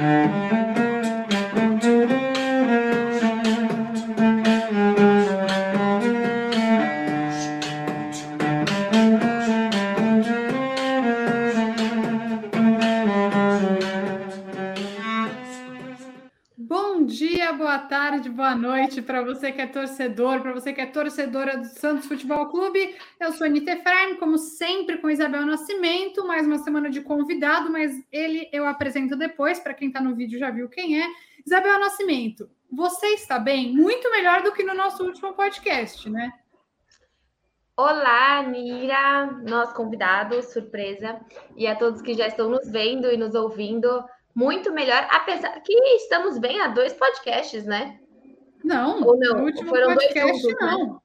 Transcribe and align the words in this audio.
boa 0.00 0.59
noite 19.00 19.02
para 19.02 19.22
você 19.22 19.50
que 19.52 19.60
é 19.60 19.66
torcedor, 19.66 20.40
para 20.40 20.52
você 20.52 20.72
que 20.72 20.80
é 20.80 20.86
torcedora 20.86 21.56
do 21.56 21.64
Santos 21.64 22.06
Futebol 22.06 22.46
Clube. 22.46 22.96
Eu 23.18 23.32
sou 23.32 23.46
Anitta 23.46 23.72
Efraim, 23.72 24.16
como 24.16 24.38
sempre, 24.38 24.98
com 24.98 25.10
Isabel 25.10 25.44
Nascimento. 25.46 26.26
Mais 26.26 26.46
uma 26.46 26.58
semana 26.58 26.90
de 26.90 27.00
convidado, 27.00 27.70
mas 27.70 27.92
ele 28.12 28.48
eu 28.52 28.66
apresento 28.66 29.16
depois. 29.16 29.58
Para 29.58 29.74
quem 29.74 29.88
está 29.88 30.00
no 30.00 30.14
vídeo 30.14 30.38
já 30.38 30.50
viu 30.50 30.68
quem 30.68 31.00
é. 31.02 31.06
Isabel 31.44 31.78
Nascimento, 31.78 32.50
você 32.70 33.06
está 33.08 33.38
bem? 33.38 33.72
Muito 33.72 34.10
melhor 34.10 34.42
do 34.42 34.52
que 34.52 34.62
no 34.62 34.74
nosso 34.74 35.04
último 35.04 35.32
podcast, 35.32 36.08
né? 36.08 36.32
Olá, 37.76 38.42
Nira, 38.42 39.26
nosso 39.48 39.74
convidado, 39.74 40.42
surpresa, 40.42 41.18
e 41.56 41.66
a 41.66 41.74
todos 41.74 42.02
que 42.02 42.12
já 42.12 42.26
estão 42.26 42.50
nos 42.50 42.70
vendo 42.70 43.10
e 43.10 43.16
nos 43.16 43.34
ouvindo 43.34 44.04
muito 44.34 44.70
melhor, 44.70 45.08
apesar 45.10 45.58
que 45.62 45.72
estamos 45.96 46.38
bem 46.38 46.60
a 46.60 46.68
dois 46.68 46.92
podcasts, 46.92 47.64
né? 47.64 47.98
Não, 48.64 49.02
Ou 49.02 49.18
não? 49.18 49.52
Foram 49.66 49.94
podcast, 49.94 50.30
dois 50.30 50.42
jogos, 50.42 50.56
não. 50.60 50.94
Né? 50.94 51.00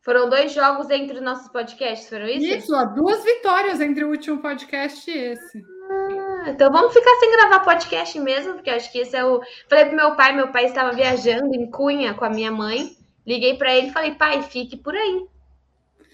Foram 0.00 0.28
dois 0.30 0.52
jogos 0.52 0.88
entre 0.90 1.20
nossos 1.20 1.48
podcasts, 1.48 2.08
foram 2.08 2.26
isso? 2.26 2.46
Isso, 2.46 2.74
ó, 2.74 2.84
duas 2.86 3.22
vitórias 3.22 3.80
entre 3.80 4.04
o 4.04 4.10
último 4.10 4.40
podcast 4.40 5.10
e 5.10 5.18
esse. 5.18 5.62
Ah, 5.90 6.50
então 6.50 6.72
vamos 6.72 6.92
ficar 6.92 7.14
sem 7.16 7.30
gravar 7.32 7.60
podcast 7.60 8.18
mesmo, 8.18 8.54
porque 8.54 8.70
acho 8.70 8.90
que 8.90 9.00
esse 9.00 9.16
é 9.16 9.24
o. 9.24 9.40
Falei 9.68 9.86
pro 9.86 9.96
meu 9.96 10.16
pai, 10.16 10.34
meu 10.34 10.48
pai 10.48 10.64
estava 10.64 10.92
viajando 10.92 11.54
em 11.54 11.70
Cunha 11.70 12.14
com 12.14 12.24
a 12.24 12.30
minha 12.30 12.50
mãe. 12.50 12.96
Liguei 13.26 13.58
para 13.58 13.74
ele 13.74 13.88
e 13.88 13.92
falei, 13.92 14.14
pai, 14.14 14.42
fique 14.42 14.76
por 14.76 14.94
aí. 14.94 15.26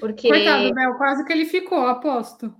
Porque. 0.00 0.28
Coitado, 0.28 0.74
Mel, 0.74 0.94
quase 0.94 1.24
que 1.24 1.32
ele 1.32 1.44
ficou, 1.44 1.86
aposto. 1.86 2.52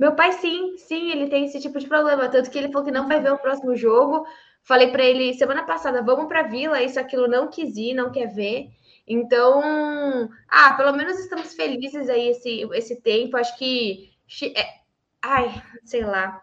Meu 0.00 0.16
pai, 0.16 0.32
sim, 0.32 0.76
sim, 0.78 1.12
ele 1.12 1.28
tem 1.28 1.44
esse 1.44 1.60
tipo 1.60 1.78
de 1.78 1.86
problema. 1.86 2.28
Tanto 2.28 2.50
que 2.50 2.58
ele 2.58 2.72
falou 2.72 2.84
que 2.84 2.90
não 2.90 3.06
vai 3.06 3.20
ver 3.20 3.32
o 3.32 3.38
próximo 3.38 3.76
jogo, 3.76 4.26
Falei 4.62 4.90
para 4.90 5.04
ele 5.04 5.34
semana 5.34 5.64
passada, 5.64 6.02
vamos 6.02 6.26
para 6.26 6.42
Vila, 6.42 6.82
isso 6.82 7.00
aquilo 7.00 7.26
não 7.26 7.48
quis 7.48 7.76
ir, 7.76 7.94
não 7.94 8.12
quer 8.12 8.26
ver. 8.26 8.70
Então, 9.06 10.30
ah, 10.48 10.74
pelo 10.74 10.92
menos 10.92 11.18
estamos 11.18 11.54
felizes 11.54 12.08
aí 12.08 12.28
esse, 12.28 12.62
esse 12.74 13.00
tempo. 13.00 13.36
Acho 13.36 13.56
que. 13.58 14.10
É, 14.54 14.80
ai, 15.22 15.50
sei 15.84 16.04
lá. 16.04 16.40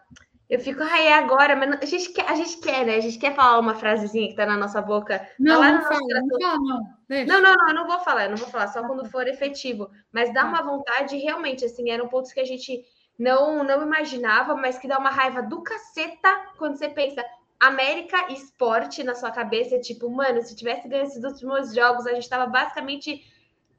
Eu 0.50 0.58
fico, 0.60 0.82
ai, 0.82 1.08
é 1.08 1.14
agora, 1.14 1.54
mas 1.54 1.82
a 1.82 1.84
gente, 1.84 2.10
quer, 2.10 2.28
a 2.28 2.34
gente 2.34 2.58
quer, 2.58 2.84
né? 2.84 2.96
A 2.96 3.00
gente 3.00 3.18
quer 3.18 3.34
falar 3.34 3.58
uma 3.58 3.74
frasezinha 3.74 4.28
que 4.28 4.34
tá 4.34 4.46
na 4.46 4.56
nossa 4.56 4.80
boca. 4.80 5.26
Não, 5.38 5.62
não, 5.62 5.74
não, 5.74 5.82
fala, 5.82 6.00
não 6.00 6.40
fala, 6.40 6.56
não. 6.56 7.26
Não, 7.26 7.26
não, 7.26 7.54
não, 7.54 7.68
eu 7.68 7.74
não 7.74 7.86
vou 7.86 7.98
falar, 8.00 8.24
eu 8.24 8.30
não 8.30 8.36
vou 8.36 8.48
falar, 8.48 8.68
só 8.68 8.82
quando 8.86 9.08
for 9.10 9.26
efetivo. 9.28 9.90
Mas 10.10 10.32
dá 10.32 10.42
tá. 10.42 10.48
uma 10.48 10.62
vontade, 10.62 11.16
realmente, 11.18 11.64
assim, 11.64 11.90
eram 11.90 12.08
pontos 12.08 12.32
que 12.32 12.40
a 12.40 12.44
gente 12.44 12.82
não, 13.18 13.64
não 13.64 13.82
imaginava, 13.82 14.54
mas 14.54 14.78
que 14.78 14.86
dá 14.86 14.98
uma 14.98 15.10
raiva 15.10 15.42
do 15.42 15.62
caceta 15.62 16.28
quando 16.56 16.76
você 16.76 16.88
pensa, 16.88 17.24
América 17.58 18.32
Esporte 18.32 19.02
na 19.02 19.14
sua 19.14 19.32
cabeça 19.32 19.74
é 19.74 19.80
tipo, 19.80 20.08
mano, 20.08 20.40
se 20.42 20.54
tivesse 20.54 20.88
ganho 20.88 21.04
esses 21.04 21.24
últimos 21.24 21.74
jogos, 21.74 22.06
a 22.06 22.14
gente 22.14 22.28
tava 22.28 22.46
basicamente, 22.46 23.24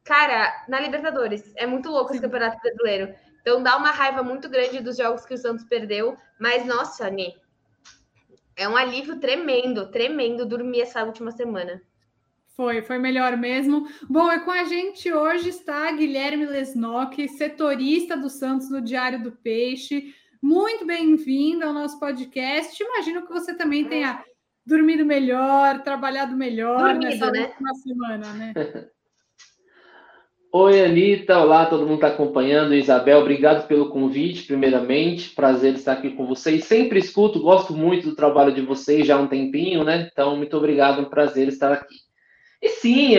cara, 0.04 0.66
na 0.68 0.82
Libertadores. 0.82 1.54
É 1.56 1.66
muito 1.66 1.90
louco 1.90 2.12
esse 2.12 2.22
campeonato 2.22 2.60
brasileiro. 2.62 3.16
Então 3.42 3.64
dá 3.64 3.78
uma 3.78 3.92
raiva 3.92 4.22
muito 4.22 4.50
grande 4.50 4.82
dos 4.82 4.98
jogos 4.98 5.26
que 5.26 5.34
o 5.34 5.38
Santos 5.38 5.64
perdeu. 5.64 6.18
Mas, 6.38 6.66
nossa, 6.66 7.08
Ani, 7.08 7.34
é 8.58 8.68
um 8.68 8.76
alívio 8.76 9.18
tremendo, 9.20 9.90
tremendo 9.90 10.46
dormir 10.46 10.82
essa 10.82 11.04
última 11.06 11.32
semana. 11.32 11.82
Foi, 12.60 12.82
foi 12.82 12.98
melhor 12.98 13.38
mesmo. 13.38 13.88
Bom, 14.10 14.30
e 14.34 14.42
com 14.42 14.52
a 14.52 14.66
gente 14.66 15.10
hoje 15.14 15.48
está 15.48 15.90
Guilherme 15.94 16.46
Lesnock, 16.46 17.26
setorista 17.30 18.18
do 18.18 18.30
Santos 18.30 18.70
no 18.70 18.82
Diário 18.82 19.24
do 19.24 19.32
Peixe. 19.32 20.14
Muito 20.44 20.86
bem-vindo 20.86 21.64
ao 21.64 21.72
nosso 21.72 21.98
podcast. 22.02 22.84
Imagino 22.84 23.26
que 23.26 23.32
você 23.32 23.56
também 23.56 23.86
tenha 23.86 24.22
dormido 24.66 25.06
melhor, 25.06 25.84
trabalhado 25.84 26.36
melhor 26.36 26.96
Dormido, 26.96 27.06
nessa 27.06 27.32
né? 27.32 27.46
última 27.46 27.74
semana, 27.76 28.34
né? 28.34 28.54
Oi, 30.52 30.84
Anitta. 30.84 31.40
Olá, 31.40 31.66
todo 31.66 31.88
mundo 31.88 31.96
está 31.96 32.08
acompanhando. 32.10 32.76
Isabel, 32.76 33.20
obrigado 33.20 33.70
pelo 33.70 33.90
convite, 33.90 34.46
primeiramente. 34.46 35.30
Prazer 35.30 35.76
estar 35.76 35.94
aqui 35.94 36.10
com 36.10 36.28
vocês. 36.28 36.66
Sempre 36.66 37.00
escuto, 37.00 37.40
gosto 37.40 37.72
muito 37.72 38.10
do 38.10 38.16
trabalho 38.18 38.54
de 38.54 38.60
vocês 38.60 39.08
já 39.08 39.16
há 39.16 39.22
um 39.22 39.28
tempinho, 39.28 39.86
né? 39.86 40.10
Então, 40.12 40.36
muito 40.36 40.58
obrigado, 40.58 41.00
é 41.00 41.04
um 41.04 41.10
prazer 41.10 41.48
estar 41.48 41.72
aqui. 41.72 42.09
E 42.62 42.68
sim, 42.70 43.16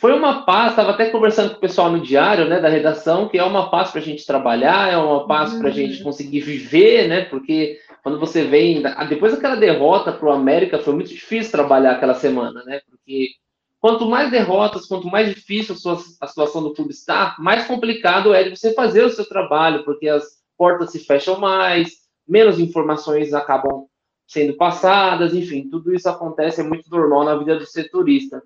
foi 0.00 0.14
uma 0.14 0.46
paz, 0.46 0.70
estava 0.70 0.92
até 0.92 1.10
conversando 1.10 1.50
com 1.50 1.56
o 1.56 1.60
pessoal 1.60 1.92
no 1.92 2.00
diário, 2.00 2.48
né, 2.48 2.58
da 2.58 2.70
redação, 2.70 3.28
que 3.28 3.36
é 3.36 3.44
uma 3.44 3.70
paz 3.70 3.90
para 3.90 4.00
a 4.00 4.04
gente 4.04 4.24
trabalhar, 4.24 4.90
é 4.90 4.96
uma 4.96 5.26
paz 5.26 5.52
para 5.52 5.68
a 5.68 5.72
gente 5.72 5.98
uhum. 5.98 6.04
conseguir 6.04 6.40
viver, 6.40 7.06
né, 7.06 7.24
porque 7.26 7.78
quando 8.02 8.18
você 8.18 8.44
vem, 8.44 8.82
depois 9.10 9.32
daquela 9.32 9.56
derrota 9.56 10.10
para 10.10 10.26
o 10.26 10.32
América, 10.32 10.78
foi 10.78 10.94
muito 10.94 11.10
difícil 11.10 11.52
trabalhar 11.52 11.92
aquela 11.92 12.14
semana, 12.14 12.64
né, 12.64 12.80
porque 12.88 13.28
quanto 13.78 14.08
mais 14.08 14.30
derrotas, 14.30 14.86
quanto 14.86 15.06
mais 15.06 15.28
difícil 15.34 15.74
a, 15.74 15.78
sua, 15.78 15.98
a 16.22 16.26
situação 16.26 16.62
do 16.62 16.72
clube 16.72 16.92
está, 16.92 17.36
mais 17.38 17.66
complicado 17.66 18.32
é 18.32 18.44
de 18.44 18.56
você 18.56 18.72
fazer 18.72 19.04
o 19.04 19.10
seu 19.10 19.28
trabalho, 19.28 19.84
porque 19.84 20.08
as 20.08 20.24
portas 20.56 20.92
se 20.92 21.00
fecham 21.00 21.38
mais, 21.38 21.90
menos 22.26 22.58
informações 22.58 23.34
acabam 23.34 23.86
sendo 24.26 24.56
passadas, 24.56 25.34
enfim, 25.34 25.68
tudo 25.68 25.94
isso 25.94 26.08
acontece, 26.08 26.62
é 26.62 26.64
muito 26.64 26.90
normal 26.90 27.24
na 27.24 27.36
vida 27.36 27.58
do 27.58 27.66
setorista. 27.66 28.42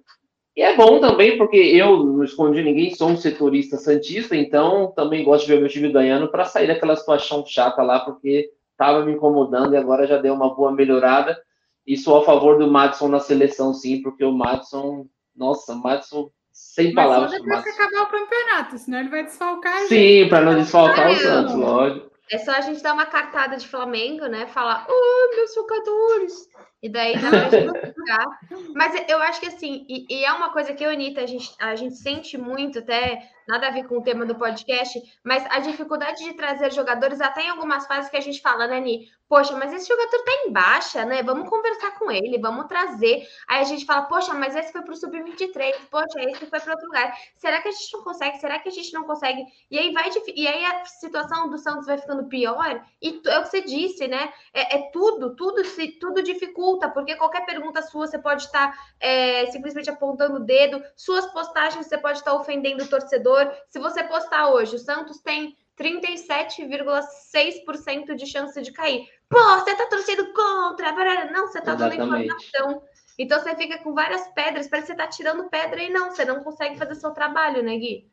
E 0.54 0.60
é 0.60 0.76
bom 0.76 1.00
também, 1.00 1.38
porque 1.38 1.56
eu 1.56 2.04
não 2.04 2.24
escondi 2.24 2.62
ninguém, 2.62 2.94
sou 2.94 3.08
um 3.08 3.16
setorista 3.16 3.78
santista, 3.78 4.36
então 4.36 4.92
também 4.94 5.24
gosto 5.24 5.46
de 5.46 5.52
ver 5.52 5.60
meu 5.60 5.68
time 5.68 5.90
ganhando 5.90 6.28
para 6.28 6.44
sair 6.44 6.66
daquela 6.66 6.94
situação 6.94 7.44
chata 7.46 7.82
lá, 7.82 8.00
porque 8.00 8.50
estava 8.70 9.04
me 9.04 9.12
incomodando 9.12 9.72
e 9.72 9.76
agora 9.78 10.06
já 10.06 10.18
deu 10.18 10.34
uma 10.34 10.54
boa 10.54 10.70
melhorada. 10.70 11.40
E 11.86 11.96
sou 11.96 12.18
a 12.18 12.24
favor 12.24 12.58
do 12.58 12.70
Madison 12.70 13.08
na 13.08 13.18
seleção, 13.18 13.72
sim, 13.72 14.02
porque 14.02 14.24
o 14.24 14.30
Madison, 14.30 15.06
nossa, 15.34 15.74
Madison 15.74 16.30
sem 16.52 16.92
Mas 16.92 16.94
palavras. 16.94 17.32
Mas 17.32 17.42
depois 17.42 17.64
que 17.64 17.70
acabar 17.70 18.02
o 18.02 18.10
campeonato, 18.10 18.78
senão 18.78 19.00
ele 19.00 19.08
vai 19.08 19.24
desfalcar. 19.24 19.78
Sim, 19.86 20.28
para 20.28 20.44
não 20.44 20.54
desfalcar 20.54 21.10
o 21.10 21.16
Santos, 21.16 21.54
lógico. 21.54 22.12
É 22.30 22.38
só 22.38 22.52
a 22.52 22.60
gente 22.60 22.82
dar 22.82 22.94
uma 22.94 23.06
cartada 23.06 23.56
de 23.56 23.66
Flamengo, 23.66 24.26
né? 24.26 24.46
Falar, 24.46 24.86
oh, 24.88 25.34
meus 25.34 25.54
jogadores. 25.54 26.48
E 26.82 26.88
daí 26.88 27.14
dá 27.20 27.30
pra. 27.30 28.40
Mas 28.74 29.08
eu 29.08 29.18
acho 29.22 29.40
que 29.40 29.46
assim, 29.46 29.86
e, 29.88 30.06
e, 30.10 30.24
é 30.24 30.32
uma 30.32 30.50
coisa 30.50 30.74
que 30.74 30.84
eu, 30.84 30.90
Anitta, 30.90 31.20
a 31.20 31.26
gente, 31.26 31.54
a 31.60 31.76
gente 31.76 31.94
sente 31.96 32.36
muito, 32.36 32.80
até 32.80 33.30
nada 33.46 33.68
a 33.68 33.70
ver 33.70 33.86
com 33.86 33.98
o 33.98 34.02
tema 34.02 34.24
do 34.24 34.34
podcast, 34.34 35.00
mas 35.22 35.44
a 35.50 35.58
dificuldade 35.58 36.24
de 36.24 36.34
trazer 36.34 36.72
jogadores, 36.72 37.20
até 37.20 37.42
em 37.42 37.50
algumas 37.50 37.86
fases 37.86 38.10
que 38.10 38.16
a 38.16 38.20
gente 38.20 38.40
fala, 38.40 38.66
né, 38.66 38.80
Ni? 38.80 39.08
Poxa, 39.28 39.56
mas 39.56 39.72
esse 39.72 39.88
jogador 39.88 40.18
tá 40.24 40.32
em 40.44 40.52
baixa, 40.52 41.06
né? 41.06 41.22
Vamos 41.22 41.48
conversar 41.48 41.98
com 41.98 42.10
ele, 42.10 42.38
vamos 42.38 42.66
trazer. 42.66 43.26
Aí 43.48 43.62
a 43.62 43.64
gente 43.64 43.86
fala, 43.86 44.02
poxa, 44.02 44.34
mas 44.34 44.54
esse 44.54 44.70
foi 44.70 44.82
pro 44.82 44.94
Sub-23, 44.94 45.72
poxa, 45.90 46.20
esse 46.20 46.44
foi 46.44 46.60
para 46.60 46.72
outro 46.72 46.86
lugar. 46.86 47.16
Será 47.36 47.62
que 47.62 47.68
a 47.68 47.70
gente 47.70 47.92
não 47.94 48.04
consegue? 48.04 48.38
Será 48.38 48.58
que 48.58 48.68
a 48.68 48.72
gente 48.72 48.92
não 48.92 49.04
consegue? 49.04 49.42
E 49.70 49.78
aí 49.78 49.90
vai 49.90 50.10
e 50.36 50.46
aí 50.46 50.64
a 50.66 50.84
situação 50.84 51.48
do 51.48 51.56
Santos 51.56 51.86
vai 51.86 51.96
ficando 51.96 52.28
pior, 52.28 52.84
e 53.00 53.22
é 53.26 53.38
o 53.38 53.42
que 53.42 53.48
você 53.48 53.62
disse, 53.62 54.06
né? 54.06 54.30
É, 54.52 54.76
é 54.76 54.90
tudo, 54.90 55.34
tudo 55.34 55.64
se 55.64 55.92
tudo 55.92 56.22
dificulta, 56.22 56.71
porque 56.90 57.16
qualquer 57.16 57.44
pergunta 57.44 57.82
sua 57.82 58.06
você 58.06 58.18
pode 58.18 58.44
estar 58.44 58.74
é, 59.00 59.46
simplesmente 59.46 59.90
apontando 59.90 60.36
o 60.36 60.44
dedo, 60.44 60.82
suas 60.96 61.26
postagens 61.26 61.86
você 61.86 61.98
pode 61.98 62.18
estar 62.18 62.34
ofendendo 62.34 62.84
o 62.84 62.88
torcedor 62.88 63.52
se 63.68 63.78
você 63.78 64.02
postar 64.04 64.50
hoje, 64.50 64.76
o 64.76 64.78
Santos 64.78 65.20
tem 65.20 65.56
37,6% 65.78 68.14
de 68.14 68.26
chance 68.26 68.60
de 68.60 68.72
cair. 68.72 69.06
Pô, 69.28 69.38
você 69.38 69.74
tá 69.74 69.86
torcendo 69.86 70.32
contra. 70.32 70.92
Não, 71.32 71.46
você 71.46 71.60
tá 71.60 71.72
Exatamente. 71.72 71.98
dando 71.98 72.16
informação. 72.16 72.82
Então 73.18 73.40
você 73.40 73.56
fica 73.56 73.78
com 73.78 73.94
várias 73.94 74.28
pedras, 74.28 74.68
parece 74.68 74.88
que 74.88 74.92
você 74.92 74.98
tá 74.98 75.06
tirando 75.06 75.48
pedra 75.48 75.82
e 75.82 75.90
não, 75.90 76.10
você 76.10 76.24
não 76.24 76.42
consegue 76.42 76.78
fazer 76.78 76.94
seu 76.94 77.10
trabalho, 77.10 77.62
né, 77.62 77.76
Gui? 77.76 78.10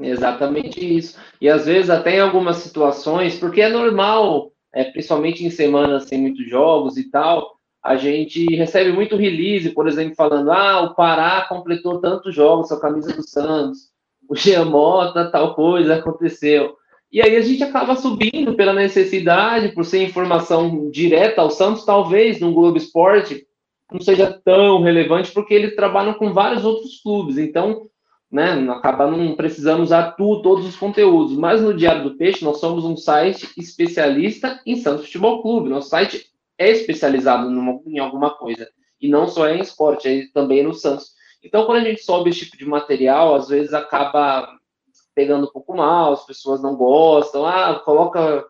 Exatamente 0.00 0.80
isso. 0.80 1.18
E 1.40 1.48
às 1.48 1.66
vezes 1.66 1.88
até 1.88 2.16
em 2.16 2.20
algumas 2.20 2.56
situações, 2.56 3.38
porque 3.38 3.62
é 3.62 3.68
normal, 3.68 4.52
é, 4.72 4.84
principalmente 4.84 5.44
em 5.44 5.50
semanas 5.50 6.04
sem 6.04 6.20
muitos 6.20 6.48
jogos 6.48 6.96
e 6.96 7.08
tal, 7.10 7.60
a 7.84 7.96
gente 7.96 8.46
recebe 8.56 8.90
muito 8.92 9.16
release, 9.16 9.70
por 9.70 9.86
exemplo, 9.86 10.14
falando: 10.16 10.50
ah, 10.50 10.80
o 10.80 10.94
Pará 10.94 11.46
completou 11.48 12.00
tantos 12.00 12.34
jogos 12.34 12.68
com 12.68 12.74
a 12.74 12.80
camisa 12.80 13.12
do 13.12 13.22
Santos 13.22 13.94
o 14.28 14.34
Giamota, 14.34 15.30
tal 15.30 15.54
coisa 15.54 15.96
aconteceu. 15.96 16.76
E 17.12 17.22
aí 17.22 17.36
a 17.36 17.40
gente 17.40 17.62
acaba 17.62 17.94
subindo 17.94 18.54
pela 18.54 18.72
necessidade, 18.72 19.68
por 19.68 19.84
ser 19.84 20.02
informação 20.02 20.90
direta 20.90 21.40
ao 21.40 21.50
Santos, 21.50 21.84
talvez 21.84 22.40
no 22.40 22.52
Globo 22.52 22.76
Esporte 22.76 23.46
não 23.92 24.00
seja 24.00 24.32
tão 24.44 24.82
relevante, 24.82 25.30
porque 25.30 25.54
eles 25.54 25.76
trabalham 25.76 26.14
com 26.14 26.32
vários 26.32 26.64
outros 26.64 27.00
clubes, 27.00 27.38
então, 27.38 27.82
né, 28.32 28.52
acaba 28.70 29.08
não 29.08 29.36
precisando 29.36 29.82
usar 29.82 30.12
todos 30.12 30.66
os 30.66 30.76
conteúdos. 30.76 31.36
Mas 31.36 31.60
no 31.60 31.74
Diário 31.74 32.02
do 32.02 32.16
Peixe, 32.16 32.44
nós 32.44 32.58
somos 32.58 32.84
um 32.84 32.96
site 32.96 33.48
especialista 33.56 34.60
em 34.66 34.74
Santos 34.74 35.04
Futebol 35.04 35.42
Clube. 35.42 35.68
Nosso 35.68 35.90
site 35.90 36.26
é 36.58 36.70
especializado 36.70 37.50
numa, 37.50 37.80
em 37.86 37.98
alguma 37.98 38.30
coisa. 38.30 38.68
E 39.00 39.08
não 39.08 39.28
só 39.28 39.46
é 39.46 39.56
em 39.56 39.60
esporte, 39.60 40.08
é 40.08 40.26
também 40.32 40.62
no 40.62 40.74
Santos. 40.74 41.12
Então, 41.42 41.66
quando 41.66 41.84
a 41.84 41.88
gente 41.88 42.02
sobe 42.02 42.30
esse 42.30 42.40
tipo 42.40 42.56
de 42.56 42.64
material, 42.64 43.34
às 43.34 43.48
vezes 43.48 43.74
acaba 43.74 44.48
pegando 45.14 45.46
um 45.46 45.50
pouco 45.52 45.76
mal, 45.76 46.12
as 46.12 46.24
pessoas 46.24 46.62
não 46.62 46.74
gostam. 46.74 47.44
Ah, 47.44 47.80
coloca 47.84 48.44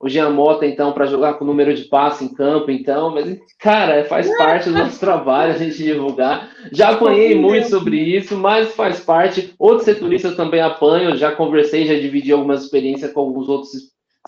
o 0.00 0.08
Jean 0.08 0.30
Mota, 0.30 0.66
então, 0.66 0.92
para 0.92 1.06
jogar 1.06 1.34
com 1.34 1.44
o 1.44 1.46
número 1.46 1.74
de 1.74 1.84
passe 1.84 2.24
em 2.24 2.34
campo, 2.34 2.70
então. 2.70 3.14
Mas, 3.14 3.38
cara, 3.58 4.04
faz 4.06 4.34
parte 4.36 4.68
do 4.68 4.78
nosso 4.78 4.98
trabalho 4.98 5.52
a 5.52 5.58
gente 5.58 5.76
divulgar. 5.76 6.50
Já 6.72 6.90
apanhei 6.90 7.38
muito 7.38 7.68
sobre 7.68 7.98
isso, 7.98 8.36
mas 8.36 8.74
faz 8.74 9.00
parte. 9.00 9.54
Outros 9.58 9.84
setoristas 9.84 10.34
também 10.34 10.60
apanham. 10.60 11.16
Já 11.16 11.32
conversei, 11.32 11.86
já 11.86 11.94
dividi 11.94 12.32
algumas 12.32 12.64
experiências 12.64 13.12
com 13.12 13.20
alguns 13.20 13.48
outros 13.48 13.72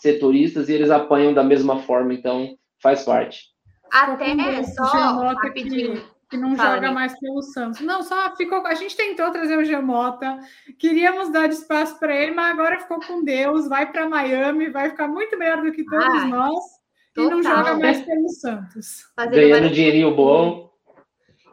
setoristas 0.01 0.69
e 0.69 0.75
eles 0.75 0.91
apanham 0.91 1.35
da 1.35 1.43
mesma 1.43 1.79
forma, 1.81 2.15
então 2.15 2.57
faz 2.83 3.05
parte. 3.05 3.53
Até 3.91 4.63
só 4.65 5.33
rapidinho 5.35 6.13
que 6.33 6.37
não 6.39 6.57
Fala, 6.57 6.77
joga 6.77 6.93
mais 6.93 7.19
pelo 7.21 7.43
Santos. 7.43 7.81
Não, 7.81 8.03
só 8.03 8.35
ficou. 8.35 8.67
A 8.67 8.75
gente 8.75 8.97
tentou 8.97 9.31
trazer 9.31 9.59
o 9.59 9.65
Gemota, 9.65 10.39
queríamos 10.79 11.31
dar 11.31 11.51
espaço 11.51 11.99
para 11.99 12.17
ele, 12.17 12.33
mas 12.33 12.51
agora 12.53 12.81
ficou 12.81 13.01
com 13.01 13.23
Deus, 13.23 13.69
vai 13.69 13.93
para 13.93 14.09
Miami, 14.09 14.71
vai 14.71 14.89
ficar 14.89 15.09
muito 15.09 15.39
melhor 15.39 15.63
do 15.63 15.71
que 15.73 15.85
todos 15.85 16.23
Ai, 16.23 16.29
nós 16.29 16.65
total. 17.15 17.31
e 17.31 17.35
não 17.35 17.43
joga 17.43 17.75
mais 17.79 18.01
pelo 18.01 18.29
Santos. 18.31 19.05
Ganhando 19.31 19.69
dinheirinho 19.69 20.17
bom. 20.17 20.73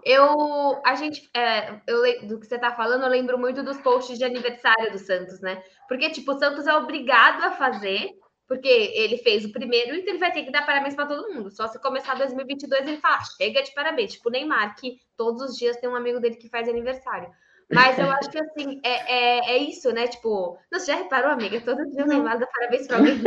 Eu, 0.06 0.81
a 0.86 0.96
gente, 0.96 1.30
é, 1.36 1.81
eu, 1.86 2.26
do 2.26 2.40
que 2.40 2.48
você 2.48 2.56
está 2.56 2.72
falando, 2.72 3.04
eu 3.04 3.10
lembro 3.10 3.38
muito 3.38 3.62
dos 3.62 3.78
posts 3.80 4.18
de 4.18 4.24
aniversário 4.24 4.94
do 4.94 4.98
Santos, 4.98 5.42
né? 5.42 5.62
Porque, 5.90 6.10
tipo, 6.10 6.31
o 6.31 6.40
Santos 6.40 6.66
é 6.66 6.74
obrigado 6.74 7.44
a 7.44 7.52
fazer 7.52 8.12
porque 8.50 8.68
ele 8.68 9.19
fez 9.19 9.46
o 9.46 9.51
primeiro, 9.51 9.94
então 9.96 10.10
ele 10.10 10.18
vai 10.18 10.31
ter 10.31 10.44
que 10.44 10.51
dar 10.51 10.66
parabéns 10.66 10.96
para 10.96 11.06
todo 11.06 11.31
mundo. 11.31 11.51
Só 11.51 11.68
se 11.68 11.80
começar 11.80 12.16
2022 12.16 12.88
ele 12.88 12.98
fala, 12.98 13.19
chega 13.38 13.62
de 13.62 13.72
parabéns. 13.75 14.13
Tipo 14.13 14.28
o 14.28 14.31
Neymar, 14.31 14.75
que 14.75 14.98
todos 15.16 15.44
os 15.44 15.56
dias 15.56 15.78
tem 15.78 15.88
um 15.88 15.96
amigo 15.96 16.19
dele 16.19 16.36
que 16.36 16.50
faz 16.50 16.68
aniversário. 16.68 17.30
Mas 17.72 18.00
eu 18.00 18.10
acho 18.10 18.31
que 18.31 18.40
assim, 18.40 18.81
é, 18.84 19.13
é, 19.13 19.51
é 19.51 19.57
isso, 19.60 19.92
né? 19.92 20.07
Tipo, 20.07 20.57
você 20.72 20.88
já 20.88 20.96
reparou, 20.96 21.31
amiga? 21.31 21.62
Todo 21.62 21.88
dia 21.92 22.04
o 22.04 22.07
Neymar 22.07 22.40
dá 22.40 22.48
parabéns 22.48 22.88
para 22.88 22.98
alguém. 22.98 23.22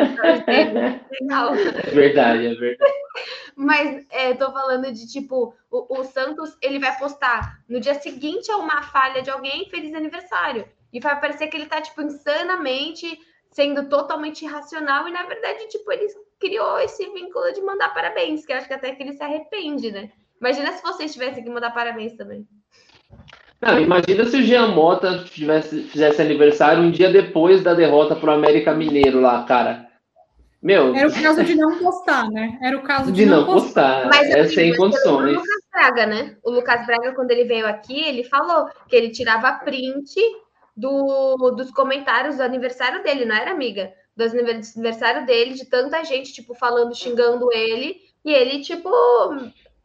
Legal. 1.21 1.55
É 1.55 1.91
verdade, 1.93 2.47
é 2.47 2.55
verdade. 2.57 2.95
Mas 3.55 4.05
é, 4.11 4.35
tô 4.35 4.51
falando 4.51 4.91
de 4.91 5.07
tipo, 5.07 5.55
o, 5.71 6.01
o 6.01 6.03
Santos 6.03 6.59
ele 6.61 6.81
vai 6.81 6.99
postar 6.99 7.61
no 7.69 7.79
dia 7.79 7.95
seguinte 7.95 8.51
a 8.51 8.57
uma 8.57 8.83
falha 8.83 9.23
de 9.23 9.31
alguém, 9.31 9.71
feliz 9.71 9.95
aniversário. 9.95 10.69
E 10.93 10.99
vai 10.99 11.21
parecer 11.21 11.47
que 11.47 11.57
ele 11.57 11.67
tá, 11.67 11.81
tipo, 11.81 12.03
insanamente 12.03 13.17
sendo 13.53 13.89
totalmente 13.89 14.45
irracional 14.45 15.07
e 15.07 15.13
na 15.13 15.23
verdade, 15.25 15.69
tipo, 15.69 15.93
ele 15.93 16.07
criou 16.41 16.79
esse 16.81 17.05
vínculo 17.11 17.53
de 17.53 17.61
mandar 17.61 17.95
parabéns, 17.95 18.45
que 18.45 18.53
eu 18.53 18.57
acho 18.57 18.67
que 18.67 18.75
até 18.75 18.93
que 18.95 19.03
ele 19.03 19.13
se 19.13 19.23
arrepende, 19.23 19.93
né? 19.93 20.11
Imagina 20.41 20.73
se 20.73 20.83
vocês 20.83 21.13
tivessem 21.13 21.45
que 21.45 21.51
mandar 21.51 21.71
parabéns 21.71 22.15
também. 22.15 22.47
Não, 23.61 23.79
imagina 23.79 24.25
se 24.25 24.37
o 24.37 24.43
Jean 24.43 24.69
Mota 24.69 25.23
tivesse, 25.25 25.85
fizesse 25.85 26.21
aniversário 26.21 26.83
um 26.83 26.91
dia 26.91 27.13
depois 27.13 27.63
da 27.63 27.75
derrota 27.75 28.17
pro 28.17 28.33
América 28.33 28.75
Mineiro 28.75 29.21
lá, 29.21 29.45
cara. 29.45 29.87
Meu. 30.61 30.95
Era 30.95 31.09
o 31.09 31.13
caso 31.13 31.45
de 31.45 31.55
não 31.55 31.79
postar, 31.79 32.29
né? 32.31 32.59
Era 32.63 32.77
o 32.77 32.83
caso 32.83 33.13
de, 33.13 33.25
de 33.25 33.27
não 33.27 33.45
postar. 33.45 34.03
postar. 34.03 34.09
Mas 34.09 34.31
é 34.31 34.41
assim, 34.41 34.55
sem 34.55 34.77
condições. 34.77 35.37
O 35.37 35.41
Lucas 35.41 35.63
Braga, 35.73 36.07
né? 36.07 36.37
O 36.43 36.51
Lucas 36.51 36.87
Braga, 36.87 37.13
quando 37.15 37.31
ele 37.31 37.45
veio 37.45 37.67
aqui, 37.67 38.01
ele 38.05 38.25
falou 38.25 38.69
que 38.89 38.97
ele 38.97 39.11
tirava 39.11 39.53
print 39.53 40.21
do, 40.77 41.51
dos 41.51 41.71
comentários 41.71 42.37
do 42.37 42.43
aniversário 42.43 43.03
dele, 43.03 43.25
não 43.25 43.37
era 43.37 43.51
amiga? 43.51 43.93
Do 44.17 44.25
aniversário 44.25 45.27
dele, 45.27 45.55
de 45.55 45.67
tanta 45.67 46.05
gente, 46.05 46.33
tipo, 46.33 46.55
falando, 46.55 46.95
xingando 46.95 47.53
ele, 47.53 48.01
e 48.25 48.33
ele, 48.33 48.63
tipo, 48.63 48.91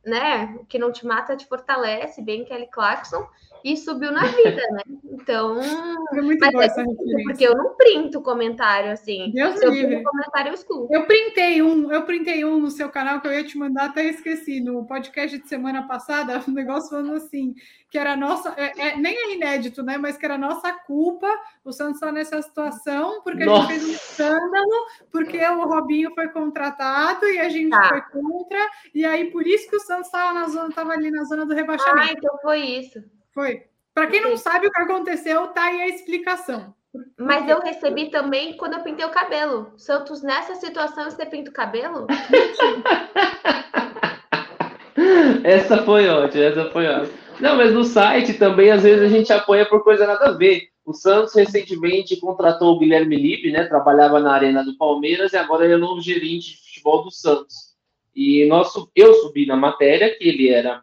né, 0.06 0.58
que 0.70 0.80
não 0.80 0.92
te 0.92 1.06
mata 1.06 1.36
te 1.36 1.46
fortalece, 1.46 2.22
bem 2.22 2.46
Kelly 2.46 2.68
Clarkson, 2.68 3.28
e 3.64 3.78
subiu 3.78 4.12
na 4.12 4.24
vida, 4.26 4.62
né? 4.72 4.82
Então. 5.06 5.58
É 6.14 6.22
muito 6.22 6.40
mas 6.40 6.54
boa 6.54 6.64
é 6.64 7.24
porque 7.26 7.46
eu 7.46 7.56
não 7.56 7.76
printo 7.76 8.22
comentário 8.22 8.92
assim. 8.92 9.30
Deus 9.34 9.60
Se 9.60 9.66
eu 9.66 9.72
livre. 9.72 10.02
comentário, 10.02 10.50
eu 10.50 10.54
escuto. 10.54 10.88
Eu 10.90 11.06
printei 11.06 11.62
um, 11.62 11.92
eu 11.92 12.04
printei 12.04 12.46
um 12.46 12.60
no 12.60 12.72
seu 12.72 12.90
canal 12.90 13.20
que 13.20 13.28
eu 13.28 13.34
ia 13.34 13.44
te 13.44 13.58
mandar, 13.58 13.86
até 13.86 14.06
esqueci. 14.06 14.62
No 14.62 14.86
podcast 14.86 15.38
de 15.38 15.48
semana 15.48 15.86
passada, 15.86 16.42
um 16.48 16.54
negócio 16.54 16.90
falando 16.90 17.14
assim, 17.14 17.54
que 17.90 17.98
era 17.98 18.16
nossa. 18.16 18.54
É, 18.58 18.88
é, 18.88 18.98
nem 18.98 19.16
é 19.16 19.36
inédito, 19.36 19.84
né? 19.84 19.98
Mas 19.98 20.18
que 20.18 20.26
era 20.26 20.38
nossa 20.38 20.72
culpa 20.72 21.28
o 21.64 21.74
Santos 21.74 21.96
estar 21.96 22.12
nessa 22.12 22.42
situação, 22.42 23.22
porque 23.22 23.44
nossa. 23.44 23.68
a 23.68 23.74
gente 23.74 23.80
fez 23.80 23.84
um 23.84 23.92
escândalo, 23.92 24.86
porque 25.12 25.46
o 25.46 25.68
Robinho 25.68 26.14
foi 26.16 26.30
contratado 26.30 27.26
e 27.26 27.40
a 27.40 27.50
gente 27.50 27.70
tá. 27.70 27.90
foi 27.90 28.02
contra, 28.02 28.60
e 28.94 29.06
aí 29.06 29.30
por 29.30 29.46
isso 29.46 29.70
que 29.70 29.76
o 29.76 29.80
Santos 29.80 30.08
estava 30.08 30.34
na 30.34 30.48
zona, 30.48 30.70
estava 30.70 30.94
ali 30.94 31.12
na 31.12 31.24
zona 31.26 31.46
do 31.46 31.54
rebaixamento. 31.54 32.10
Ah, 32.10 32.14
então 32.14 32.38
foi 32.42 32.60
isso. 32.62 33.17
Foi. 33.38 33.62
Para 33.94 34.08
quem 34.08 34.20
não 34.20 34.36
sabe 34.36 34.66
o 34.66 34.72
que 34.72 34.82
aconteceu, 34.82 35.46
tá 35.50 35.66
aí 35.66 35.82
a 35.82 35.88
explicação. 35.90 36.74
Mas 37.20 37.48
eu 37.48 37.60
recebi 37.60 38.10
também 38.10 38.58
quando 38.58 38.74
eu 38.74 38.80
pintei 38.80 39.06
o 39.06 39.12
cabelo. 39.12 39.74
Santos, 39.78 40.24
nessa 40.24 40.56
situação, 40.56 41.04
você 41.04 41.24
pinta 41.24 41.52
o 41.52 41.54
cabelo? 41.54 42.08
essa 45.46 45.84
foi 45.84 46.10
ótima, 46.10 46.46
essa 46.46 46.72
foi 46.72 46.88
ótima. 46.88 47.14
Não, 47.40 47.58
mas 47.58 47.72
no 47.72 47.84
site 47.84 48.34
também, 48.34 48.72
às 48.72 48.82
vezes, 48.82 49.04
a 49.04 49.08
gente 49.08 49.32
apoia 49.32 49.68
por 49.68 49.84
coisa 49.84 50.08
nada 50.08 50.30
a 50.30 50.32
ver. 50.32 50.70
O 50.84 50.92
Santos 50.92 51.36
recentemente 51.36 52.20
contratou 52.20 52.74
o 52.74 52.80
Guilherme 52.80 53.18
Lippe, 53.18 53.52
né? 53.52 53.66
Trabalhava 53.66 54.20
na 54.20 54.34
Arena 54.34 54.64
do 54.64 54.76
Palmeiras 54.80 55.34
e 55.34 55.38
agora 55.38 55.64
ele 55.64 55.76
é 55.76 55.78
novo 55.78 56.02
gerente 56.02 56.54
de 56.54 56.58
futebol 56.58 57.04
do 57.04 57.12
Santos. 57.12 57.76
E 58.16 58.48
nosso, 58.48 58.90
eu 58.96 59.14
subi 59.14 59.46
na 59.46 59.56
matéria 59.56 60.18
que 60.18 60.28
ele 60.28 60.50
era 60.50 60.82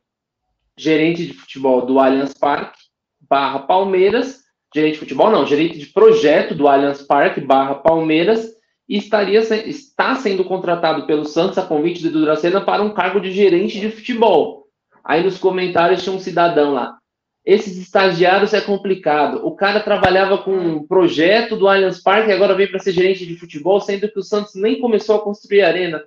gerente 0.77 1.27
de 1.27 1.33
futebol 1.35 1.87
do 1.87 1.99
Allianz 1.99 2.35
Parque, 2.35 2.79
barra 3.21 3.61
Palmeiras, 3.61 4.41
gerente 4.75 4.95
de 4.95 4.99
futebol 4.99 5.31
não, 5.31 5.47
gerente 5.47 5.79
de 5.79 5.87
projeto 5.87 6.55
do 6.55 6.69
Allianz 6.69 7.03
Parque, 7.03 7.41
barra 7.41 7.77
Palmeiras, 7.77 8.55
e 8.89 8.99
estaria, 8.99 9.39
está 9.41 10.15
sendo 10.17 10.45
contratado 10.45 11.07
pelo 11.07 11.25
Santos 11.25 11.57
a 11.57 11.67
convite 11.67 12.03
do 12.03 12.11
Duracena 12.11 12.61
para 12.61 12.83
um 12.83 12.93
cargo 12.93 13.21
de 13.21 13.33
gerente 13.33 13.81
de 13.81 13.91
futebol. 13.91 14.65
Aí 15.03 15.23
nos 15.23 15.39
comentários 15.39 16.03
tinha 16.03 16.15
um 16.15 16.19
cidadão 16.19 16.75
lá. 16.75 16.99
Esses 17.45 17.77
estagiários 17.77 18.55
é 18.55 18.61
complicado. 18.61 19.47
O 19.47 19.55
cara 19.55 19.81
trabalhava 19.81 20.39
com 20.39 20.57
um 20.57 20.87
projeto 20.87 21.57
do 21.57 21.69
Allianz 21.69 22.03
Parque 22.03 22.31
e 22.31 22.33
agora 22.33 22.55
vem 22.55 22.67
para 22.67 22.79
ser 22.79 22.93
gerente 22.93 23.27
de 23.27 23.37
futebol, 23.37 23.81
sendo 23.81 24.11
que 24.11 24.19
o 24.19 24.23
Santos 24.23 24.55
nem 24.55 24.81
começou 24.81 25.17
a 25.17 25.23
construir 25.23 25.63
a 25.63 25.69
arena. 25.69 26.03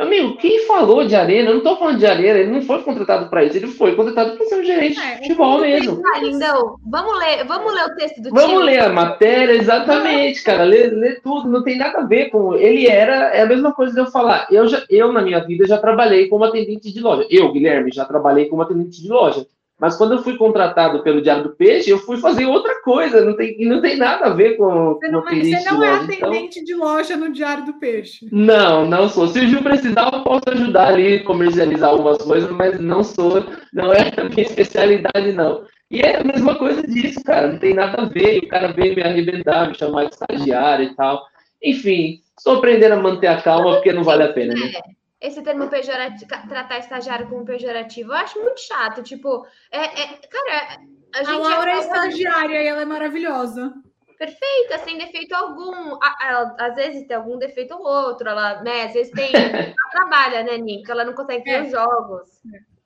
Amigo, 0.00 0.38
quem 0.38 0.66
falou 0.66 1.06
de 1.06 1.14
Arena? 1.14 1.50
Eu 1.50 1.52
não 1.52 1.58
estou 1.58 1.76
falando 1.76 1.98
de 1.98 2.06
Arena, 2.06 2.38
ele 2.38 2.50
não 2.50 2.62
foi 2.62 2.82
contratado 2.82 3.28
para 3.28 3.44
isso, 3.44 3.58
ele 3.58 3.66
foi 3.66 3.94
contratado 3.94 4.34
para 4.34 4.46
ser 4.46 4.60
um 4.60 4.64
gerente 4.64 4.98
é, 4.98 5.16
de 5.16 5.22
futebol 5.22 5.60
mesmo. 5.60 6.02
Lindão, 6.22 6.76
vamos 6.86 7.18
ler, 7.18 7.44
vamos 7.44 7.74
ler 7.74 7.84
o 7.84 7.94
texto 7.96 8.22
do 8.22 8.30
Vamos 8.30 8.50
time. 8.50 8.62
ler 8.62 8.80
a 8.80 8.88
matéria, 8.88 9.52
exatamente, 9.52 10.42
cara, 10.42 10.64
ler, 10.64 10.90
ler, 10.92 11.20
tudo, 11.20 11.50
não 11.50 11.62
tem 11.62 11.76
nada 11.76 11.98
a 11.98 12.06
ver 12.06 12.30
com. 12.30 12.54
Ele 12.54 12.86
era, 12.86 13.28
é 13.34 13.42
a 13.42 13.46
mesma 13.46 13.72
coisa 13.72 13.92
de 13.92 14.00
eu 14.00 14.06
falar. 14.06 14.46
Eu, 14.50 14.66
já, 14.66 14.82
eu, 14.88 15.12
na 15.12 15.20
minha 15.20 15.44
vida, 15.44 15.66
já 15.66 15.76
trabalhei 15.76 16.28
como 16.28 16.44
atendente 16.44 16.90
de 16.90 17.00
loja. 17.00 17.26
Eu, 17.28 17.52
Guilherme, 17.52 17.92
já 17.92 18.06
trabalhei 18.06 18.46
como 18.46 18.62
atendente 18.62 19.02
de 19.02 19.08
loja. 19.08 19.46
Mas 19.80 19.96
quando 19.96 20.12
eu 20.12 20.22
fui 20.22 20.36
contratado 20.36 21.02
pelo 21.02 21.22
Diário 21.22 21.44
do 21.44 21.56
Peixe, 21.56 21.88
eu 21.88 21.98
fui 21.98 22.18
fazer 22.18 22.44
outra 22.44 22.82
coisa, 22.82 23.24
não 23.24 23.34
tem, 23.34 23.56
não 23.66 23.80
tem 23.80 23.96
nada 23.96 24.26
a 24.26 24.34
ver 24.34 24.58
com. 24.58 24.94
Você 24.94 25.08
não, 25.08 25.22
com 25.22 25.28
é, 25.30 25.40
você 25.40 25.70
não 25.70 25.82
é 25.82 25.90
loja, 25.90 26.04
atendente 26.04 26.58
então... 26.58 26.64
de 26.64 26.74
loja 26.74 27.16
no 27.16 27.32
Diário 27.32 27.64
do 27.64 27.72
Peixe. 27.74 28.28
Não, 28.30 28.84
não 28.84 29.08
sou. 29.08 29.26
Se 29.28 29.38
o 29.38 29.48
Gil 29.48 29.62
precisar, 29.62 30.10
eu 30.12 30.22
posso 30.22 30.42
ajudar 30.48 30.88
ali, 30.88 31.20
comercializar 31.20 31.88
algumas 31.88 32.18
coisas, 32.18 32.50
mas 32.50 32.78
não 32.78 33.02
sou, 33.02 33.42
não 33.72 33.90
é 33.90 34.12
a 34.14 34.24
minha 34.24 34.42
especialidade, 34.42 35.32
não. 35.32 35.64
E 35.90 36.00
é 36.00 36.20
a 36.20 36.24
mesma 36.24 36.54
coisa 36.56 36.82
disso, 36.82 37.24
cara, 37.24 37.48
não 37.48 37.58
tem 37.58 37.72
nada 37.72 38.02
a 38.02 38.04
ver. 38.04 38.40
O 38.40 38.48
cara 38.48 38.72
veio 38.72 38.94
me 38.94 39.02
arrebentar, 39.02 39.66
me 39.66 39.74
chamar 39.74 40.04
de 40.04 40.14
estagiário 40.14 40.84
e 40.84 40.94
tal. 40.94 41.24
Enfim, 41.62 42.20
estou 42.36 42.58
aprendendo 42.58 42.92
a 42.92 43.00
manter 43.00 43.28
a 43.28 43.40
calma 43.40 43.74
porque 43.74 43.92
não 43.92 44.04
vale 44.04 44.24
a 44.24 44.32
pena, 44.32 44.54
né? 44.54 44.72
É 45.20 45.28
esse 45.28 45.42
termo 45.42 45.68
pejorativo, 45.68 46.30
tratar 46.48 46.78
estagiário 46.78 47.28
como 47.28 47.44
pejorativo, 47.44 48.10
eu 48.10 48.16
acho 48.16 48.40
muito 48.40 48.60
chato. 48.60 49.02
Tipo, 49.02 49.46
é, 49.70 49.84
é 49.84 50.06
cara, 50.28 50.80
a 51.14 51.22
gente. 51.22 51.34
A 51.34 51.38
Laura 51.38 51.70
é, 51.70 51.74
é 51.74 51.78
estagiária 51.78 52.62
e 52.62 52.66
ela 52.66 52.82
é 52.82 52.86
maravilhosa. 52.86 53.74
Perfeita, 54.18 54.78
sem 54.84 54.98
defeito 54.98 55.34
algum. 55.34 55.98
Ela, 56.22 56.56
às 56.58 56.74
vezes 56.74 57.06
tem 57.06 57.16
algum 57.16 57.38
defeito 57.38 57.74
ou 57.74 57.86
outro, 57.86 58.28
ela, 58.28 58.62
né? 58.62 58.84
Às 58.84 58.94
vezes 58.94 59.12
tem. 59.12 59.30
ela 59.34 59.74
trabalha, 59.90 60.42
né, 60.42 60.56
Nick? 60.56 60.90
Ela 60.90 61.04
não 61.04 61.12
consegue 61.12 61.44
ver 61.44 61.50
é. 61.50 61.62
os 61.62 61.70
jogos. 61.70 62.28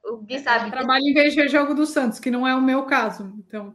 O 0.04 0.16
Gui 0.18 0.38
sabe. 0.40 0.70
Trabalha 0.70 1.02
em 1.02 1.14
vez 1.14 1.34
de 1.34 1.40
ver 1.40 1.48
jogo 1.48 1.74
do 1.74 1.86
Santos, 1.86 2.18
que 2.18 2.30
não 2.30 2.46
é 2.46 2.54
o 2.54 2.60
meu 2.60 2.84
caso. 2.84 3.32
Então. 3.38 3.74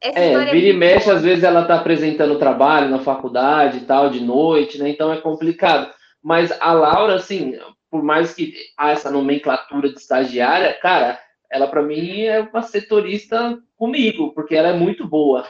Essa 0.00 0.18
é, 0.18 0.44
vira 0.52 0.68
e 0.68 0.72
mexe, 0.72 1.04
boa. 1.04 1.16
às 1.16 1.22
vezes 1.22 1.44
ela 1.44 1.64
tá 1.64 1.76
apresentando 1.76 2.38
trabalho 2.38 2.88
na 2.88 2.98
faculdade 2.98 3.78
e 3.78 3.80
tal, 3.82 4.10
de 4.10 4.20
noite, 4.20 4.78
né? 4.78 4.88
Então 4.88 5.12
é 5.12 5.20
complicado. 5.20 5.92
Mas 6.22 6.52
a 6.60 6.72
Laura, 6.72 7.16
assim, 7.16 7.58
por 7.90 8.02
mais 8.02 8.32
que 8.32 8.54
há 8.78 8.90
essa 8.90 9.10
nomenclatura 9.10 9.88
de 9.88 9.98
estagiária, 9.98 10.72
cara, 10.80 11.18
ela 11.50 11.66
para 11.66 11.82
mim 11.82 12.22
é 12.22 12.40
uma 12.40 12.62
setorista 12.62 13.58
comigo, 13.76 14.32
porque 14.34 14.54
ela 14.54 14.68
é 14.68 14.72
muito 14.72 15.06
boa. 15.06 15.44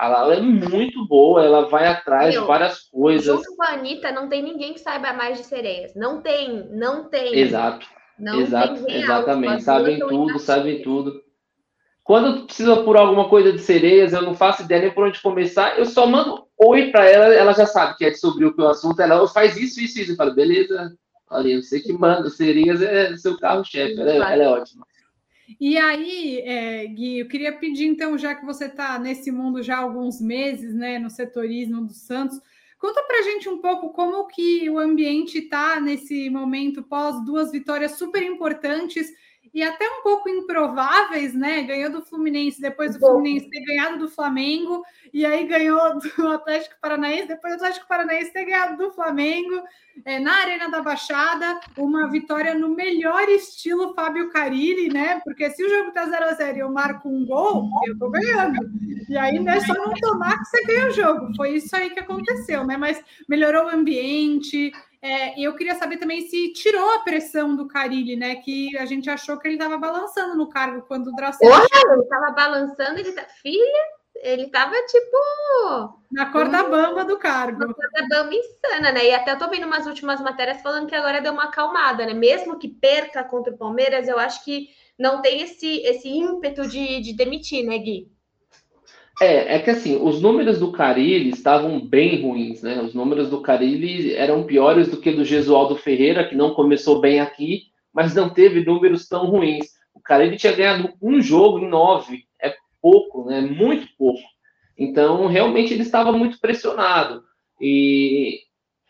Ela 0.00 0.34
é 0.36 0.40
muito 0.40 1.06
boa, 1.06 1.44
ela 1.44 1.68
vai 1.68 1.86
atrás 1.86 2.32
Meu, 2.32 2.42
de 2.42 2.48
várias 2.48 2.80
coisas. 2.88 3.36
Junto 3.36 3.56
com 3.56 3.62
a 3.64 3.72
Anitta, 3.72 4.12
não 4.12 4.28
tem 4.28 4.42
ninguém 4.42 4.72
que 4.72 4.80
saiba 4.80 5.12
mais 5.12 5.38
de 5.38 5.44
sereias. 5.44 5.94
Não 5.94 6.22
tem, 6.22 6.68
não 6.70 7.08
tem. 7.08 7.36
Exato. 7.36 7.86
Não 8.18 8.40
Exato, 8.40 8.84
tem 8.84 8.96
exatamente. 8.96 9.62
Sabem 9.62 9.98
tudo, 10.00 10.38
sabem 10.38 10.82
tudo. 10.82 11.22
Quando 12.02 12.46
precisa 12.46 12.82
por 12.82 12.96
alguma 12.96 13.28
coisa 13.28 13.52
de 13.52 13.60
sereias, 13.60 14.12
eu 14.12 14.22
não 14.22 14.34
faço 14.34 14.62
ideia 14.62 14.82
nem 14.82 14.90
por 14.90 15.06
onde 15.06 15.20
começar, 15.20 15.78
eu 15.78 15.84
só 15.84 16.06
mando 16.06 16.47
oi 16.58 16.90
para 16.90 17.08
ela, 17.08 17.26
ela 17.32 17.52
já 17.52 17.66
sabe 17.66 17.96
que 17.96 18.04
é 18.04 18.12
sobre 18.12 18.44
o 18.44 18.52
que 18.52 18.60
o 18.60 18.68
assunto, 18.68 19.00
ela 19.00 19.26
faz 19.28 19.56
isso, 19.56 19.80
isso, 19.80 20.00
isso. 20.00 20.12
Eu 20.12 20.16
falo, 20.16 20.34
beleza, 20.34 20.96
olha, 21.30 21.62
você 21.62 21.80
que 21.80 21.92
manda, 21.92 22.28
sereias 22.28 22.82
é 22.82 23.16
seu 23.16 23.38
carro-chefe, 23.38 23.98
ela, 23.98 24.10
é, 24.10 24.16
ela 24.16 24.42
é 24.42 24.48
ótima. 24.48 24.86
E 25.58 25.78
aí, 25.78 26.40
é, 26.40 26.86
Gui, 26.86 27.20
eu 27.20 27.28
queria 27.28 27.52
pedir, 27.52 27.86
então, 27.86 28.18
já 28.18 28.34
que 28.34 28.44
você 28.44 28.66
está 28.66 28.98
nesse 28.98 29.30
mundo 29.30 29.62
já 29.62 29.76
há 29.76 29.80
alguns 29.80 30.20
meses, 30.20 30.74
né, 30.74 30.98
no 30.98 31.08
setorismo 31.08 31.86
do 31.86 31.94
Santos, 31.94 32.38
conta 32.78 33.02
para 33.04 33.20
a 33.20 33.22
gente 33.22 33.48
um 33.48 33.58
pouco 33.58 33.90
como 33.90 34.26
que 34.26 34.68
o 34.68 34.78
ambiente 34.78 35.38
está 35.38 35.80
nesse 35.80 36.28
momento 36.28 36.82
pós 36.82 37.24
duas 37.24 37.50
vitórias 37.50 37.92
super 37.92 38.22
importantes 38.22 39.10
e 39.58 39.62
até 39.64 39.84
um 39.90 40.02
pouco 40.04 40.28
improváveis, 40.28 41.34
né? 41.34 41.62
Ganhou 41.62 41.90
do 41.90 42.00
Fluminense, 42.00 42.60
depois 42.60 42.94
do 42.94 43.00
Fluminense 43.00 43.50
ter 43.50 43.60
ganhado 43.64 43.98
do 43.98 44.08
Flamengo, 44.08 44.84
e 45.12 45.26
aí 45.26 45.48
ganhou 45.48 45.98
do 46.16 46.28
Atlético 46.28 46.76
Paranaense, 46.80 47.26
depois 47.26 47.54
do 47.54 47.56
Atlético 47.56 47.88
Paranaense 47.88 48.32
ter 48.32 48.44
ganhado 48.44 48.76
do 48.76 48.92
Flamengo, 48.92 49.60
é, 50.04 50.20
na 50.20 50.32
Arena 50.42 50.70
da 50.70 50.80
Baixada, 50.80 51.58
uma 51.76 52.08
vitória 52.08 52.54
no 52.54 52.68
melhor 52.68 53.28
estilo 53.28 53.94
Fábio 53.94 54.30
Carilli, 54.30 54.90
né? 54.92 55.20
Porque 55.24 55.50
se 55.50 55.64
o 55.64 55.68
jogo 55.68 55.90
tá 55.90 56.06
0 56.06 56.24
a 56.24 56.34
0 56.34 56.56
e 56.56 56.60
eu 56.60 56.70
marco 56.70 57.08
um 57.08 57.26
gol, 57.26 57.68
eu 57.84 57.98
tô 57.98 58.08
ganhando. 58.10 58.58
E 59.08 59.18
aí 59.18 59.40
não 59.40 59.52
é 59.52 59.58
só 59.58 59.74
não 59.74 59.92
tomar 59.94 60.38
que 60.38 60.44
você 60.44 60.64
ganha 60.66 60.86
o 60.86 60.92
jogo. 60.92 61.34
Foi 61.34 61.56
isso 61.56 61.74
aí 61.74 61.90
que 61.90 61.98
aconteceu, 61.98 62.64
né? 62.64 62.76
Mas 62.76 63.02
melhorou 63.28 63.64
o 63.64 63.70
ambiente, 63.70 64.70
é, 65.00 65.40
eu 65.40 65.54
queria 65.54 65.76
saber 65.76 65.96
também 65.96 66.22
se 66.22 66.52
tirou 66.52 66.90
a 66.90 67.00
pressão 67.00 67.54
do 67.54 67.68
Carilli, 67.68 68.16
né? 68.16 68.36
Que 68.36 68.76
a 68.78 68.84
gente 68.84 69.08
achou 69.08 69.38
que 69.38 69.46
ele 69.46 69.54
estava 69.54 69.78
balançando 69.78 70.36
no 70.36 70.48
cargo 70.48 70.82
quando 70.82 71.08
o 71.08 71.14
Dracena. 71.14 71.54
Olha, 71.54 71.92
ele 71.92 72.02
estava 72.02 72.30
balançando, 72.32 72.98
ele 72.98 73.12
tá... 73.12 73.24
filha, 73.40 73.84
ele 74.16 74.44
estava 74.44 74.74
tipo. 74.86 75.16
Na 76.10 76.26
corda 76.32 76.64
um... 76.64 76.70
bamba 76.70 77.04
do 77.04 77.16
cargo. 77.16 77.60
Na 77.60 77.72
corda 77.72 78.06
bamba 78.08 78.34
insana, 78.34 78.90
né? 78.92 79.06
E 79.06 79.14
até 79.14 79.32
eu 79.32 79.38
tô 79.38 79.48
vendo 79.48 79.66
umas 79.66 79.86
últimas 79.86 80.20
matérias 80.20 80.60
falando 80.62 80.88
que 80.88 80.96
agora 80.96 81.20
deu 81.20 81.32
uma 81.32 81.44
acalmada, 81.44 82.04
né? 82.04 82.12
Mesmo 82.12 82.58
que 82.58 82.68
perca 82.68 83.22
contra 83.22 83.54
o 83.54 83.58
Palmeiras, 83.58 84.08
eu 84.08 84.18
acho 84.18 84.44
que 84.44 84.68
não 84.98 85.22
tem 85.22 85.42
esse, 85.42 85.80
esse 85.82 86.08
ímpeto 86.08 86.66
de, 86.66 87.00
de 87.00 87.12
demitir, 87.12 87.64
né, 87.64 87.78
Gui? 87.78 88.10
É, 89.20 89.56
é 89.56 89.58
que 89.58 89.70
assim, 89.70 89.96
os 90.00 90.22
números 90.22 90.60
do 90.60 90.70
Carilli 90.70 91.30
estavam 91.30 91.80
bem 91.80 92.22
ruins, 92.22 92.62
né? 92.62 92.80
Os 92.80 92.94
números 92.94 93.28
do 93.28 93.40
Carilli 93.40 94.14
eram 94.14 94.44
piores 94.44 94.88
do 94.88 95.00
que 95.00 95.10
do 95.10 95.24
Gesualdo 95.24 95.74
Ferreira, 95.76 96.28
que 96.28 96.36
não 96.36 96.54
começou 96.54 97.00
bem 97.00 97.20
aqui, 97.20 97.64
mas 97.92 98.14
não 98.14 98.30
teve 98.30 98.64
números 98.64 99.08
tão 99.08 99.26
ruins. 99.26 99.66
O 99.92 100.00
Carilli 100.00 100.36
tinha 100.36 100.52
ganhado 100.52 100.92
um 101.02 101.20
jogo 101.20 101.58
em 101.58 101.68
nove, 101.68 102.24
é 102.40 102.54
pouco, 102.80 103.24
né? 103.24 103.40
Muito 103.40 103.88
pouco. 103.98 104.22
Então, 104.76 105.26
realmente 105.26 105.74
ele 105.74 105.82
estava 105.82 106.12
muito 106.12 106.38
pressionado. 106.40 107.24
E 107.60 108.38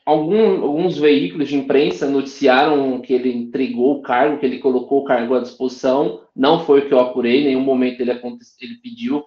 algum, 0.05 0.63
alguns 0.63 0.99
veículos 0.99 1.49
de 1.49 1.57
imprensa 1.57 2.07
noticiaram 2.07 3.01
que 3.01 3.15
ele 3.15 3.33
entregou 3.33 3.97
o 3.97 4.03
cargo, 4.03 4.39
que 4.39 4.45
ele 4.45 4.59
colocou 4.59 5.01
o 5.01 5.05
cargo 5.05 5.35
à 5.35 5.41
disposição. 5.41 6.21
Não 6.37 6.61
foi 6.67 6.81
o 6.81 6.87
que 6.87 6.93
eu 6.93 7.01
apurei, 7.01 7.41
em 7.41 7.45
nenhum 7.47 7.63
momento 7.63 8.03
ele, 8.03 8.11
ele 8.11 8.75
pediu 8.83 9.25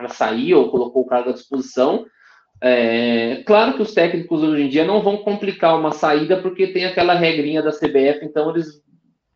para 0.00 0.08
sair 0.08 0.54
ou 0.54 0.70
colocou 0.70 1.02
o 1.02 1.06
cargo 1.06 1.28
à 1.28 1.32
disposição. 1.34 2.06
É, 2.62 3.42
claro 3.46 3.74
que 3.74 3.82
os 3.82 3.92
técnicos 3.92 4.42
hoje 4.42 4.62
em 4.62 4.68
dia 4.68 4.84
não 4.84 5.02
vão 5.02 5.18
complicar 5.18 5.78
uma 5.78 5.92
saída 5.92 6.40
porque 6.40 6.68
tem 6.68 6.86
aquela 6.86 7.14
regrinha 7.14 7.62
da 7.62 7.70
CBF, 7.70 8.24
então 8.24 8.50
eles 8.50 8.82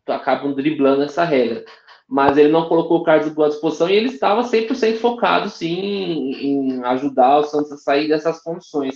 acabam 0.07 0.53
driblando 0.53 1.03
essa 1.03 1.23
regra. 1.23 1.63
Mas 2.07 2.37
ele 2.37 2.49
não 2.49 2.67
colocou 2.67 2.99
o 2.99 3.03
cargo 3.03 3.43
à 3.43 3.47
disposição 3.47 3.89
e 3.89 3.93
ele 3.93 4.09
estava 4.09 4.43
100% 4.43 4.97
focado, 4.97 5.49
sim, 5.49 6.31
em 6.33 6.83
ajudar 6.83 7.39
o 7.39 7.43
Santos 7.43 7.71
a 7.71 7.77
sair 7.77 8.07
dessas 8.07 8.41
condições. 8.41 8.95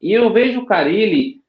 E 0.00 0.12
eu 0.12 0.30
vejo 0.32 0.60
o 0.60 0.66
Carilli. 0.66 1.42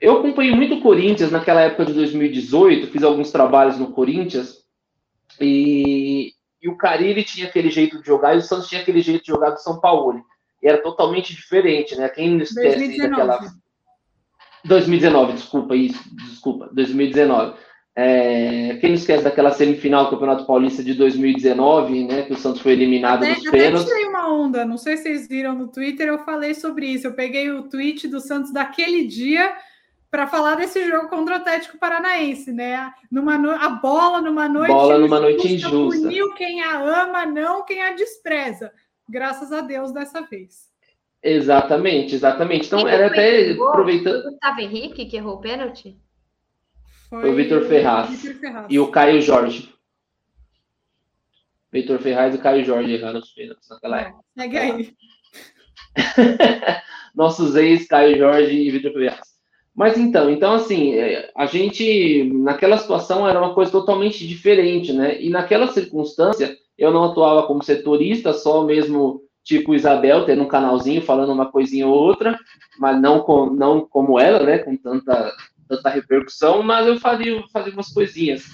Eu 0.00 0.18
acompanhei 0.18 0.54
muito 0.54 0.74
o 0.76 0.82
Corinthians 0.82 1.30
naquela 1.30 1.62
época 1.62 1.86
de 1.86 1.94
2018, 1.94 2.88
fiz 2.88 3.02
alguns 3.02 3.32
trabalhos 3.32 3.78
no 3.78 3.92
Corinthians, 3.92 4.62
e 5.40 6.35
e 6.62 6.68
o 6.68 6.76
Carilli 6.76 7.22
tinha 7.22 7.46
aquele 7.46 7.70
jeito 7.70 8.00
de 8.00 8.06
jogar 8.06 8.34
e 8.34 8.38
o 8.38 8.42
Santos 8.42 8.68
tinha 8.68 8.80
aquele 8.80 9.00
jeito 9.00 9.22
de 9.22 9.28
jogar 9.28 9.50
do 9.50 9.60
São 9.60 9.80
Paulo. 9.80 10.24
E 10.62 10.68
era 10.68 10.78
totalmente 10.78 11.34
diferente, 11.34 11.94
né? 11.96 12.08
Quem 12.08 12.30
não 12.30 12.40
esquece 12.40 12.76
2019. 12.76 13.10
daquela. 13.10 13.52
2019, 14.64 15.32
desculpa, 15.34 15.76
isso, 15.76 16.02
desculpa, 16.14 16.68
2019. 16.72 17.56
É, 17.98 18.76
quem 18.80 18.90
não 18.90 18.96
esquece 18.96 19.24
daquela 19.24 19.50
semifinal 19.52 20.04
do 20.04 20.10
Campeonato 20.10 20.44
Paulista 20.44 20.84
de 20.84 20.92
2019, 20.94 22.04
né? 22.04 22.22
Que 22.22 22.32
o 22.32 22.36
Santos 22.36 22.60
foi 22.60 22.72
eliminado 22.72 23.22
até, 23.22 23.30
nos 23.30 23.50
pênaltis. 23.50 23.82
Eu 23.82 23.96
tirei 23.96 24.06
uma 24.08 24.34
onda, 24.34 24.64
não 24.64 24.76
sei 24.76 24.96
se 24.96 25.04
vocês 25.04 25.28
viram 25.28 25.54
no 25.54 25.68
Twitter, 25.68 26.08
eu 26.08 26.18
falei 26.18 26.52
sobre 26.52 26.86
isso. 26.86 27.06
Eu 27.06 27.14
peguei 27.14 27.50
o 27.50 27.68
tweet 27.68 28.06
do 28.08 28.20
Santos 28.20 28.52
daquele 28.52 29.06
dia 29.06 29.50
para 30.16 30.26
falar 30.26 30.54
desse 30.54 30.82
jogo 30.88 31.10
contra 31.10 31.34
o 31.34 31.36
Atlético 31.36 31.76
Paranaense, 31.76 32.50
né? 32.50 32.90
Numa 33.10 33.36
no... 33.36 33.50
A 33.50 33.68
bola 33.68 34.22
numa 34.22 34.48
noite 34.48 34.72
bola 34.72 34.98
numa 34.98 35.20
noite 35.20 35.46
injusta. 35.46 36.00
Puniu 36.00 36.32
quem 36.32 36.62
a 36.62 36.80
ama, 37.02 37.26
não 37.26 37.66
quem 37.66 37.82
a 37.82 37.92
despreza. 37.92 38.72
Graças 39.06 39.52
a 39.52 39.60
Deus 39.60 39.92
dessa 39.92 40.22
vez. 40.22 40.70
Exatamente, 41.22 42.14
exatamente. 42.14 42.66
Então, 42.66 42.88
era 42.88 43.08
até 43.08 43.50
aproveitando. 43.50 44.22
Foi 44.22 44.30
o 44.30 44.32
Gustavo 44.32 44.60
Henrique 44.60 45.04
que 45.04 45.18
errou 45.18 45.34
o 45.34 45.40
pênalti? 45.40 46.00
Foi, 47.10 47.20
Foi 47.20 47.30
o 47.32 47.36
Vitor 47.36 47.64
Ferraz. 47.66 48.22
Ferraz. 48.40 48.66
E 48.70 48.78
o 48.78 48.90
Caio 48.90 49.20
Jorge. 49.20 49.74
Vitor 51.70 51.98
Ferraz 51.98 52.34
e 52.34 52.38
Caio 52.38 52.64
Jorge 52.64 52.94
erraram 52.94 53.20
os 53.20 53.34
pênaltis 53.34 53.68
naquela 53.68 54.00
época. 54.00 54.24
Segue 54.34 54.56
aí. 54.56 54.96
Nossos 57.14 57.54
ex, 57.54 57.86
Caio 57.86 58.16
Jorge 58.16 58.56
e 58.56 58.70
Vitor 58.70 58.94
Ferraz. 58.94 59.35
Mas 59.76 59.98
então, 59.98 60.30
então 60.30 60.54
assim, 60.54 60.94
é, 60.94 61.30
a 61.36 61.44
gente 61.44 62.24
naquela 62.32 62.78
situação 62.78 63.28
era 63.28 63.38
uma 63.38 63.52
coisa 63.52 63.70
totalmente 63.70 64.26
diferente, 64.26 64.92
né? 64.92 65.20
E 65.20 65.28
naquela 65.28 65.68
circunstância 65.68 66.56
eu 66.78 66.90
não 66.90 67.04
atuava 67.04 67.46
como 67.46 67.62
setorista, 67.62 68.32
só 68.32 68.64
mesmo 68.64 69.20
tipo 69.44 69.74
Isabel, 69.74 70.24
tendo 70.24 70.42
um 70.42 70.48
canalzinho 70.48 71.02
falando 71.02 71.32
uma 71.32 71.52
coisinha 71.52 71.86
ou 71.86 71.94
outra, 71.94 72.38
mas 72.78 73.00
não, 73.00 73.20
com, 73.20 73.50
não 73.50 73.82
como 73.82 74.18
ela, 74.18 74.42
né? 74.42 74.58
Com 74.58 74.76
tanta, 74.76 75.30
tanta 75.68 75.90
repercussão, 75.90 76.62
mas 76.62 76.86
eu 76.86 76.98
fazia, 76.98 77.42
fazia 77.52 77.72
umas 77.72 77.92
coisinhas 77.92 78.44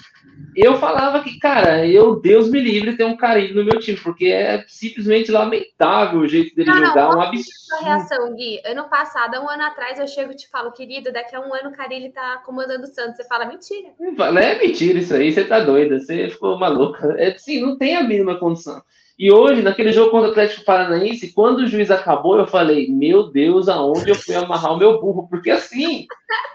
eu 0.55 0.77
falava 0.77 1.23
que, 1.23 1.39
cara, 1.39 1.85
eu, 1.87 2.19
Deus 2.19 2.49
me 2.49 2.59
livre, 2.59 2.95
ter 2.95 3.05
um 3.05 3.17
carinho 3.17 3.55
no 3.55 3.65
meu 3.65 3.79
time, 3.79 3.97
porque 3.97 4.27
é 4.27 4.63
simplesmente 4.67 5.31
lamentável 5.31 6.19
o 6.19 6.27
jeito 6.27 6.55
dele 6.55 6.69
não, 6.69 6.85
jogar, 6.85 7.09
não, 7.09 7.17
um 7.17 7.21
absurdo. 7.21 7.49
Sua 7.49 7.79
reação, 7.79 8.35
Gui, 8.35 8.61
ano 8.65 8.83
passado, 8.87 9.39
um 9.41 9.49
ano 9.49 9.63
atrás, 9.63 9.99
eu 9.99 10.07
chego 10.07 10.31
e 10.31 10.35
te 10.35 10.47
falo, 10.49 10.71
querido, 10.71 11.11
daqui 11.11 11.35
a 11.35 11.39
um 11.39 11.53
ano 11.53 11.69
o 11.69 11.73
Carilli 11.73 12.11
tá 12.11 12.41
comandando 12.45 12.83
o 12.83 12.87
Santos. 12.87 13.15
Você 13.15 13.23
fala, 13.23 13.45
mentira. 13.45 13.89
Não 13.99 14.37
é 14.37 14.59
mentira 14.59 14.99
isso 14.99 15.13
aí, 15.15 15.31
você 15.31 15.43
tá 15.43 15.59
doida, 15.59 15.99
você 15.99 16.29
ficou 16.29 16.57
maluca. 16.57 17.15
É, 17.17 17.35
sim, 17.37 17.61
não 17.61 17.77
tem 17.77 17.95
a 17.95 18.03
mínima 18.03 18.37
condição. 18.37 18.81
E 19.17 19.31
hoje, 19.31 19.61
naquele 19.61 19.91
jogo 19.91 20.09
contra 20.09 20.29
o 20.29 20.31
Atlético 20.31 20.65
Paranaense, 20.65 21.33
quando 21.33 21.59
o 21.59 21.67
juiz 21.67 21.91
acabou, 21.91 22.37
eu 22.37 22.47
falei: 22.47 22.89
Meu 22.89 23.29
Deus, 23.29 23.69
aonde 23.69 24.09
eu 24.09 24.15
fui 24.15 24.33
amarrar 24.33 24.73
o 24.73 24.77
meu 24.77 24.99
burro? 24.99 25.27
Porque 25.29 25.51
assim, 25.51 26.07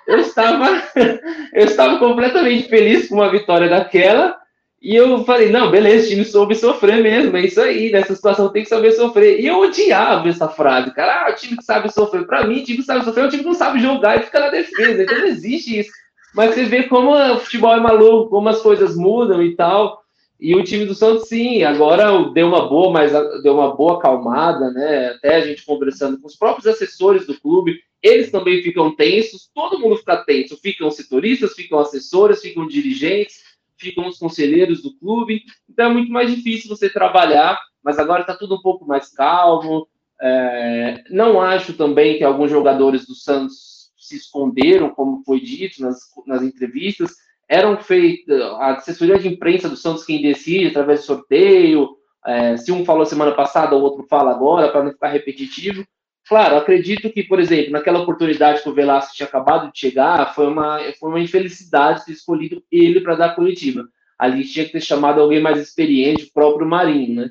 eu 0.07 0.19
estava, 0.19 0.67
eu 1.55 1.65
estava 1.65 1.99
completamente 1.99 2.69
feliz 2.69 3.09
com 3.09 3.17
uma 3.17 3.31
vitória 3.31 3.69
daquela. 3.69 4.37
E 4.83 4.95
eu 4.95 5.25
falei: 5.25 5.51
Não, 5.51 5.71
beleza, 5.71 6.07
o 6.07 6.09
time 6.11 6.25
soube 6.25 6.57
sofrer 6.57 7.01
mesmo. 7.01 7.37
É 7.37 7.43
isso 7.43 7.61
aí, 7.61 7.93
nessa 7.93 8.15
situação 8.17 8.49
tem 8.49 8.65
que 8.65 8.69
saber 8.69 8.91
sofrer. 8.93 9.41
E 9.41 9.47
eu 9.47 9.61
odiava 9.61 10.29
essa 10.29 10.49
frase, 10.49 10.93
cara. 10.93 11.27
Ah, 11.27 11.31
o 11.31 11.35
time 11.37 11.57
que 11.57 11.65
sabe 11.65 11.93
sofrer. 11.93 12.27
Para 12.27 12.45
mim, 12.45 12.61
o 12.61 12.65
time 12.65 12.79
que 12.79 12.85
sabe 12.85 13.05
sofrer 13.05 13.25
é 13.25 13.27
o 13.29 13.31
time 13.31 13.43
que 13.45 13.49
não 13.49 13.55
sabe 13.55 13.81
jogar 13.81 14.19
e 14.19 14.25
fica 14.25 14.41
na 14.41 14.51
defesa. 14.51 15.03
Então 15.05 15.19
não 15.19 15.27
existe 15.27 15.79
isso. 15.79 15.91
Mas 16.35 16.55
você 16.55 16.65
vê 16.65 16.85
como 16.85 17.13
o 17.13 17.39
futebol 17.39 17.75
é 17.75 17.81
maluco, 17.81 18.31
como 18.31 18.49
as 18.49 18.61
coisas 18.61 18.97
mudam 18.97 19.43
e 19.43 19.55
tal. 19.55 20.03
E 20.41 20.55
o 20.55 20.63
time 20.63 20.87
do 20.87 20.95
Santos, 20.95 21.29
sim, 21.29 21.65
agora 21.65 22.31
deu 22.31 22.47
uma 22.47 22.69
boa, 22.69 22.93
mas 22.93 23.13
deu 23.43 23.55
uma 23.55 23.75
boa 23.75 23.99
acalmada, 23.99 24.71
né? 24.71 25.09
Até 25.09 25.37
a 25.37 25.41
gente 25.41 25.65
conversando 25.65 26.21
com 26.21 26.29
os 26.29 26.37
próprios 26.37 26.67
assessores 26.67 27.27
do 27.27 27.39
clube, 27.41 27.81
eles 28.01 28.31
também 28.31 28.63
ficam 28.63 28.95
tensos, 28.95 29.51
todo 29.53 29.81
mundo 29.81 29.97
fica 29.97 30.17
tenso. 30.19 30.57
Ficam 30.57 30.91
setoristas, 30.93 31.55
ficam 31.55 31.81
assessores, 31.81 32.41
ficam 32.41 32.69
dirigentes, 32.69 33.43
ficam 33.77 34.07
os 34.07 34.19
conselheiros 34.19 34.81
do 34.81 34.97
clube. 34.97 35.43
Então 35.69 35.91
é 35.91 35.93
muito 35.93 36.13
mais 36.13 36.33
difícil 36.33 36.69
você 36.69 36.89
trabalhar, 36.89 37.59
mas 37.83 37.99
agora 37.99 38.21
está 38.21 38.37
tudo 38.37 38.55
um 38.55 38.63
pouco 38.63 38.87
mais 38.87 39.09
calmo. 39.09 39.89
É, 40.21 41.03
não 41.11 41.41
acho 41.41 41.73
também 41.73 42.17
que 42.17 42.23
alguns 42.25 42.51
jogadores 42.51 43.07
do 43.07 43.15
Santos 43.15 43.91
se 43.97 44.17
esconderam, 44.17 44.91
como 44.91 45.23
foi 45.25 45.41
dito 45.41 45.83
nas, 45.83 45.99
nas 46.27 46.43
entrevistas 46.43 47.11
eram 47.49 47.79
feitas, 47.79 48.41
a 48.41 48.75
assessoria 48.75 49.19
de 49.19 49.29
imprensa 49.29 49.69
do 49.69 49.77
Santos 49.77 50.05
quem 50.05 50.21
decide, 50.21 50.67
através 50.67 51.01
de 51.01 51.07
sorteio, 51.07 51.97
é, 52.27 52.57
se 52.57 52.71
um 52.71 52.85
falou 52.85 53.07
semana 53.07 53.33
passada, 53.33 53.75
o 53.75 53.81
outro 53.81 54.07
fala 54.09 54.31
agora, 54.31 54.69
para 54.71 54.83
não 54.83 54.93
ficar 54.93 55.09
repetitivo. 55.09 55.85
Claro, 56.29 56.57
acredito 56.57 57.09
que, 57.11 57.23
por 57.23 57.41
exemplo, 57.41 57.73
naquela 57.73 58.01
oportunidade 58.01 58.63
que 58.63 58.69
o 58.69 58.75
Velasco 58.75 59.15
tinha 59.15 59.27
acabado 59.27 59.73
de 59.73 59.79
chegar, 59.79 60.35
foi 60.35 60.47
uma, 60.47 60.79
foi 61.01 61.09
uma 61.09 61.21
infelicidade 61.21 62.05
ter 62.05 62.13
escolhido 62.13 62.63
ele 62.71 63.01
para 63.01 63.15
dar 63.15 63.35
coletiva. 63.35 63.89
Ali 64.19 64.45
tinha 64.45 64.67
que 64.67 64.73
ter 64.73 64.83
chamado 64.83 65.23
alguém 65.23 65.41
mais 65.41 65.59
experiente, 65.59 66.25
o 66.25 66.33
próprio 66.33 66.69
Marinho, 66.69 67.15
né? 67.15 67.31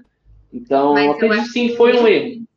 Então, 0.51 0.93
Mas 0.93 1.12
acredito 1.12 1.43
que 1.43 1.50
sim, 1.50 1.75
foi 1.75 1.93
um 1.95 2.07
erro. 2.07 2.47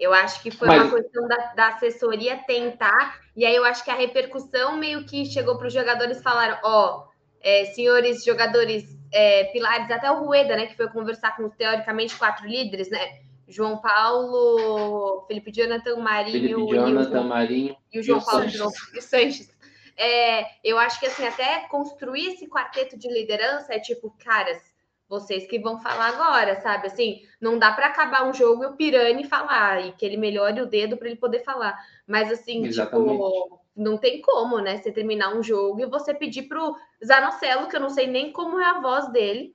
Eu 0.00 0.14
acho 0.14 0.42
que 0.42 0.50
foi 0.50 0.66
Mas... 0.66 0.82
uma 0.82 0.96
questão 0.96 1.28
da, 1.28 1.36
da, 1.54 1.68
assessoria 1.68 2.38
tentar, 2.38 3.20
e 3.36 3.44
aí 3.44 3.54
eu 3.54 3.66
acho 3.66 3.84
que 3.84 3.90
a 3.90 3.94
repercussão 3.94 4.78
meio 4.78 5.04
que 5.04 5.26
chegou 5.26 5.58
para 5.58 5.66
os 5.66 5.74
jogadores 5.74 6.22
falaram, 6.22 6.58
ó, 6.64 7.04
oh, 7.04 7.10
é, 7.42 7.66
senhores 7.66 8.24
jogadores 8.24 8.84
é, 9.12 9.44
pilares, 9.44 9.90
até 9.90 10.10
o 10.10 10.24
Rueda, 10.24 10.56
né, 10.56 10.66
que 10.66 10.76
foi 10.76 10.88
conversar 10.88 11.36
com 11.36 11.50
teoricamente 11.50 12.16
quatro 12.16 12.46
líderes, 12.46 12.88
né? 12.88 13.20
João 13.46 13.78
Paulo, 13.78 15.26
Felipe 15.26 15.52
Jonathan, 15.52 15.96
Marinho, 15.96 16.32
Felipe 16.32 16.76
Jonathan, 16.76 17.18
e, 17.18 17.20
o, 17.20 17.24
Marinho 17.24 17.76
e 17.92 17.98
o 17.98 18.02
João 18.02 18.20
Paulo 18.20 18.46
de 18.46 18.56
novo, 18.56 18.74
e 18.94 19.02
Sanches. 19.02 19.52
É, 19.96 20.46
eu 20.64 20.78
acho 20.78 20.98
que 20.98 21.06
assim, 21.06 21.26
até 21.26 21.66
construir 21.68 22.28
esse 22.28 22.48
quarteto 22.48 22.96
de 22.96 23.06
liderança 23.12 23.74
é 23.74 23.78
tipo, 23.78 24.16
caras, 24.24 24.62
vocês 25.10 25.44
que 25.44 25.58
vão 25.58 25.80
falar 25.80 26.06
agora, 26.10 26.60
sabe? 26.60 26.86
Assim, 26.86 27.22
não 27.40 27.58
dá 27.58 27.72
para 27.72 27.86
acabar 27.86 28.28
um 28.28 28.32
jogo 28.32 28.62
e 28.62 28.66
o 28.68 28.76
Pirani 28.76 29.24
falar 29.24 29.84
e 29.84 29.92
que 29.92 30.06
ele 30.06 30.16
melhore 30.16 30.60
o 30.60 30.66
dedo 30.66 30.96
para 30.96 31.08
ele 31.08 31.16
poder 31.16 31.40
falar. 31.40 31.76
Mas 32.06 32.30
assim, 32.30 32.62
tipo, 32.62 32.66
Exatamente. 32.66 33.10
tipo, 33.10 33.60
não 33.76 33.98
tem 33.98 34.22
como, 34.22 34.60
né? 34.60 34.76
Você 34.76 34.92
terminar 34.92 35.34
um 35.34 35.42
jogo 35.42 35.80
e 35.80 35.86
você 35.86 36.14
pedir 36.14 36.44
pro 36.44 36.76
Zanocelo, 37.04 37.68
que 37.68 37.74
eu 37.74 37.80
não 37.80 37.90
sei 37.90 38.06
nem 38.06 38.30
como 38.30 38.60
é 38.60 38.64
a 38.64 38.80
voz 38.80 39.10
dele. 39.10 39.52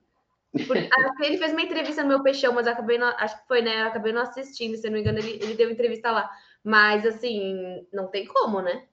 Porque, 0.66 0.88
ele 1.24 1.38
fez 1.38 1.52
uma 1.52 1.62
entrevista 1.62 2.02
no 2.02 2.08
meu 2.08 2.22
peixão, 2.22 2.52
mas 2.52 2.66
acabei 2.66 2.98
não, 2.98 3.08
acho 3.16 3.40
que 3.40 3.48
foi, 3.48 3.62
né? 3.62 3.80
Eu 3.80 3.86
acabei 3.86 4.12
não 4.12 4.20
assistindo, 4.20 4.76
se 4.76 4.86
não 4.88 4.92
me 4.92 5.00
engano, 5.00 5.18
ele, 5.18 5.38
ele 5.42 5.54
deu 5.54 5.70
entrevista 5.70 6.10
lá. 6.10 6.30
Mas 6.62 7.06
assim, 7.06 7.86
não 7.90 8.08
tem 8.08 8.26
como, 8.26 8.60
né? 8.60 8.84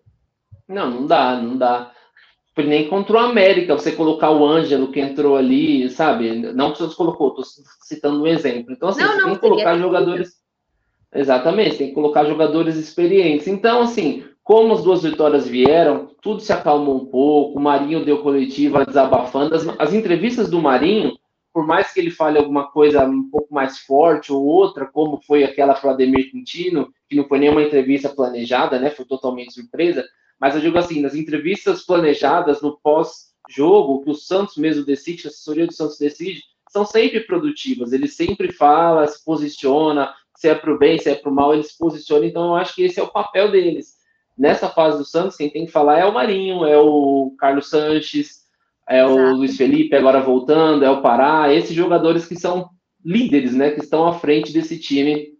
Não, 0.65 0.89
não 0.89 1.05
dá, 1.05 1.36
não 1.36 1.58
dá 1.58 1.93
nem 2.57 2.88
contra 2.88 3.15
o 3.15 3.19
América, 3.19 3.74
você 3.74 3.91
colocar 3.91 4.29
o 4.29 4.45
Ângelo 4.45 4.91
que 4.91 5.00
entrou 5.00 5.36
ali, 5.36 5.89
sabe? 5.89 6.31
Não 6.53 6.72
que 6.72 6.79
você 6.79 6.95
colocou, 6.95 7.29
estou 7.29 7.45
citando 7.81 8.22
um 8.22 8.27
exemplo. 8.27 8.72
Então, 8.72 8.89
assim, 8.89 9.01
não, 9.01 9.07
você 9.07 9.22
não, 9.22 9.25
tem 9.25 9.36
que 9.36 9.41
colocar 9.41 9.77
jogadores. 9.77 10.33
Exatamente, 11.15 11.77
tem 11.77 11.88
que 11.89 11.95
colocar 11.95 12.25
jogadores 12.25 12.75
experientes. 12.75 13.48
Então, 13.48 13.81
assim, 13.81 14.24
como 14.43 14.74
as 14.74 14.83
duas 14.83 15.01
vitórias 15.01 15.48
vieram, 15.48 16.12
tudo 16.22 16.41
se 16.41 16.53
acalmou 16.53 16.98
um 16.98 17.05
pouco, 17.05 17.57
o 17.57 17.62
Marinho 17.62 18.05
deu 18.05 18.22
coletiva 18.22 18.86
desabafando. 18.86 19.55
As, 19.55 19.67
as 19.79 19.93
entrevistas 19.93 20.50
do 20.50 20.62
Marinho, 20.62 21.17
por 21.51 21.65
mais 21.65 21.91
que 21.91 22.00
ele 22.00 22.12
fale 22.12 22.38
alguma 22.38 22.69
coisa 22.69 23.03
um 23.03 23.29
pouco 23.31 23.51
mais 23.53 23.79
forte 23.79 24.31
ou 24.31 24.43
outra, 24.43 24.86
como 24.86 25.22
foi 25.25 25.43
aquela 25.43 25.74
para 25.74 25.89
o 25.89 25.93
Ademir 25.93 26.29
Quintino, 26.29 26.93
que 27.10 27.15
não 27.15 27.27
foi 27.27 27.39
nenhuma 27.39 27.63
entrevista 27.63 28.10
planejada, 28.10 28.79
né? 28.79 28.91
Foi 28.91 29.05
totalmente 29.05 29.53
surpresa 29.53 30.03
mas 30.43 30.55
eu 30.55 30.59
digo 30.59 30.77
assim, 30.77 31.00
nas 31.00 31.15
entrevistas 31.15 31.85
planejadas 31.85 32.62
no 32.62 32.77
pós-jogo, 32.83 34.03
que 34.03 34.09
o 34.09 34.13
Santos 34.13 34.57
mesmo 34.57 34.83
decide, 34.83 35.25
a 35.25 35.29
assessoria 35.29 35.65
do 35.65 35.71
Santos 35.71 35.97
decide, 35.97 36.41
são 36.69 36.85
sempre 36.85 37.21
produtivas. 37.21 37.93
Ele 37.93 38.09
sempre 38.09 38.51
fala, 38.51 39.07
se 39.07 39.23
posiciona, 39.23 40.13
se 40.35 40.50
é 40.50 40.53
para 40.53 40.73
o 40.73 40.77
bem, 40.77 41.00
se 41.00 41.09
é 41.09 41.15
para 41.15 41.31
o 41.31 41.33
mal, 41.33 41.53
ele 41.53 41.63
se 41.63 41.77
posiciona. 41.77 42.25
Então, 42.25 42.47
eu 42.47 42.55
acho 42.57 42.75
que 42.75 42.83
esse 42.83 43.00
é 43.00 43.03
o 43.03 43.07
papel 43.07 43.51
deles. 43.51 43.93
Nessa 44.38 44.67
fase 44.67 44.97
do 44.97 45.05
Santos, 45.05 45.38
quem 45.38 45.50
tem 45.50 45.65
que 45.65 45.71
falar 45.71 46.00
é 46.00 46.05
o 46.05 46.13
Marinho, 46.13 46.65
é 46.65 46.77
o 46.77 47.33
Carlos 47.39 47.69
Sanches, 47.69 48.41
é 48.89 49.00
Exato. 49.00 49.15
o 49.15 49.35
Luiz 49.38 49.55
Felipe 49.55 49.95
agora 49.95 50.19
voltando, 50.19 50.83
é 50.83 50.89
o 50.89 51.01
Pará, 51.01 51.53
esses 51.53 51.73
jogadores 51.73 52.25
que 52.25 52.35
são 52.38 52.69
líderes, 53.01 53.53
né, 53.53 53.71
que 53.71 53.79
estão 53.79 54.05
à 54.05 54.19
frente 54.19 54.51
desse 54.51 54.77
time 54.77 55.38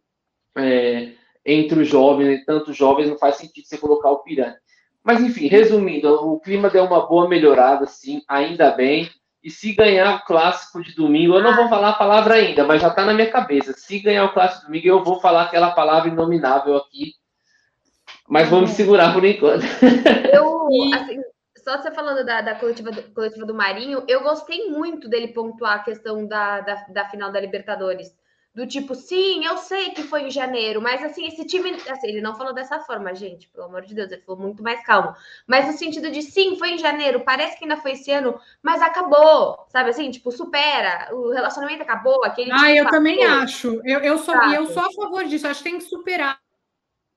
é, 0.58 1.12
entre 1.46 1.82
os 1.82 1.90
jovens, 1.90 2.46
tanto 2.46 2.72
jovens, 2.72 3.10
não 3.10 3.18
faz 3.18 3.36
sentido 3.36 3.68
você 3.68 3.78
colocar 3.78 4.10
o 4.10 4.24
Piranha. 4.24 4.63
Mas, 5.04 5.22
enfim, 5.22 5.48
resumindo, 5.48 6.14
o 6.14 6.40
clima 6.40 6.70
deu 6.70 6.86
uma 6.86 7.06
boa 7.06 7.28
melhorada, 7.28 7.86
sim, 7.86 8.22
ainda 8.28 8.72
bem. 8.72 9.10
E 9.44 9.50
se 9.50 9.74
ganhar 9.74 10.16
o 10.16 10.26
clássico 10.26 10.82
de 10.82 10.96
domingo, 10.96 11.36
eu 11.36 11.44
não 11.44 11.54
vou 11.54 11.68
falar 11.68 11.90
a 11.90 11.98
palavra 11.98 12.36
ainda, 12.36 12.64
mas 12.64 12.82
já 12.82 12.88
está 12.88 13.04
na 13.04 13.14
minha 13.14 13.30
cabeça. 13.30 13.74
Se 13.74 14.00
ganhar 14.00 14.24
o 14.24 14.34
clássico 14.34 14.62
de 14.62 14.68
domingo, 14.68 14.88
eu 14.88 15.04
vou 15.04 15.20
falar 15.20 15.44
aquela 15.44 15.72
palavra 15.72 16.10
inominável 16.10 16.78
aqui. 16.78 17.12
Mas 18.30 18.50
vamos 18.50 18.70
uhum. 18.70 18.76
segurar 18.78 19.14
por 19.14 19.26
enquanto. 19.26 19.64
Eu, 20.32 20.68
assim, 20.96 21.22
só 21.58 21.78
você 21.78 21.92
falando 21.92 22.26
da, 22.26 22.42
da 22.42 22.56
coletiva, 22.56 22.92
do, 22.92 23.04
coletiva 23.14 23.46
do 23.46 23.54
Marinho, 23.54 24.04
eu 24.08 24.22
gostei 24.22 24.70
muito 24.70 25.08
dele 25.08 25.30
pontuar 25.30 25.76
a 25.76 25.84
questão 25.84 26.28
da, 26.28 26.62
da, 26.62 26.76
da 26.90 27.06
final 27.10 27.32
da 27.32 27.40
Libertadores 27.40 28.08
do 28.54 28.68
tipo, 28.68 28.94
sim, 28.94 29.44
eu 29.46 29.58
sei 29.58 29.92
que 29.92 30.04
foi 30.04 30.24
em 30.28 30.32
janeiro, 30.32 30.80
mas 30.82 31.04
assim, 31.04 31.26
esse 31.26 31.44
time, 31.46 31.72
assim, 31.90 32.08
ele 32.08 32.22
não 32.22 32.36
falou 32.36 32.54
dessa 32.54 32.80
forma, 32.82 33.14
gente, 33.16 33.48
pelo 33.50 33.66
amor 33.66 33.82
de 33.82 33.96
Deus, 33.96 34.12
ele 34.12 34.22
falou 34.22 34.40
muito 34.42 34.62
mais 34.62 34.84
calmo. 34.86 35.16
Mas 35.48 35.66
no 35.66 35.74
sentido 35.74 36.12
de 36.12 36.22
sim, 36.22 36.56
foi 36.58 36.72
em 36.72 36.78
janeiro, 36.78 37.22
parece 37.26 37.58
que 37.58 37.66
ainda 37.66 37.78
foi 37.78 37.94
esse 37.94 38.12
ano, 38.12 38.40
mas 38.62 38.82
acabou, 38.82 39.66
sabe 39.70 39.90
assim, 39.90 40.12
tipo, 40.12 40.32
supera, 40.32 41.10
o 41.14 41.32
relacionamento 41.32 41.82
acabou, 41.82 42.24
aquele 42.24 42.52
Ah, 42.52 42.70
eu 42.72 42.84
passou. 42.84 43.00
também 43.00 43.24
acho. 43.26 43.82
Eu, 43.84 44.00
eu 44.02 44.18
sou 44.20 44.36
eu 44.36 44.68
sou 44.68 44.84
a 44.84 44.92
favor 44.94 45.24
disso, 45.26 45.48
acho 45.48 45.64
que 45.64 45.70
tem 45.70 45.80
que 45.80 45.86
superar 45.86 46.40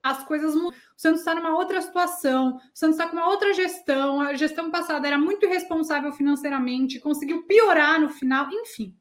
as 0.02 0.22
coisas 0.24 0.54
O 0.54 0.72
Santos 0.96 1.20
está 1.20 1.34
numa 1.34 1.54
outra 1.56 1.80
situação, 1.82 2.56
o 2.56 2.60
Santos 2.72 2.96
está 2.96 3.08
com 3.08 3.16
uma 3.16 3.28
outra 3.28 3.52
gestão. 3.52 4.20
A 4.20 4.34
gestão 4.34 4.70
passada 4.70 5.06
era 5.06 5.18
muito 5.18 5.44
irresponsável 5.44 6.12
financeiramente, 6.12 7.00
conseguiu 7.00 7.42
piorar 7.42 8.00
no 8.00 8.08
final, 8.08 8.48
enfim. 8.50 8.94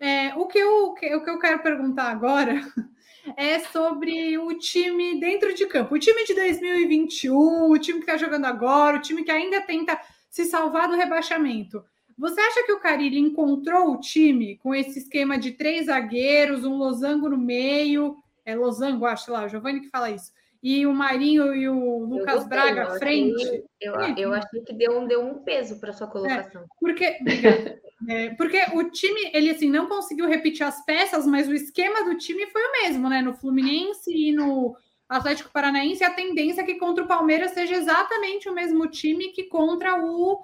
É, 0.00 0.34
o, 0.34 0.46
que 0.46 0.58
eu, 0.58 0.86
o 0.86 0.94
que 0.94 1.06
eu 1.06 1.38
quero 1.38 1.62
perguntar 1.62 2.10
agora 2.10 2.60
é 3.36 3.58
sobre 3.60 4.36
o 4.38 4.56
time 4.58 5.18
dentro 5.20 5.54
de 5.54 5.66
campo. 5.66 5.94
O 5.94 5.98
time 5.98 6.24
de 6.24 6.34
2021, 6.34 7.70
o 7.70 7.78
time 7.78 8.00
que 8.00 8.10
está 8.10 8.16
jogando 8.16 8.44
agora, 8.44 8.98
o 8.98 9.00
time 9.00 9.24
que 9.24 9.30
ainda 9.30 9.60
tenta 9.62 9.98
se 10.28 10.44
salvar 10.44 10.88
do 10.88 10.96
rebaixamento. 10.96 11.84
Você 12.16 12.40
acha 12.40 12.64
que 12.64 12.72
o 12.72 12.80
Carilli 12.80 13.18
encontrou 13.18 13.92
o 13.92 14.00
time 14.00 14.56
com 14.58 14.74
esse 14.74 15.00
esquema 15.00 15.38
de 15.38 15.52
três 15.52 15.86
zagueiros, 15.86 16.64
um 16.64 16.76
losango 16.76 17.28
no 17.28 17.38
meio? 17.38 18.16
É 18.44 18.54
losango, 18.54 19.06
acho 19.06 19.32
lá, 19.32 19.44
o 19.44 19.48
Giovanni 19.48 19.80
que 19.80 19.88
fala 19.88 20.10
isso. 20.10 20.32
E 20.62 20.86
o 20.86 20.94
Marinho 20.94 21.54
e 21.54 21.68
o 21.68 21.98
Lucas 22.06 22.36
gostei, 22.36 22.48
Braga 22.48 22.84
à 22.84 22.98
frente. 22.98 23.64
eu, 23.80 23.94
eu 24.16 24.32
achei 24.32 24.62
que 24.62 24.72
deu 24.72 24.98
um, 24.98 25.06
deu 25.06 25.20
um 25.22 25.42
peso 25.42 25.78
para 25.78 25.92
sua 25.92 26.06
colocação. 26.06 26.62
É, 26.62 26.66
porque, 26.80 27.18
é, 28.08 28.30
porque 28.30 28.60
o 28.74 28.90
time, 28.90 29.30
ele 29.32 29.50
assim, 29.50 29.70
não 29.70 29.86
conseguiu 29.86 30.28
repetir 30.28 30.66
as 30.66 30.84
peças, 30.84 31.26
mas 31.26 31.48
o 31.48 31.54
esquema 31.54 32.04
do 32.04 32.16
time 32.16 32.46
foi 32.46 32.62
o 32.62 32.72
mesmo, 32.82 33.08
né? 33.08 33.22
No 33.22 33.34
Fluminense 33.34 34.10
e 34.10 34.32
no 34.32 34.76
Atlético 35.08 35.52
Paranaense, 35.52 36.02
a 36.02 36.10
tendência 36.10 36.62
é 36.62 36.64
que 36.64 36.74
contra 36.74 37.04
o 37.04 37.08
Palmeiras 37.08 37.52
seja 37.52 37.74
exatamente 37.74 38.48
o 38.48 38.54
mesmo 38.54 38.86
time 38.88 39.28
que 39.28 39.44
contra 39.44 40.02
o 40.02 40.42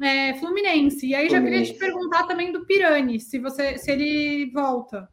é, 0.00 0.34
Fluminense. 0.34 1.06
E 1.06 1.14
aí 1.14 1.28
Fluminense. 1.28 1.32
já 1.32 1.42
queria 1.42 1.74
te 1.74 1.78
perguntar 1.78 2.26
também 2.26 2.52
do 2.52 2.66
Pirani, 2.66 3.20
se 3.20 3.38
você 3.38 3.78
se 3.78 3.90
ele 3.90 4.50
volta. 4.52 5.08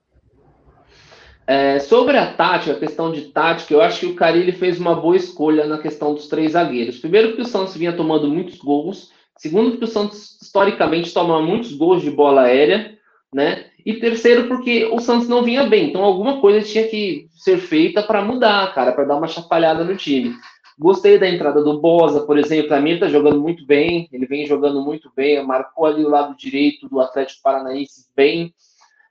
É, 1.46 1.80
sobre 1.80 2.18
a 2.18 2.34
tática, 2.34 2.74
a 2.74 2.80
questão 2.80 3.10
de 3.10 3.30
tática, 3.30 3.74
eu 3.74 3.82
acho 3.82 4.02
que 4.02 4.06
o 4.08 4.16
Carilli 4.16 4.52
fez 4.52 4.78
uma 4.82 4.94
boa 4.94 5.16
escolha 5.16 5.66
na 5.66 5.78
questão 5.78 6.13
dos 6.13 6.28
três 6.28 6.52
zagueiros. 6.52 7.00
Primeiro, 7.00 7.38
que 7.38 7.42
o 7.42 7.46
Santos 7.46 7.78
vinha 7.78 7.96
tomando 7.96 8.28
muitos 8.28 8.58
gols, 8.58 9.13
Segundo, 9.38 9.78
que 9.78 9.84
o 9.84 9.88
Santos 9.88 10.39
historicamente 10.41 11.13
toma 11.13 11.41
muitos 11.41 11.73
gols 11.73 12.02
de 12.02 12.12
bola 12.12 12.43
aérea, 12.43 12.97
né? 13.34 13.65
E 13.86 13.93
terceiro, 13.93 14.47
porque 14.47 14.86
o 14.86 15.00
Santos 15.00 15.30
não 15.30 15.43
vinha 15.43 15.65
bem. 15.65 15.89
Então, 15.89 16.04
alguma 16.04 16.41
coisa 16.41 16.67
tinha 16.67 16.88
que 16.88 17.28
ser 17.32 17.58
feita 17.58 18.04
para 18.04 18.21
mudar, 18.21 18.73
cara, 18.73 18.91
para 18.91 19.06
dar 19.06 19.15
uma 19.15 19.28
chapalhada 19.28 19.84
no 19.84 19.95
time. 19.95 20.36
Gostei 20.80 21.17
da 21.17 21.28
entrada 21.28 21.63
do 21.63 21.80
Bosa, 21.80 22.21
por 22.21 22.38
exemplo. 22.38 22.73
A 22.73 22.80
mim 22.80 22.91
ele 22.91 23.00
tá 23.00 23.08
jogando 23.08 23.41
muito 23.41 23.65
bem. 23.65 24.08
Ele 24.12 24.28
vem 24.28 24.45
jogando 24.45 24.82
muito 24.82 25.12
bem. 25.15 25.43
Marcou 25.43 25.86
ali 25.86 26.06
o 26.06 26.10
lado 26.10 26.36
direito 26.38 26.88
do 26.88 27.00
Atlético 27.00 27.41
Paranaense 27.41 28.08
bem. 28.15 28.54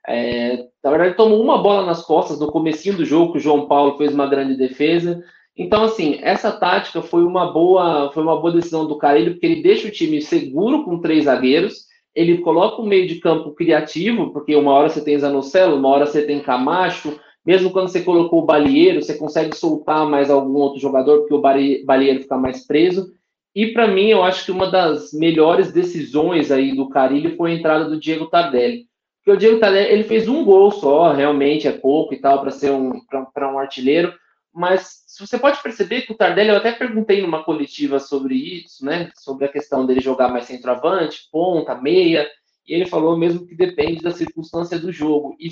É, 0.07 0.65
na 0.81 0.89
verdade, 0.89 1.15
tomou 1.15 1.41
uma 1.41 1.61
bola 1.61 1.85
nas 1.85 2.01
costas 2.03 2.39
no 2.39 2.49
comecinho 2.49 2.95
do 2.95 3.03
jogo, 3.03 3.33
que 3.33 3.39
o 3.39 3.41
João 3.41 3.67
Paulo 3.67 3.97
fez 3.97 4.13
uma 4.13 4.27
grande 4.27 4.55
defesa. 4.55 5.21
Então, 5.57 5.83
assim, 5.83 6.19
essa 6.21 6.51
tática 6.51 7.01
foi 7.01 7.23
uma 7.23 7.51
boa, 7.51 8.11
foi 8.13 8.21
uma 8.21 8.39
boa 8.39 8.53
decisão 8.53 8.87
do 8.87 8.97
Carilho, 8.97 9.31
porque 9.31 9.45
ele 9.45 9.63
deixa 9.63 9.87
o 9.87 9.91
time 9.91 10.21
seguro 10.21 10.83
com 10.83 10.99
três 10.99 11.25
zagueiros, 11.25 11.87
ele 12.13 12.39
coloca 12.39 12.81
o 12.81 12.85
meio 12.85 13.07
de 13.07 13.15
campo 13.15 13.51
criativo, 13.51 14.31
porque 14.31 14.55
uma 14.55 14.71
hora 14.71 14.89
você 14.89 15.03
tem 15.03 15.17
Zanocelo, 15.17 15.77
uma 15.77 15.89
hora 15.89 16.05
você 16.05 16.21
tem 16.23 16.41
Camacho, 16.41 17.19
mesmo 17.45 17.71
quando 17.71 17.87
você 17.87 18.01
colocou 18.01 18.43
o 18.43 18.45
Balieiro, 18.45 19.01
você 19.01 19.15
consegue 19.15 19.55
soltar 19.55 20.05
mais 20.05 20.29
algum 20.29 20.55
outro 20.55 20.81
jogador, 20.81 21.19
porque 21.19 21.33
o 21.33 21.41
Balieiro 21.85 22.21
fica 22.21 22.37
mais 22.37 22.67
preso. 22.67 23.07
E 23.55 23.67
para 23.67 23.87
mim, 23.87 24.09
eu 24.09 24.21
acho 24.21 24.45
que 24.45 24.51
uma 24.51 24.69
das 24.69 25.13
melhores 25.13 25.71
decisões 25.71 26.51
aí 26.51 26.75
do 26.75 26.89
Carilho 26.89 27.35
foi 27.35 27.51
a 27.51 27.55
entrada 27.55 27.85
do 27.85 27.99
Diego 27.99 28.27
Tardelli. 28.27 28.85
Porque 29.17 29.31
o 29.31 29.39
Diego 29.39 29.59
Tardelli, 29.59 29.91
ele 29.91 30.03
fez 30.03 30.27
um 30.27 30.43
gol 30.43 30.71
só, 30.71 31.13
realmente 31.13 31.67
é 31.67 31.71
pouco 31.71 32.13
e 32.13 32.17
tal 32.17 32.41
para 32.41 32.51
ser 32.51 32.71
um 32.71 32.99
para 33.33 33.51
um 33.51 33.57
artilheiro, 33.57 34.13
mas 34.53 35.03
você 35.19 35.37
pode 35.37 35.61
perceber 35.61 36.01
que 36.01 36.11
o 36.11 36.15
Tardelli, 36.15 36.49
eu 36.49 36.57
até 36.57 36.71
perguntei 36.71 37.21
numa 37.21 37.43
coletiva 37.43 37.99
sobre 37.99 38.35
isso, 38.35 38.85
né? 38.85 39.09
Sobre 39.15 39.45
a 39.45 39.51
questão 39.51 39.85
dele 39.85 40.01
jogar 40.01 40.27
mais 40.29 40.45
centroavante, 40.45 41.27
ponta, 41.31 41.75
meia, 41.75 42.27
e 42.67 42.73
ele 42.73 42.85
falou 42.85 43.17
mesmo 43.17 43.47
que 43.47 43.55
depende 43.55 44.01
da 44.01 44.11
circunstância 44.11 44.77
do 44.77 44.91
jogo. 44.91 45.35
E 45.39 45.49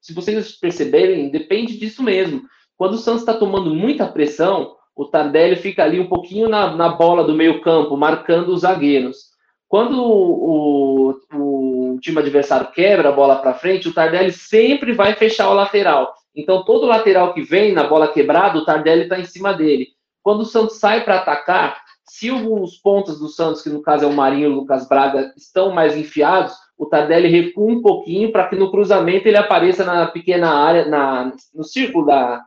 se 0.00 0.12
vocês 0.12 0.52
perceberem, 0.58 1.30
depende 1.30 1.78
disso 1.78 2.02
mesmo. 2.02 2.42
Quando 2.76 2.94
o 2.94 2.98
Santos 2.98 3.22
está 3.22 3.34
tomando 3.34 3.74
muita 3.74 4.06
pressão, 4.06 4.74
o 4.94 5.04
Tardelli 5.04 5.56
fica 5.56 5.84
ali 5.84 6.00
um 6.00 6.08
pouquinho 6.08 6.48
na, 6.48 6.74
na 6.74 6.88
bola 6.88 7.24
do 7.24 7.34
meio 7.34 7.60
campo, 7.60 7.96
marcando 7.96 8.48
os 8.48 8.62
zagueiros. 8.62 9.30
Quando 9.68 10.02
o, 10.02 11.10
o, 11.10 11.94
o 11.94 12.00
time 12.00 12.18
adversário 12.18 12.70
quebra 12.72 13.08
a 13.08 13.12
bola 13.12 13.36
para 13.36 13.54
frente, 13.54 13.88
o 13.88 13.92
Tardelli 13.94 14.32
sempre 14.32 14.92
vai 14.92 15.14
fechar 15.14 15.50
o 15.50 15.54
lateral. 15.54 16.14
Então, 16.36 16.62
todo 16.62 16.86
lateral 16.86 17.32
que 17.32 17.40
vem 17.40 17.72
na 17.72 17.84
bola 17.84 18.12
quebrada, 18.12 18.58
o 18.58 18.64
Tardelli 18.64 19.04
está 19.04 19.18
em 19.18 19.24
cima 19.24 19.54
dele. 19.54 19.88
Quando 20.22 20.40
o 20.40 20.44
Santos 20.44 20.78
sai 20.78 21.02
para 21.02 21.16
atacar, 21.16 21.80
se 22.04 22.30
os 22.30 22.76
pontos 22.76 23.18
do 23.18 23.28
Santos, 23.28 23.62
que 23.62 23.70
no 23.70 23.80
caso 23.80 24.04
é 24.04 24.06
o 24.06 24.12
Marinho 24.12 24.50
e 24.50 24.52
o 24.52 24.54
Lucas 24.56 24.86
Braga, 24.86 25.32
estão 25.36 25.72
mais 25.72 25.96
enfiados, 25.96 26.54
o 26.76 26.84
Tardelli 26.84 27.28
recua 27.28 27.72
um 27.72 27.80
pouquinho 27.80 28.30
para 28.30 28.48
que 28.48 28.54
no 28.54 28.70
cruzamento 28.70 29.26
ele 29.26 29.38
apareça 29.38 29.82
na 29.82 30.06
pequena 30.08 30.50
área, 30.50 30.86
na, 30.86 31.32
no 31.54 31.64
círculo 31.64 32.04
da. 32.04 32.44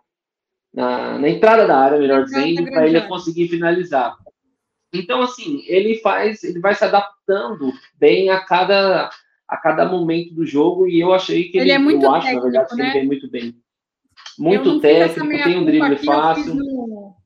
Na, 0.71 1.17
na 1.17 1.28
entrada 1.28 1.65
da 1.65 1.80
área, 1.80 1.97
melhor 1.97 2.25
dizendo, 2.25 2.69
para 2.69 2.88
ele 2.88 3.02
conseguir 3.02 3.47
finalizar. 3.47 4.15
Então, 4.93 5.19
assim, 5.23 5.63
ele 5.65 5.95
faz, 5.95 6.43
ele 6.43 6.60
vai 6.60 6.75
se 6.75 6.86
adaptando 6.86 7.73
bem 7.95 8.30
a 8.30 8.39
cada, 8.39 9.10
a 9.47 9.58
cada 9.58 9.86
momento 9.86 10.36
do 10.36 10.45
jogo, 10.45 10.88
e 10.88 10.99
eu 10.99 11.12
achei 11.12 11.45
que 11.45 11.58
ele, 11.58 11.71
ele 11.71 11.71
é 11.71 11.80
muito 11.80 12.06
eu 12.06 12.13
acho, 12.13 12.28
técnico, 12.28 12.45
na 12.45 12.52
verdade, 12.52 12.75
né? 12.75 12.97
ele 12.97 13.08
muito 13.08 13.28
bem. 13.32 13.56
Muito 14.39 14.80
técnico, 14.80 15.28
tem 15.28 15.58
um 15.58 15.65
drible 15.65 15.97
fácil. 15.97 16.58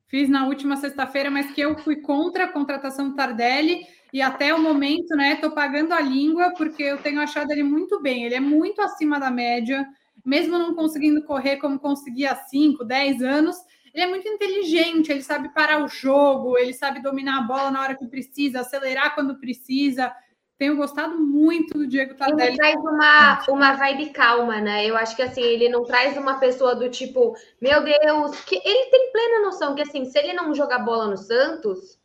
Fiz 0.08 0.28
na 0.28 0.46
última 0.46 0.76
sexta-feira, 0.76 1.30
mas 1.30 1.50
que 1.52 1.60
eu 1.60 1.76
fui 1.78 1.96
contra 1.96 2.44
a 2.44 2.48
contratação 2.48 3.08
do 3.08 3.16
Tardelli 3.16 3.86
e 4.12 4.22
até 4.22 4.54
o 4.54 4.60
momento, 4.60 5.16
né, 5.16 5.32
estou 5.32 5.50
pagando 5.50 5.92
a 5.92 6.00
língua 6.00 6.52
porque 6.56 6.82
eu 6.82 6.98
tenho 6.98 7.20
achado 7.20 7.50
ele 7.50 7.64
muito 7.64 8.00
bem. 8.00 8.24
Ele 8.24 8.34
é 8.34 8.40
muito 8.40 8.80
acima 8.80 9.18
da 9.18 9.30
média, 9.30 9.84
mesmo 10.24 10.58
não 10.58 10.74
conseguindo 10.74 11.24
correr 11.24 11.56
como 11.56 11.78
conseguia 11.78 12.32
há 12.32 12.36
5, 12.36 12.84
10 12.84 13.22
anos. 13.22 13.56
Ele 13.92 14.04
é 14.04 14.08
muito 14.08 14.28
inteligente, 14.28 15.10
ele 15.10 15.22
sabe 15.22 15.52
parar 15.54 15.84
o 15.84 15.88
jogo, 15.88 16.56
ele 16.58 16.72
sabe 16.72 17.02
dominar 17.02 17.38
a 17.38 17.42
bola 17.42 17.70
na 17.70 17.80
hora 17.80 17.96
que 17.96 18.06
precisa, 18.06 18.60
acelerar 18.60 19.14
quando 19.14 19.38
precisa. 19.38 20.12
Tenho 20.56 20.76
gostado 20.76 21.18
muito 21.18 21.76
do 21.76 21.86
Diego 21.86 22.14
Tardelli. 22.14 22.50
Ele 22.50 22.56
traz 22.56 22.76
uma, 22.76 23.44
uma 23.48 23.72
vibe 23.72 24.10
calma, 24.10 24.60
né? 24.60 24.86
Eu 24.86 24.96
acho 24.96 25.16
que 25.16 25.22
assim, 25.22 25.42
ele 25.42 25.68
não 25.68 25.84
traz 25.84 26.16
uma 26.16 26.38
pessoa 26.38 26.76
do 26.76 26.88
tipo, 26.88 27.36
meu 27.60 27.82
Deus, 27.82 28.40
que 28.44 28.54
ele 28.64 28.90
tem 28.90 29.10
plena 29.10 29.44
noção 29.44 29.74
que 29.74 29.82
assim, 29.82 30.04
se 30.04 30.16
ele 30.18 30.32
não 30.32 30.54
jogar 30.54 30.78
bola 30.78 31.08
no 31.08 31.16
Santos, 31.16 31.98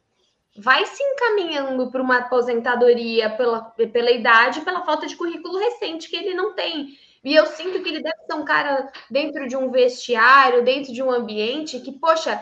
vai 0.58 0.86
se 0.86 1.02
encaminhando 1.02 1.92
para 1.92 2.02
uma 2.02 2.18
aposentadoria 2.18 3.30
pela, 3.30 3.62
pela 3.62 4.12
idade, 4.12 4.62
pela 4.62 4.84
falta 4.84 5.06
de 5.06 5.16
currículo 5.16 5.60
recente 5.60 6.10
que 6.10 6.16
ele 6.16 6.34
não 6.34 6.54
tem. 6.56 6.98
E 7.24 7.36
eu 7.36 7.46
sinto 7.46 7.82
que 7.82 7.90
ele 7.90 8.02
deve 8.02 8.18
ser 8.26 8.34
um 8.34 8.46
cara 8.46 8.92
dentro 9.12 9.48
de 9.48 9.56
um 9.56 9.70
vestiário, 9.70 10.64
dentro 10.64 10.94
de 10.94 11.04
um 11.04 11.12
ambiente 11.12 11.80
que, 11.80 11.92
poxa, 11.92 12.42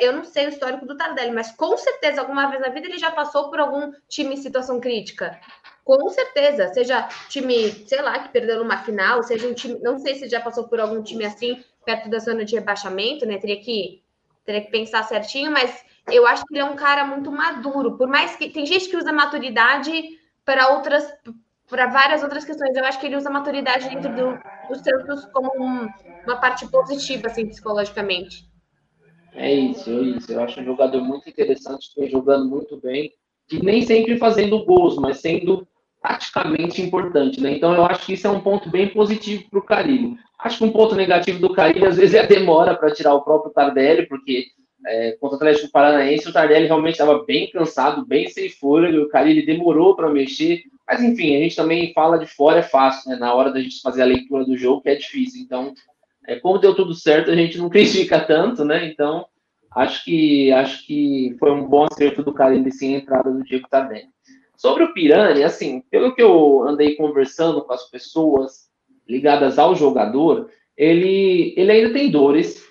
eu 0.00 0.12
não 0.12 0.24
sei 0.24 0.46
o 0.46 0.48
histórico 0.48 0.86
do 0.86 0.96
Tardelli, 0.96 1.32
mas 1.32 1.52
com 1.52 1.76
certeza 1.76 2.20
alguma 2.20 2.48
vez 2.48 2.60
na 2.62 2.68
vida 2.68 2.86
ele 2.86 2.98
já 2.98 3.10
passou 3.10 3.50
por 3.50 3.60
algum 3.60 3.92
time 4.08 4.34
em 4.34 4.36
situação 4.36 4.80
crítica. 4.80 5.38
Com 5.84 6.08
certeza, 6.08 6.72
seja 6.72 7.08
time, 7.28 7.70
sei 7.86 8.00
lá, 8.00 8.18
que 8.18 8.28
perdeu 8.30 8.58
numa 8.58 8.78
final, 8.78 9.22
seja 9.22 9.46
um 9.46 9.54
time, 9.54 9.78
não 9.82 9.98
sei 9.98 10.14
se 10.14 10.28
já 10.28 10.40
passou 10.40 10.68
por 10.68 10.80
algum 10.80 11.02
time 11.02 11.24
assim, 11.24 11.62
perto 11.84 12.08
da 12.08 12.18
zona 12.18 12.44
de 12.44 12.54
rebaixamento, 12.54 13.26
né? 13.26 13.38
Teria 13.38 13.60
que, 13.60 14.02
teria 14.44 14.62
que 14.62 14.70
pensar 14.70 15.02
certinho, 15.04 15.50
mas 15.50 15.84
eu 16.10 16.26
acho 16.26 16.44
que 16.46 16.54
ele 16.54 16.62
é 16.62 16.64
um 16.64 16.76
cara 16.76 17.04
muito 17.04 17.30
maduro, 17.30 17.96
por 17.96 18.08
mais 18.08 18.36
que 18.36 18.48
tem 18.48 18.64
gente 18.64 18.88
que 18.88 18.96
usa 18.96 19.12
maturidade 19.12 20.18
para 20.44 20.68
outras 20.68 21.06
para 21.68 21.86
várias 21.86 22.22
outras 22.22 22.44
questões. 22.44 22.76
Eu 22.76 22.84
acho 22.84 22.98
que 22.98 23.06
ele 23.06 23.16
usa 23.16 23.30
maturidade 23.30 23.88
dentro 23.88 24.12
do, 24.12 24.38
do 24.68 24.74
Santos 24.74 25.24
como 25.26 25.52
um, 25.56 25.88
uma 26.26 26.36
parte 26.40 26.66
positiva, 26.66 27.28
assim, 27.28 27.46
psicologicamente. 27.46 28.49
É 29.34 29.52
isso, 29.52 29.90
é 29.90 30.02
isso. 30.02 30.32
Eu 30.32 30.42
acho 30.42 30.60
um 30.60 30.64
jogador 30.64 31.02
muito 31.02 31.28
interessante, 31.28 31.90
vem 31.96 32.10
jogando 32.10 32.48
muito 32.48 32.76
bem, 32.76 33.12
e 33.50 33.62
nem 33.62 33.82
sempre 33.82 34.18
fazendo 34.18 34.64
gols, 34.64 34.96
mas 34.96 35.20
sendo 35.20 35.66
taticamente 36.02 36.80
importante, 36.80 37.40
né? 37.40 37.52
Então 37.52 37.74
eu 37.74 37.84
acho 37.84 38.06
que 38.06 38.14
isso 38.14 38.26
é 38.26 38.30
um 38.30 38.40
ponto 38.40 38.70
bem 38.70 38.88
positivo 38.88 39.44
para 39.50 39.58
o 39.58 39.64
Carilho. 39.64 40.16
Acho 40.38 40.58
que 40.58 40.64
um 40.64 40.72
ponto 40.72 40.94
negativo 40.94 41.38
do 41.38 41.52
Carilho, 41.52 41.86
às 41.86 41.96
vezes, 41.96 42.14
é 42.14 42.20
a 42.20 42.26
demora 42.26 42.74
para 42.74 42.92
tirar 42.92 43.14
o 43.14 43.22
próprio 43.22 43.52
Tardelli, 43.52 44.06
porque 44.06 44.46
é, 44.86 45.12
contra 45.20 45.34
o 45.34 45.36
Atlético 45.36 45.70
Paranaense, 45.70 46.28
o 46.28 46.32
Tardelli 46.32 46.66
realmente 46.66 46.92
estava 46.92 47.22
bem 47.24 47.50
cansado, 47.50 48.06
bem 48.06 48.28
sem 48.28 48.48
fôlego, 48.48 49.02
o 49.02 49.08
Carilli 49.08 49.44
demorou 49.44 49.94
para 49.94 50.08
mexer, 50.08 50.62
mas 50.88 51.02
enfim, 51.02 51.36
a 51.36 51.40
gente 51.40 51.54
também 51.54 51.92
fala 51.92 52.18
de 52.18 52.26
fora 52.26 52.60
é 52.60 52.62
fácil, 52.62 53.10
né? 53.10 53.16
Na 53.16 53.34
hora 53.34 53.52
da 53.52 53.60
gente 53.60 53.82
fazer 53.82 54.02
a 54.02 54.06
leitura 54.06 54.44
do 54.44 54.56
jogo, 54.56 54.80
que 54.80 54.88
é 54.88 54.94
difícil. 54.94 55.42
Então, 55.42 55.74
é, 56.30 56.38
como 56.38 56.58
deu 56.58 56.76
tudo 56.76 56.94
certo, 56.94 57.30
a 57.30 57.34
gente 57.34 57.58
não 57.58 57.68
critica 57.70 58.20
tanto, 58.20 58.64
né? 58.64 58.86
Então, 58.86 59.26
acho 59.74 60.04
que 60.04 60.52
acho 60.52 60.86
que 60.86 61.34
foi 61.40 61.50
um 61.50 61.68
bom 61.68 61.86
acerto 61.90 62.22
do 62.22 62.32
Carilli 62.32 62.70
sim 62.70 62.94
a 62.94 62.98
entrada 62.98 63.32
do 63.32 63.42
Diego 63.42 63.68
Tardelli. 63.68 64.08
Sobre 64.56 64.84
o 64.84 64.92
Pirani, 64.92 65.42
assim, 65.42 65.82
pelo 65.90 66.14
que 66.14 66.22
eu 66.22 66.68
andei 66.68 66.94
conversando 66.94 67.62
com 67.62 67.72
as 67.72 67.90
pessoas 67.90 68.68
ligadas 69.08 69.58
ao 69.58 69.74
jogador, 69.74 70.50
ele, 70.76 71.52
ele 71.56 71.72
ainda 71.72 71.92
tem 71.92 72.10
dores, 72.10 72.62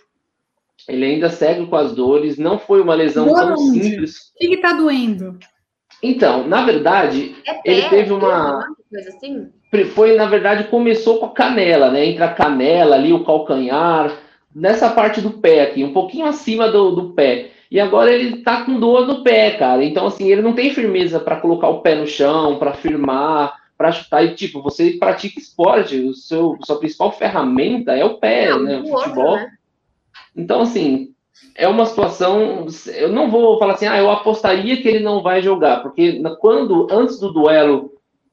ele 0.88 1.04
ainda 1.04 1.30
segue 1.30 1.65
com 1.65 1.76
as 1.76 1.93
dores, 1.93 2.38
não 2.38 2.58
foi 2.58 2.80
uma 2.80 2.95
lesão 2.95 3.26
Dor 3.26 3.36
tão 3.36 3.54
onde? 3.56 3.82
simples. 3.82 4.32
O 4.36 4.38
que 4.38 4.56
está 4.56 4.72
doendo? 4.74 5.38
Então, 6.02 6.48
na 6.48 6.64
verdade, 6.66 7.36
é 7.46 7.60
ele 7.66 7.90
teve 7.90 8.14
uma. 8.14 8.66
Coisa 8.90 9.10
assim? 9.10 9.50
Foi, 9.94 10.16
na 10.16 10.26
verdade, 10.26 10.66
começou 10.66 11.20
com 11.20 11.28
a 11.28 11.34
canela, 11.34 11.92
né? 11.92 12.06
Entre 12.06 12.24
a 12.24 12.34
canela 12.34 12.96
ali, 12.96 13.14
o 13.14 13.24
calcanhar, 13.24 14.12
nessa 14.54 14.90
parte 14.90 15.22
do 15.22 15.32
pé 15.32 15.62
aqui, 15.62 15.84
um 15.84 15.94
pouquinho 15.94 16.26
acima 16.26 16.70
do, 16.70 16.92
do 16.92 17.14
pé. 17.14 17.52
E 17.70 17.80
agora 17.80 18.12
ele 18.12 18.38
tá 18.38 18.64
com 18.64 18.80
dor 18.80 19.06
no 19.06 19.24
pé, 19.24 19.52
cara. 19.52 19.84
Então, 19.84 20.08
assim, 20.08 20.32
ele 20.32 20.42
não 20.42 20.54
tem 20.54 20.74
firmeza 20.74 21.20
para 21.20 21.36
colocar 21.36 21.70
o 21.70 21.82
pé 21.82 21.94
no 21.94 22.08
chão, 22.08 22.58
para 22.58 22.74
firmar, 22.74 23.56
para 23.78 23.92
chutar. 23.92 24.24
E, 24.24 24.34
tipo, 24.34 24.62
você 24.62 24.92
pratica 24.92 25.40
esporte, 25.40 26.00
o 26.00 26.14
seu 26.16 26.58
sua 26.64 26.80
principal 26.80 27.12
ferramenta 27.12 27.92
é 27.96 28.04
o 28.04 28.18
pé, 28.18 28.50
não, 28.50 28.64
né? 28.64 28.80
O 28.80 28.88
futebol. 28.88 29.32
Outro, 29.32 29.46
né? 29.46 29.52
Então, 30.36 30.62
assim, 30.62 31.09
é 31.56 31.67
uma 31.67 31.86
situação. 31.86 32.65
Eu 32.95 33.10
não 33.10 33.30
vou 33.30 33.60
falar 33.60 33.73
assim, 33.73 33.88
ah, 33.88 33.97
eu 33.97 34.10
apostaria 34.10 34.82
que 34.82 34.88
ele 34.88 34.99
não 34.99 35.21
vai 35.21 35.41
jogar, 35.41 35.82
porque 35.82 36.21
quando 36.39 36.88
antes 36.89 37.19
do 37.19 37.32
duelo 37.32 37.91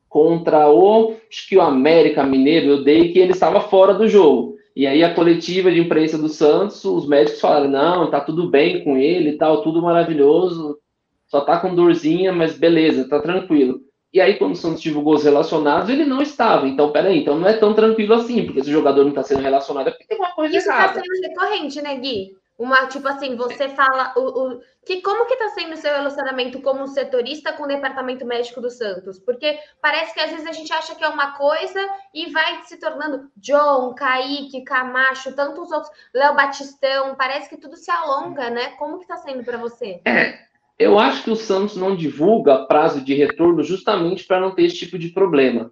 contra 0.09 0.71
o 0.71 1.17
acho 1.29 1.49
que 1.49 1.57
o 1.57 1.61
América 1.61 2.23
Mineiro, 2.23 2.69
eu 2.69 2.85
dei 2.85 3.13
que 3.13 3.19
ele 3.19 3.33
estava 3.33 3.61
fora 3.61 3.93
do 3.93 4.09
jogo. 4.09 4.57
E 4.75 4.87
aí 4.87 5.03
a 5.03 5.15
coletiva 5.15 5.71
de 5.71 5.81
imprensa 5.81 6.17
do 6.17 6.29
Santos, 6.29 6.85
os 6.85 7.07
médicos 7.09 7.41
falaram: 7.41 7.69
"Não, 7.69 8.11
tá 8.11 8.21
tudo 8.21 8.49
bem 8.49 8.85
com 8.85 8.97
ele 8.97 9.31
e 9.31 9.37
tal, 9.37 9.63
tudo 9.63 9.83
maravilhoso. 9.83 10.79
Só 11.27 11.41
tá 11.41 11.59
com 11.59 11.75
dorzinha, 11.75 12.33
mas 12.33 12.57
beleza, 12.57 13.09
tá 13.09 13.21
tranquilo". 13.21 13.81
E 14.13 14.21
aí 14.21 14.39
quando 14.39 14.53
o 14.53 14.57
Santos 14.57 14.81
divulgou 14.81 15.15
os 15.15 15.25
relacionados, 15.25 15.91
ele 15.91 16.05
não 16.05 16.23
estava. 16.23 16.69
Então, 16.69 16.93
peraí, 16.93 17.21
então 17.21 17.39
não 17.39 17.49
é 17.49 17.55
tão 17.55 17.75
tranquilo 17.75 18.15
assim, 18.15 18.47
porque 18.47 18.63
se 18.63 18.71
o 18.71 18.73
jogador 18.73 19.03
não 19.03 19.11
está 19.11 19.23
sendo 19.23 19.43
relacionado 19.43 19.89
é 19.89 19.91
porque 19.91 20.07
tem 20.07 20.17
uma 20.17 20.31
coisa 20.33 20.57
Isso 20.57 20.67
tá 20.67 20.75
errada. 20.75 21.01
Isso 21.01 21.13
está 21.13 21.15
sendo 21.15 21.29
recorrente, 21.29 21.83
né, 21.83 21.97
Gui? 21.97 22.37
Uma, 22.59 22.87
tipo 22.87 23.07
assim, 23.07 23.37
você 23.37 23.69
fala 23.69 24.15
o, 24.17 24.21
o, 24.21 24.61
que 24.85 25.03
como 25.03 25.27
que 25.27 25.37
tá 25.37 25.51
sendo 25.51 25.75
o 25.75 25.77
seu 25.77 25.93
relacionamento 25.93 26.61
como 26.63 26.87
setorista 26.87 27.53
com 27.53 27.65
o 27.65 27.69
departamento 27.69 28.25
médico 28.25 28.63
do 28.63 28.71
Santos? 28.71 29.19
Porque 29.19 29.59
parece 29.83 30.15
que 30.15 30.21
às 30.21 30.31
vezes 30.31 30.47
a 30.47 30.53
gente 30.53 30.73
acha 30.73 30.95
que 30.95 31.05
é 31.05 31.09
uma 31.09 31.33
coisa 31.33 31.81
e 32.15 32.31
vai 32.31 32.65
se 32.65 32.79
tornando 32.79 33.31
John, 33.37 33.95
Kaique, 33.95 34.65
Camacho, 34.65 35.35
tantos 35.35 35.71
outros, 35.71 35.93
Léo 36.15 36.35
Batistão, 36.35 37.15
parece 37.15 37.51
que 37.51 37.59
tudo 37.59 37.77
se 37.77 37.91
alonga, 37.91 38.49
né? 38.49 38.69
Como 38.79 38.99
que 38.99 39.07
tá 39.07 39.19
sendo 39.19 39.45
para 39.45 39.59
você? 39.59 40.01
É, 40.07 40.47
eu 40.79 40.99
acho 40.99 41.25
que 41.25 41.31
o 41.31 41.37
Santos 41.37 41.77
não 41.77 41.95
divulga 41.95 42.65
prazo 42.65 43.03
de 43.03 43.13
retorno 43.13 43.63
justamente 43.63 44.25
para 44.25 44.41
não 44.41 44.55
ter 44.55 44.65
esse 44.65 44.77
tipo 44.77 44.99
de 44.99 45.11
problema. 45.11 45.71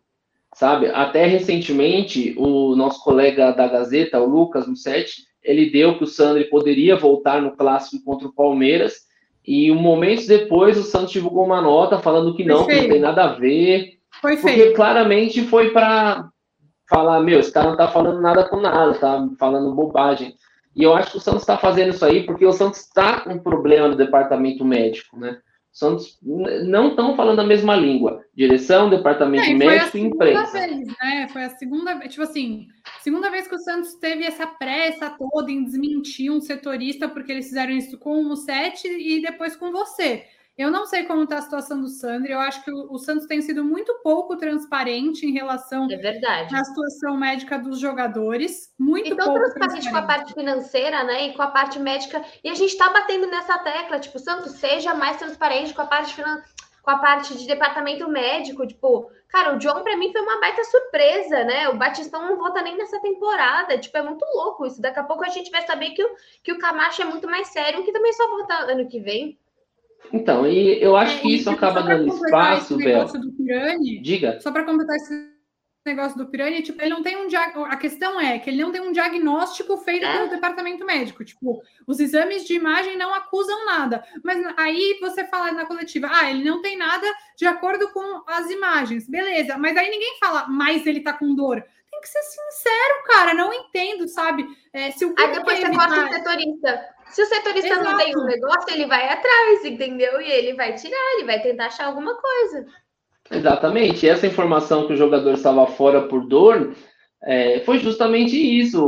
Sabe? 0.55 0.87
Até 0.89 1.27
recentemente, 1.27 2.35
o 2.39 2.77
nosso 2.77 3.03
colega 3.03 3.53
da 3.53 3.67
Gazeta, 3.67 4.21
o 4.21 4.29
Lucas 4.29 4.69
Mussetti, 4.69 5.23
ele 5.45 5.71
deu 5.71 5.99
que 5.99 6.05
o 6.05 6.07
Sandri 6.07 6.45
poderia 6.45 6.97
voltar 6.97 7.41
no 7.41 7.55
clássico 7.55 8.03
contra 8.05 8.27
o 8.27 8.33
Palmeiras. 8.33 9.05
E 9.47 9.71
um 9.71 9.77
momentos 9.77 10.27
depois 10.27 10.79
o 10.79 10.83
Santos 10.83 11.13
divulgou 11.13 11.45
uma 11.45 11.61
nota 11.61 11.99
falando 11.99 12.35
que 12.35 12.45
não, 12.45 12.67
que 12.67 12.75
não 12.75 12.89
tem 12.89 13.01
nada 13.01 13.25
a 13.25 13.33
ver. 13.35 13.99
Foi 14.23 14.37
porque 14.37 14.55
feio. 14.55 14.75
claramente 14.75 15.43
foi 15.43 15.71
para 15.71 16.31
falar, 16.89 17.21
meu, 17.21 17.41
esse 17.41 17.53
cara 17.53 17.69
não 17.69 17.77
tá 17.77 17.89
falando 17.89 18.23
nada 18.23 18.49
com 18.49 18.57
nada, 18.57 18.95
tá 18.95 19.29
falando 19.39 19.75
bobagem. 19.75 20.35
E 20.75 20.83
eu 20.83 20.95
acho 20.95 21.13
que 21.13 21.19
o 21.19 21.21
Santos 21.21 21.43
está 21.43 21.59
fazendo 21.59 21.91
isso 21.91 22.05
aí 22.05 22.25
porque 22.25 22.47
o 22.47 22.53
Santos 22.53 22.81
está 22.81 23.21
com 23.21 23.35
um 23.35 23.39
problema 23.39 23.89
no 23.89 23.97
departamento 23.97 24.65
médico, 24.65 25.19
né? 25.19 25.39
Santos 25.75 26.17
não 26.23 26.91
estão 26.91 27.17
falando 27.17 27.41
a 27.41 27.45
mesma 27.45 27.75
língua. 27.75 28.23
Direção, 28.33 28.89
departamento 28.89 29.51
é, 29.51 29.55
médico 29.55 29.99
e 29.99 30.03
imprensa. 30.03 30.53
Vez, 30.53 30.87
né? 30.87 31.29
Foi 31.33 31.43
a 31.43 31.51
segunda 31.51 31.95
vez, 31.95 32.13
tipo 32.13 32.23
assim, 32.23 32.69
segunda 33.05 33.31
vez 33.31 33.47
que 33.47 33.55
o 33.55 33.59
Santos 33.59 33.95
teve 33.97 34.25
essa 34.25 34.47
pressa 34.47 35.11
toda 35.11 35.53
em 35.53 35.63
desmentir 35.63 36.33
um 36.33 36.41
setorista, 36.41 37.07
porque 37.07 37.33
eles 37.33 37.49
fizeram 37.49 37.73
isso 37.73 37.99
com 37.99 38.19
o 38.19 38.25
Musset 38.25 38.89
e 38.89 39.21
depois 39.21 39.55
com 39.55 39.71
você. 39.71 40.25
Eu 40.57 40.71
não 40.71 40.87
sei 40.87 41.05
como 41.05 41.25
está 41.25 41.39
a 41.39 41.43
situação 41.43 41.81
do 41.81 41.89
Sandro. 41.89 42.31
Eu 42.31 42.39
acho 42.39 42.65
que 42.65 42.71
o, 42.71 42.93
o, 42.93 42.99
Santos 42.99 43.27
tem 43.27 43.43
sido 43.43 43.65
muito 43.65 43.93
pouco 44.05 44.37
transparente 44.37 45.27
em 45.27 45.33
relação 45.33 45.89
é 45.91 46.57
à 46.57 46.65
situação 46.65 47.17
médica 47.17 47.59
dos 47.59 47.79
jogadores. 47.81 48.73
Muito 48.79 49.13
então, 49.13 49.27
pouco 49.27 49.41
transparente, 49.41 49.83
transparente 49.83 49.91
com 49.91 49.97
a 49.97 50.03
parte 50.03 50.33
financeira, 50.33 51.05
né? 51.05 51.27
E 51.27 51.35
com 51.35 51.43
a 51.43 51.49
parte 51.49 51.79
médica. 51.81 52.25
E 52.43 52.49
a 52.49 52.55
gente 52.55 52.71
está 52.71 52.89
batendo 52.89 53.27
nessa 53.27 53.59
tecla, 53.59 53.99
tipo, 53.99 54.19
Santos, 54.21 54.53
seja 54.53 54.95
mais 54.95 55.17
transparente 55.17 55.75
com 55.75 55.83
a 55.83 55.87
parte 55.87 56.15
financeira 56.15 56.55
com 56.85 56.91
a 56.91 56.99
parte 56.99 57.37
de 57.37 57.47
departamento 57.47 58.07
médico, 58.09 58.67
tipo, 58.67 59.11
cara, 59.29 59.55
o 59.55 59.59
John 59.59 59.83
para 59.83 59.97
mim 59.97 60.13
foi 60.13 60.21
uma 60.21 60.39
baita 60.39 60.63
surpresa, 60.65 61.43
né? 61.45 61.69
O 61.71 61.77
Batistão 61.77 62.29
não 62.29 62.37
volta 62.37 62.61
nem 62.61 62.77
nessa 62.77 63.01
temporada, 63.01 63.79
tipo, 63.79 63.97
é 63.97 64.03
muito 64.03 64.25
louco 64.35 64.67
isso. 64.67 64.83
Daqui 64.83 65.01
a 65.01 65.05
pouco 65.05 65.25
a 65.25 65.31
gente 65.31 65.51
vai 65.51 65.67
saber 65.67 65.91
que 65.91 66.05
o, 66.05 66.11
que 66.43 66.53
o 66.53 66.59
Camacho 66.59 67.01
é 67.01 67.07
muito 67.07 67.27
mais 67.27 67.49
sério, 67.49 67.83
que 67.85 67.93
também 67.93 68.13
só 68.13 68.29
volta 68.29 68.55
ano 68.71 68.87
que 68.87 69.01
vem. 69.01 69.39
Então, 70.13 70.47
e 70.47 70.83
eu 70.83 70.95
acho 70.95 71.17
é, 71.17 71.21
que 71.23 71.35
isso 71.35 71.49
acaba 71.49 71.81
dando 71.81 72.15
espaço, 72.15 72.77
Bel. 72.77 73.07
Diga. 74.03 74.39
Só 74.41 74.53
para 74.53 74.65
completar 74.65 74.97
esse 74.97 75.34
negócio 75.85 76.17
do 76.17 76.27
Piranha, 76.27 76.63
tipo, 76.63 76.81
ele 76.81 76.91
não 76.91 77.03
tem 77.03 77.17
um 77.17 77.29
a 77.67 77.77
questão 77.77 78.21
é 78.21 78.39
que 78.39 78.49
ele 78.49 78.63
não 78.63 78.73
tem 78.73 78.81
um 78.81 78.93
diagnóstico 78.93 79.77
feito 79.79 80.07
pelo 80.07 80.31
departamento 80.31 80.85
médico, 80.85 81.25
tipo, 81.25 81.63
os 81.87 82.01
exames 82.01 82.45
de 82.45 82.55
imagem 82.55 82.97
não 82.97 83.13
acusam 83.13 83.67
nada. 83.67 84.05
Mas 84.23 84.43
aí 84.57 84.99
você 85.01 85.25
fala 85.27 85.53
na 85.53 85.67
coletiva, 85.67 86.09
ah, 86.11 86.31
ele 86.31 86.49
não 86.49 86.63
tem 86.63 86.77
nada 86.77 87.07
de 87.37 87.47
acordo 87.47 87.91
com 87.91 88.23
as 88.27 88.51
imagens. 88.51 89.09
Beleza, 89.09 89.59
mas 89.59 89.77
aí 89.77 89.91
ninguém 89.91 90.17
fala, 90.19 90.47
mas 90.49 90.87
ele 90.87 91.01
tá 91.01 91.13
com 91.13 91.35
dor. 91.35 91.63
Tem 91.91 92.01
que 92.01 92.09
ser 92.09 92.23
sincero, 92.23 93.05
cara, 93.07 93.35
não 93.35 93.53
entendo, 93.53 94.09
sabe? 94.09 94.45
É, 94.73 94.91
se 94.91 95.05
o 95.05 95.15
aí 95.17 95.33
depois 95.33 95.59
você 95.59 95.71
corta 95.71 96.05
o 96.05 96.13
setorista. 96.13 96.95
Se 97.11 97.23
o 97.23 97.27
setorista 97.27 97.75
Exato. 97.75 97.85
não 97.85 97.99
tem 97.99 98.17
um 98.17 98.25
negócio, 98.25 98.73
ele 98.73 98.87
vai 98.87 99.09
atrás, 99.09 99.65
entendeu? 99.65 100.21
E 100.21 100.31
ele 100.31 100.55
vai 100.55 100.75
tirar, 100.75 101.15
ele 101.15 101.25
vai 101.25 101.41
tentar 101.41 101.67
achar 101.67 101.87
alguma 101.87 102.17
coisa. 102.17 102.67
Exatamente. 103.31 104.09
Essa 104.09 104.27
informação 104.27 104.87
que 104.87 104.93
o 104.93 104.97
jogador 104.97 105.33
estava 105.33 105.67
fora 105.67 106.03
por 106.03 106.27
dor 106.27 106.75
é, 107.23 107.61
foi 107.61 107.79
justamente 107.79 108.37
isso. 108.37 108.79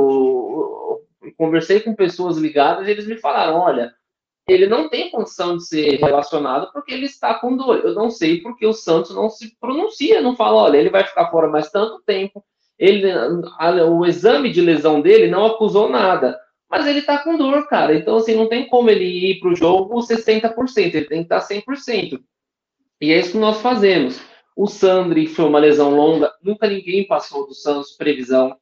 Eu 1.23 1.33
conversei 1.37 1.81
com 1.81 1.95
pessoas 1.95 2.37
ligadas 2.37 2.87
e 2.87 2.91
eles 2.91 3.07
me 3.07 3.17
falaram: 3.17 3.59
olha, 3.59 3.93
ele 4.49 4.67
não 4.67 4.89
tem 4.89 5.11
condição 5.11 5.57
de 5.57 5.67
ser 5.67 5.97
relacionado 5.97 6.71
porque 6.73 6.93
ele 6.93 7.07
está 7.07 7.35
com 7.35 7.57
dor. 7.57 7.81
Eu 7.85 7.95
não 7.95 8.11
sei 8.11 8.41
porque 8.41 8.67
o 8.67 8.73
Santos 8.73 9.15
não 9.15 9.29
se 9.31 9.57
pronuncia, 9.59 10.21
não 10.21 10.37
fala: 10.37 10.63
olha, 10.63 10.77
ele 10.77 10.91
vai 10.91 11.05
ficar 11.05 11.31
fora 11.31 11.49
mais 11.49 11.71
tanto 11.71 12.03
tempo. 12.05 12.45
Ele, 12.79 13.11
a, 13.11 13.87
o 13.87 14.05
exame 14.05 14.53
de 14.53 14.61
lesão 14.61 15.01
dele 15.01 15.29
não 15.29 15.47
acusou 15.47 15.89
nada, 15.89 16.39
mas 16.71 16.87
ele 16.87 16.99
está 16.99 17.19
com 17.19 17.39
dor, 17.39 17.67
cara. 17.69 17.95
Então, 17.97 18.17
assim, 18.17 18.35
não 18.35 18.49
tem 18.49 18.69
como 18.69 18.91
ele 18.91 19.05
ir 19.05 19.41
para 19.41 19.49
o 19.49 19.57
jogo 19.57 19.99
60%, 20.01 20.95
ele 20.95 21.07
tem 21.07 21.25
que 21.25 21.35
estar 21.35 21.41
100%. 21.41 22.21
E 23.01 23.13
é 23.13 23.19
isso 23.19 23.33
que 23.33 23.39
nós 23.39 23.61
fazemos. 23.61 24.21
O 24.57 24.67
Sandri 24.67 25.27
foi 25.27 25.45
uma 25.45 25.59
lesão 25.59 25.95
longa, 25.95 26.33
nunca 26.43 26.67
ninguém 26.67 27.07
passou 27.07 27.47
do 27.47 27.55
Santos 27.55 27.93
previsão. 27.93 28.57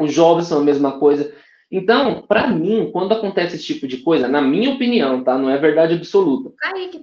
O 0.00 0.06
Jobson 0.06 0.60
a 0.60 0.64
mesma 0.64 0.98
coisa. 0.98 1.34
Então, 1.70 2.22
para 2.22 2.46
mim, 2.48 2.90
quando 2.90 3.12
acontece 3.12 3.56
esse 3.56 3.66
tipo 3.66 3.86
de 3.86 3.98
coisa, 3.98 4.26
na 4.26 4.40
minha 4.40 4.70
opinião, 4.70 5.22
tá? 5.22 5.36
Não 5.36 5.50
é 5.50 5.58
verdade 5.58 5.94
absoluta. 5.94 6.52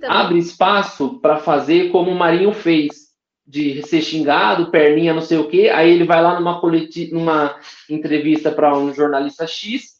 Abre 0.10 0.40
espaço 0.40 1.20
para 1.20 1.38
fazer 1.38 1.92
como 1.92 2.10
o 2.10 2.16
Marinho 2.16 2.52
fez, 2.52 3.08
de 3.46 3.82
ser 3.84 4.02
xingado, 4.02 4.72
perninha, 4.72 5.14
não 5.14 5.22
sei 5.22 5.38
o 5.38 5.48
quê. 5.48 5.70
Aí 5.74 5.92
ele 5.92 6.04
vai 6.04 6.22
lá 6.22 6.38
numa, 6.38 6.60
coleti 6.60 7.14
numa 7.14 7.56
entrevista 7.88 8.52
para 8.52 8.76
um 8.78 8.92
jornalista 8.94 9.46
X 9.46 9.98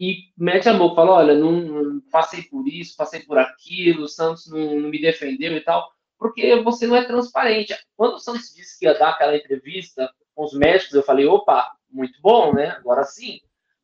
e 0.00 0.18
mete 0.38 0.68
a 0.68 0.72
boca, 0.72 0.94
fala: 0.94 1.12
olha, 1.12 1.34
não, 1.34 1.52
não, 1.52 2.00
passei 2.10 2.42
por 2.42 2.66
isso, 2.66 2.96
passei 2.96 3.20
por 3.20 3.36
aquilo, 3.36 4.04
o 4.04 4.08
Santos 4.08 4.46
não, 4.46 4.80
não 4.80 4.88
me 4.88 5.00
defendeu 5.00 5.54
e 5.54 5.60
tal 5.60 5.95
porque 6.18 6.60
você 6.62 6.86
não 6.86 6.96
é 6.96 7.04
transparente. 7.04 7.74
Quando 7.96 8.14
o 8.14 8.18
Santos 8.18 8.54
disse 8.54 8.78
que 8.78 8.86
ia 8.86 8.98
dar 8.98 9.10
aquela 9.10 9.36
entrevista 9.36 10.10
com 10.34 10.44
os 10.44 10.54
médicos, 10.54 10.94
eu 10.94 11.02
falei, 11.02 11.26
opa, 11.26 11.72
muito 11.90 12.20
bom, 12.20 12.52
né? 12.52 12.76
Agora 12.78 13.04
sim. 13.04 13.40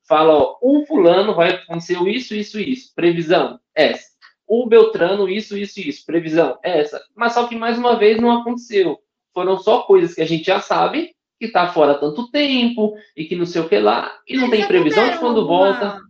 Fala, 0.07 0.35
ó, 0.35 0.59
o 0.61 0.85
fulano 0.87 1.35
vai 1.35 1.51
acontecer 1.51 1.99
isso, 2.09 2.35
isso, 2.35 2.59
isso. 2.59 2.95
Previsão, 2.95 3.59
essa. 3.75 4.13
O 4.47 4.67
Beltrano, 4.67 5.29
isso, 5.29 5.57
isso, 5.57 5.81
isso. 5.81 6.05
Previsão, 6.05 6.59
essa. 6.63 7.03
Mas 7.15 7.33
só 7.33 7.47
que, 7.47 7.57
mais 7.57 7.79
uma 7.79 7.99
vez, 7.99 8.21
não 8.21 8.31
aconteceu. 8.31 8.99
Foram 9.33 9.57
só 9.59 9.83
coisas 9.83 10.15
que 10.15 10.21
a 10.21 10.27
gente 10.27 10.45
já 10.45 10.61
sabe, 10.61 11.15
que 11.41 11.49
tá 11.49 11.73
fora 11.73 11.99
tanto 11.99 12.31
tempo, 12.31 12.95
e 13.17 13.25
que 13.25 13.37
não 13.37 13.47
sei 13.47 13.63
o 13.63 13.69
que 13.69 13.79
lá, 13.79 14.13
e 14.29 14.37
não 14.37 14.49
Eles 14.49 14.59
tem 14.59 14.69
previsão 14.69 15.11
de 15.11 15.19
quando 15.19 15.41
alguma... 15.41 15.73
volta. 15.73 16.01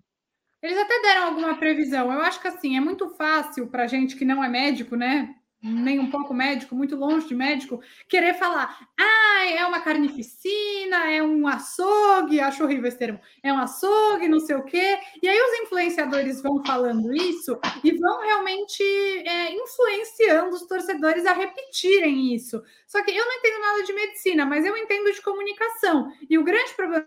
Eles 0.63 0.79
até 0.79 1.01
deram 1.03 1.27
alguma 1.27 1.57
previsão. 1.57 2.13
Eu 2.13 2.21
acho 2.21 2.41
que, 2.41 2.49
assim, 2.49 2.77
é 2.77 2.81
muito 2.81 3.09
fácil 3.11 3.69
para 3.69 3.87
gente 3.87 4.17
que 4.17 4.25
não 4.25 4.43
é 4.43 4.49
médico, 4.49 4.97
né? 4.97 5.35
Nem 5.63 6.01
um 6.01 6.11
pouco 6.11 6.35
médico, 6.35 6.75
muito 6.75 6.97
longe 6.97 7.29
de 7.29 7.35
médico, 7.35 7.81
querer 8.09 8.35
falar, 8.35 8.89
ah, 8.99 9.47
é 9.47 9.65
uma 9.65 9.81
carnificina, 9.81 11.11
é 11.11 11.23
um 11.23 11.47
açougue, 11.47 12.41
acho 12.41 12.65
horrível 12.65 12.89
esse 12.89 12.99
termo, 12.99 13.21
é 13.43 13.53
um 13.53 13.59
açougue, 13.59 14.29
não 14.29 14.41
sei 14.41 14.57
o 14.57 14.65
quê. 14.65 14.99
E 15.23 15.29
aí 15.29 15.41
os 15.41 15.61
influenciadores 15.61 16.43
vão 16.43 16.65
falando 16.65 17.15
isso 17.15 17.59
e 17.85 17.93
vão 17.93 18.21
realmente 18.21 18.83
é, 18.83 19.53
influenciando 19.53 20.55
os 20.55 20.67
torcedores 20.67 21.25
a 21.27 21.33
repetirem 21.33 22.35
isso. 22.35 22.63
Só 22.87 23.03
que 23.03 23.11
eu 23.11 23.25
não 23.25 23.33
entendo 23.35 23.61
nada 23.61 23.83
de 23.85 23.93
medicina, 23.93 24.45
mas 24.45 24.65
eu 24.65 24.77
entendo 24.77 25.13
de 25.13 25.23
comunicação. 25.23 26.13
E 26.29 26.37
o 26.39 26.45
grande 26.45 26.75
problema 26.75 27.07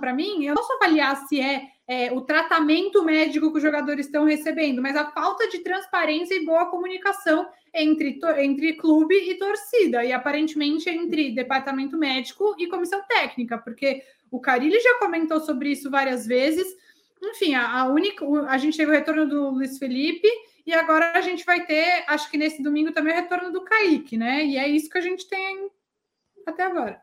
para 0.00 0.12
mim, 0.12 0.44
eu 0.44 0.54
posso 0.54 0.72
avaliar 0.74 1.16
se 1.26 1.40
é, 1.40 1.68
é, 1.86 2.12
o 2.12 2.20
tratamento 2.20 3.02
médico 3.04 3.50
que 3.50 3.56
os 3.56 3.62
jogadores 3.62 4.06
estão 4.06 4.24
recebendo, 4.24 4.80
mas 4.80 4.96
a 4.96 5.10
falta 5.10 5.48
de 5.48 5.58
transparência 5.58 6.34
e 6.34 6.44
boa 6.44 6.66
comunicação 6.66 7.46
entre, 7.74 8.18
entre 8.38 8.74
clube 8.74 9.14
e 9.14 9.34
torcida, 9.34 10.04
e 10.04 10.12
aparentemente 10.12 10.88
entre 10.88 11.34
departamento 11.34 11.96
médico 11.96 12.54
e 12.58 12.66
comissão 12.66 13.02
técnica, 13.08 13.58
porque 13.58 14.02
o 14.30 14.40
Carilli 14.40 14.80
já 14.80 14.98
comentou 14.98 15.40
sobre 15.40 15.70
isso 15.70 15.90
várias 15.90 16.26
vezes. 16.26 16.66
Enfim, 17.22 17.54
a, 17.54 17.80
a 17.80 17.84
única. 17.84 18.26
A 18.48 18.58
gente 18.58 18.76
teve 18.76 18.90
o 18.90 18.94
retorno 18.94 19.28
do 19.28 19.50
Luiz 19.50 19.78
Felipe. 19.78 20.28
E 20.64 20.72
agora 20.72 21.12
a 21.16 21.20
gente 21.20 21.44
vai 21.44 21.66
ter, 21.66 22.04
acho 22.06 22.30
que 22.30 22.38
nesse 22.38 22.62
domingo 22.62 22.92
também, 22.92 23.12
o 23.12 23.16
retorno 23.16 23.50
do 23.50 23.62
Kaique, 23.62 24.16
né? 24.16 24.44
E 24.44 24.56
é 24.56 24.68
isso 24.68 24.88
que 24.88 24.98
a 24.98 25.02
gente 25.02 25.28
tem 25.28 25.70
até 26.46 26.62
agora. 26.62 27.02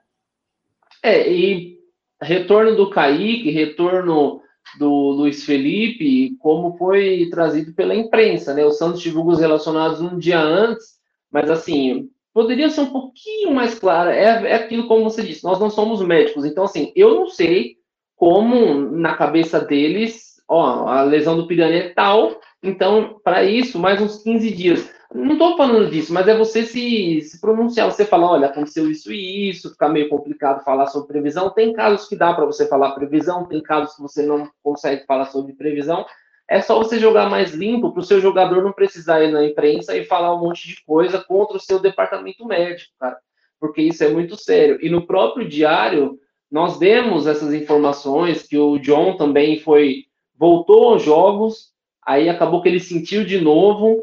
É, 1.03 1.29
e 1.31 1.78
retorno 2.21 2.75
do 2.75 2.89
Kaique, 2.89 3.49
retorno 3.51 4.41
do 4.77 4.89
Luiz 4.89 5.45
Felipe, 5.45 6.35
como 6.39 6.77
foi 6.77 7.27
trazido 7.31 7.73
pela 7.73 7.95
imprensa, 7.95 8.53
né? 8.53 8.63
O 8.65 8.71
Santos 8.71 9.01
divulga 9.01 9.33
os 9.33 9.39
relacionados 9.39 10.01
um 10.01 10.17
dia 10.17 10.39
antes, 10.39 10.99
mas 11.31 11.49
assim, 11.49 12.09
poderia 12.33 12.69
ser 12.69 12.81
um 12.81 12.91
pouquinho 12.91 13.53
mais 13.53 13.79
clara. 13.79 14.13
É, 14.15 14.51
é 14.51 14.55
aquilo 14.55 14.87
como 14.87 15.03
você 15.03 15.23
disse, 15.23 15.43
nós 15.43 15.59
não 15.59 15.69
somos 15.69 16.01
médicos, 16.01 16.45
então 16.45 16.65
assim, 16.65 16.91
eu 16.95 17.15
não 17.15 17.27
sei 17.27 17.77
como 18.15 18.75
na 18.91 19.15
cabeça 19.15 19.59
deles, 19.61 20.41
ó, 20.47 20.87
a 20.87 21.03
lesão 21.03 21.37
do 21.37 21.47
Piranha 21.47 21.77
é 21.77 21.89
tal, 21.89 22.39
então 22.61 23.19
para 23.23 23.43
isso 23.43 23.79
mais 23.79 24.01
uns 24.01 24.21
15 24.21 24.51
dias. 24.51 24.98
Não 25.13 25.33
estou 25.33 25.57
falando 25.57 25.89
disso, 25.89 26.13
mas 26.13 26.27
é 26.27 26.37
você 26.37 26.63
se, 26.63 27.21
se 27.21 27.41
pronunciar, 27.41 27.91
você 27.91 28.05
falar, 28.05 28.31
olha, 28.31 28.47
aconteceu 28.47 28.89
isso 28.89 29.11
e 29.11 29.49
isso, 29.49 29.71
fica 29.71 29.89
meio 29.89 30.07
complicado 30.07 30.63
falar 30.63 30.85
sobre 30.85 31.07
previsão. 31.07 31.49
Tem 31.49 31.73
casos 31.73 32.07
que 32.07 32.15
dá 32.15 32.31
para 32.31 32.45
você 32.45 32.67
falar 32.67 32.91
previsão, 32.91 33.45
tem 33.45 33.61
casos 33.61 33.95
que 33.95 34.01
você 34.03 34.23
não 34.23 34.49
consegue 34.61 35.05
falar 35.07 35.25
sobre 35.25 35.53
previsão. 35.53 36.05
É 36.47 36.61
só 36.61 36.77
você 36.77 36.99
jogar 36.99 37.27
mais 37.27 37.53
limpo 37.53 37.91
para 37.91 38.01
o 38.01 38.05
seu 38.05 38.21
jogador 38.21 38.63
não 38.63 38.71
precisar 38.71 39.23
ir 39.23 39.31
na 39.31 39.43
imprensa 39.43 39.97
e 39.97 40.05
falar 40.05 40.35
um 40.35 40.41
monte 40.41 40.67
de 40.67 40.83
coisa 40.83 41.19
contra 41.19 41.57
o 41.57 41.59
seu 41.59 41.79
departamento 41.79 42.45
médico, 42.45 42.93
cara. 42.99 43.17
Porque 43.59 43.81
isso 43.81 44.03
é 44.03 44.09
muito 44.09 44.35
sério. 44.35 44.77
E 44.81 44.89
no 44.89 45.07
próprio 45.07 45.47
diário, 45.47 46.19
nós 46.51 46.77
demos 46.77 47.25
essas 47.25 47.53
informações 47.53 48.43
que 48.43 48.57
o 48.57 48.77
John 48.77 49.17
também 49.17 49.59
foi 49.59 50.05
voltou 50.35 50.89
aos 50.89 51.03
jogos, 51.03 51.73
aí 52.05 52.29
acabou 52.29 52.61
que 52.61 52.69
ele 52.69 52.79
sentiu 52.79 53.25
de 53.25 53.41
novo, 53.41 54.01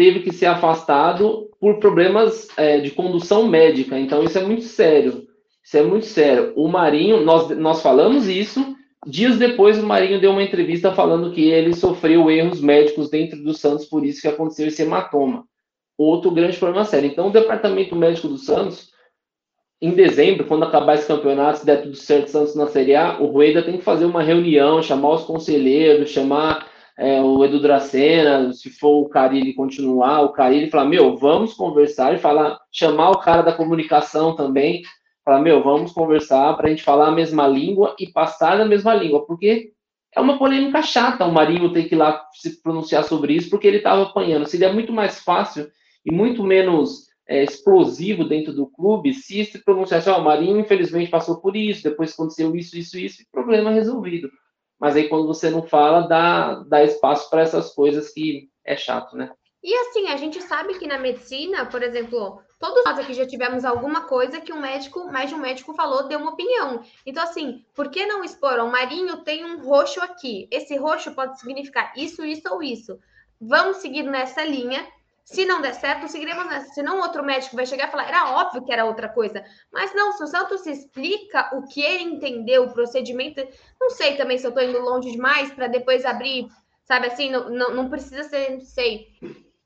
teve 0.00 0.20
que 0.20 0.32
ser 0.32 0.46
afastado 0.46 1.50
por 1.60 1.78
problemas 1.78 2.48
é, 2.56 2.80
de 2.80 2.90
condução 2.90 3.46
médica. 3.46 4.00
Então, 4.00 4.24
isso 4.24 4.38
é 4.38 4.42
muito 4.42 4.62
sério. 4.62 5.26
Isso 5.62 5.76
é 5.76 5.82
muito 5.82 6.06
sério. 6.06 6.54
O 6.56 6.68
Marinho, 6.68 7.22
nós, 7.22 7.50
nós 7.50 7.82
falamos 7.82 8.26
isso. 8.26 8.74
Dias 9.06 9.36
depois, 9.36 9.78
o 9.78 9.86
Marinho 9.86 10.18
deu 10.18 10.30
uma 10.30 10.42
entrevista 10.42 10.90
falando 10.90 11.32
que 11.32 11.50
ele 11.50 11.74
sofreu 11.74 12.30
erros 12.30 12.62
médicos 12.62 13.10
dentro 13.10 13.42
do 13.42 13.52
Santos, 13.52 13.84
por 13.84 14.02
isso 14.02 14.22
que 14.22 14.28
aconteceu 14.28 14.68
esse 14.68 14.80
hematoma. 14.80 15.44
Outro 15.98 16.30
grande 16.30 16.56
problema 16.56 16.86
sério. 16.86 17.10
Então, 17.10 17.28
o 17.28 17.32
departamento 17.32 17.94
médico 17.94 18.26
do 18.26 18.38
Santos, 18.38 18.88
em 19.82 19.90
dezembro, 19.90 20.46
quando 20.46 20.64
acabar 20.64 20.94
esse 20.94 21.06
campeonato, 21.06 21.58
se 21.58 21.66
der 21.66 21.82
tudo 21.82 21.94
certo, 21.94 22.30
Santos 22.30 22.54
na 22.54 22.68
Série 22.68 22.94
A, 22.94 23.20
o 23.20 23.26
Rueda 23.26 23.62
tem 23.62 23.76
que 23.76 23.84
fazer 23.84 24.06
uma 24.06 24.22
reunião, 24.22 24.82
chamar 24.82 25.10
os 25.10 25.24
conselheiros, 25.24 26.08
chamar 26.08 26.70
é, 27.00 27.18
o 27.22 27.42
Edu 27.42 27.58
Dracena, 27.58 28.52
se 28.52 28.68
for 28.68 29.00
o 29.00 29.08
Carilli 29.08 29.54
continuar, 29.54 30.20
o 30.20 30.32
Carilli 30.32 30.68
falar, 30.68 30.84
meu, 30.84 31.16
vamos 31.16 31.54
conversar 31.54 32.14
e 32.14 32.18
falar, 32.18 32.60
chamar 32.70 33.12
o 33.12 33.18
cara 33.18 33.40
da 33.40 33.54
comunicação 33.54 34.36
também, 34.36 34.82
falar, 35.24 35.40
meu, 35.40 35.62
vamos 35.62 35.92
conversar 35.92 36.54
para 36.58 36.66
a 36.66 36.70
gente 36.70 36.82
falar 36.82 37.08
a 37.08 37.10
mesma 37.10 37.46
língua 37.48 37.96
e 37.98 38.06
passar 38.06 38.58
na 38.58 38.66
mesma 38.66 38.92
língua, 38.92 39.24
porque 39.24 39.72
é 40.14 40.20
uma 40.20 40.38
polêmica 40.38 40.82
chata 40.82 41.24
o 41.24 41.32
Marinho 41.32 41.72
ter 41.72 41.84
que 41.84 41.94
ir 41.94 41.98
lá 41.98 42.22
se 42.34 42.62
pronunciar 42.62 43.02
sobre 43.04 43.32
isso, 43.32 43.48
porque 43.48 43.66
ele 43.66 43.78
estava 43.78 44.02
apanhando. 44.02 44.44
Seria 44.44 44.70
muito 44.70 44.92
mais 44.92 45.20
fácil 45.20 45.70
e 46.04 46.12
muito 46.12 46.44
menos 46.44 47.06
é, 47.26 47.42
explosivo 47.42 48.24
dentro 48.24 48.52
do 48.52 48.66
clube 48.66 49.14
se 49.14 49.42
se 49.46 49.64
pronunciasse, 49.64 50.10
ó, 50.10 50.18
oh, 50.18 50.20
o 50.20 50.24
Marinho 50.24 50.60
infelizmente 50.60 51.10
passou 51.10 51.40
por 51.40 51.56
isso, 51.56 51.82
depois 51.82 52.12
aconteceu 52.12 52.54
isso, 52.54 52.76
isso, 52.76 52.98
isso, 52.98 53.22
e 53.22 53.26
problema 53.32 53.70
resolvido. 53.70 54.28
Mas 54.80 54.96
aí 54.96 55.08
quando 55.08 55.26
você 55.26 55.50
não 55.50 55.62
fala, 55.62 56.08
dá, 56.08 56.54
dá 56.66 56.82
espaço 56.82 57.28
para 57.28 57.42
essas 57.42 57.74
coisas 57.74 58.08
que 58.08 58.48
é 58.64 58.76
chato, 58.76 59.14
né? 59.16 59.30
E 59.62 59.74
assim, 59.74 60.08
a 60.08 60.16
gente 60.16 60.40
sabe 60.40 60.78
que 60.78 60.86
na 60.86 60.98
medicina, 60.98 61.66
por 61.66 61.82
exemplo, 61.82 62.40
todos 62.58 62.82
nós 62.82 62.98
aqui 62.98 63.12
já 63.12 63.26
tivemos 63.26 63.62
alguma 63.62 64.06
coisa 64.06 64.40
que 64.40 64.52
um 64.52 64.60
médico, 64.60 65.12
mais 65.12 65.28
de 65.28 65.34
um 65.34 65.38
médico 65.38 65.74
falou, 65.74 66.08
deu 66.08 66.18
uma 66.18 66.30
opinião. 66.30 66.82
Então, 67.04 67.22
assim, 67.22 67.62
por 67.74 67.90
que 67.90 68.06
não 68.06 68.24
expor? 68.24 68.58
O 68.58 68.70
Marinho 68.70 69.18
tem 69.18 69.44
um 69.44 69.62
roxo 69.62 70.00
aqui. 70.00 70.48
Esse 70.50 70.78
roxo 70.78 71.14
pode 71.14 71.38
significar 71.38 71.92
isso, 71.94 72.24
isso 72.24 72.48
ou 72.50 72.62
isso. 72.62 72.98
Vamos 73.38 73.78
seguir 73.78 74.04
nessa 74.04 74.42
linha. 74.42 74.86
Se 75.30 75.44
não 75.44 75.60
der 75.60 75.74
certo, 75.74 76.08
seguiremos 76.08 76.46
nessa. 76.46 76.74
Senão, 76.74 77.00
outro 77.00 77.22
médico 77.22 77.54
vai 77.54 77.64
chegar 77.64 77.86
e 77.86 77.90
falar: 77.90 78.08
era 78.08 78.32
óbvio 78.32 78.64
que 78.64 78.72
era 78.72 78.84
outra 78.84 79.08
coisa. 79.08 79.44
Mas 79.72 79.94
não, 79.94 80.12
se 80.12 80.24
o 80.24 80.26
Santos 80.26 80.66
explica 80.66 81.50
o 81.56 81.62
que 81.68 81.80
ele 81.80 82.02
entendeu, 82.02 82.64
o 82.64 82.72
procedimento. 82.72 83.46
Não 83.80 83.90
sei 83.90 84.16
também 84.16 84.38
se 84.38 84.46
eu 84.46 84.50
estou 84.50 84.64
indo 84.64 84.80
longe 84.80 85.12
demais 85.12 85.52
para 85.52 85.68
depois 85.68 86.04
abrir, 86.04 86.48
sabe 86.82 87.06
assim? 87.06 87.30
Não, 87.30 87.48
não, 87.48 87.74
não 87.74 87.90
precisa 87.90 88.24
ser, 88.24 88.50
não 88.50 88.60
sei 88.60 89.06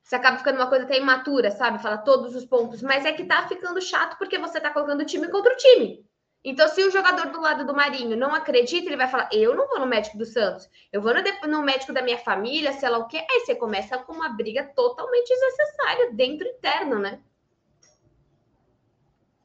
você 0.05 0.17
acaba 0.17 0.37
ficando 0.37 0.57
uma 0.57 0.69
coisa 0.69 0.85
até 0.85 0.99
imatura, 0.99 1.51
sabe? 1.51 1.83
Fala 1.83 1.97
todos 1.97 2.37
os 2.37 2.45
pontos, 2.45 2.83
mas 2.83 3.07
é 3.07 3.13
que 3.13 3.25
tá 3.25 3.49
ficando 3.49 3.81
chato 3.81 4.19
porque 4.19 4.39
você 4.39 4.61
tá 4.61 4.71
colocando 4.71 5.01
o 5.01 5.07
time 5.07 5.29
contra 5.29 5.53
o 5.53 5.57
time. 5.57 6.05
Então, 6.45 6.69
se 6.69 6.85
o 6.85 6.91
jogador 6.91 7.31
do 7.31 7.41
lado 7.41 7.67
do 7.67 7.75
Marinho 7.75 8.17
não 8.17 8.35
acredita, 8.35 8.87
ele 8.87 8.99
vai 8.99 9.09
falar: 9.09 9.31
Eu 9.33 9.57
não 9.57 9.67
vou 9.67 9.81
no 9.81 9.87
médico 9.87 10.19
do 10.19 10.27
Santos, 10.27 10.69
eu 10.93 11.01
vou 11.01 11.15
no, 11.15 11.51
no 11.51 11.63
médico 11.63 11.93
da 11.93 12.03
minha 12.03 12.19
família, 12.19 12.73
sei 12.75 12.91
lá 12.91 12.99
o 12.99 13.09
quê. 13.09 13.17
Aí 13.17 13.41
você 13.41 13.55
começa 13.55 13.97
com 13.97 14.13
uma 14.13 14.29
briga 14.29 14.71
totalmente 14.77 15.29
desnecessária 15.29 16.13
dentro 16.13 16.47
interno, 16.47 16.99
né? 16.99 17.19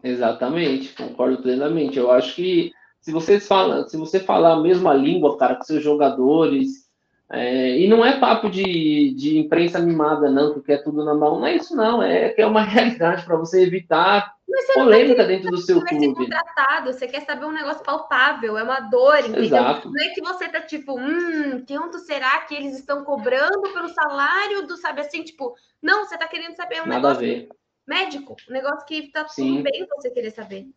Exatamente, 0.03 0.93
concordo 0.93 1.41
plenamente. 1.41 1.97
Eu 1.97 2.12
acho 2.12 2.35
que 2.35 2.71
se 2.99 3.13
vocês 3.13 3.47
falam, 3.47 3.88
se 3.88 3.95
você 3.95 4.19
falar 4.19 4.53
a 4.53 4.62
mesma 4.62 4.93
língua, 4.93 5.38
cara, 5.38 5.55
com 5.55 5.63
seus 5.63 5.83
jogadores, 5.83 6.89
é, 7.31 7.79
e 7.79 7.88
não 7.88 8.05
é 8.05 8.19
papo 8.19 8.49
de, 8.49 9.13
de 9.13 9.38
imprensa 9.38 9.79
mimada, 9.79 10.29
não, 10.29 10.53
que 10.53 10.62
quer 10.62 10.83
tudo 10.83 11.05
na 11.05 11.13
mão. 11.13 11.39
Não 11.39 11.47
é 11.47 11.55
isso, 11.55 11.75
não. 11.75 12.03
É 12.03 12.29
que 12.29 12.41
é 12.41 12.45
uma 12.45 12.63
realidade 12.63 13.23
para 13.23 13.38
você 13.38 13.62
evitar 13.62 14.33
polêmica 14.73 15.25
dentro 15.25 15.51
do 15.51 15.57
seu 15.57 15.83
clube. 15.83 16.07
Você 16.07 16.13
contratado, 16.13 16.93
você 16.93 17.07
quer 17.07 17.25
saber 17.25 17.45
um 17.45 17.51
negócio 17.51 17.83
palpável, 17.83 18.57
é 18.57 18.63
uma 18.63 18.79
dor, 18.79 19.19
entendeu? 19.19 19.43
Exato. 19.43 19.91
Não 19.91 20.03
é 20.03 20.09
que 20.09 20.21
você 20.21 20.47
tá 20.47 20.62
tipo, 20.62 20.99
hum, 20.99 21.63
quanto 21.67 21.99
será 21.99 22.39
que 22.41 22.55
eles 22.55 22.77
estão 22.77 23.03
cobrando 23.03 23.73
pelo 23.73 23.89
salário 23.89 24.67
do, 24.67 24.77
sabe 24.77 25.01
assim, 25.01 25.23
tipo, 25.23 25.55
não, 25.81 26.05
você 26.05 26.17
tá 26.17 26.27
querendo 26.27 26.55
saber 26.55 26.81
um 26.81 26.88
Nada 26.88 27.13
negócio 27.13 27.49
médico, 27.88 28.35
um 28.49 28.53
negócio 28.53 28.85
que 28.85 29.12
tá 29.12 29.27
Sim. 29.27 29.53
tudo 29.57 29.63
bem 29.63 29.88
você 29.95 30.12
querer 30.12 30.31
saber. 30.31 30.67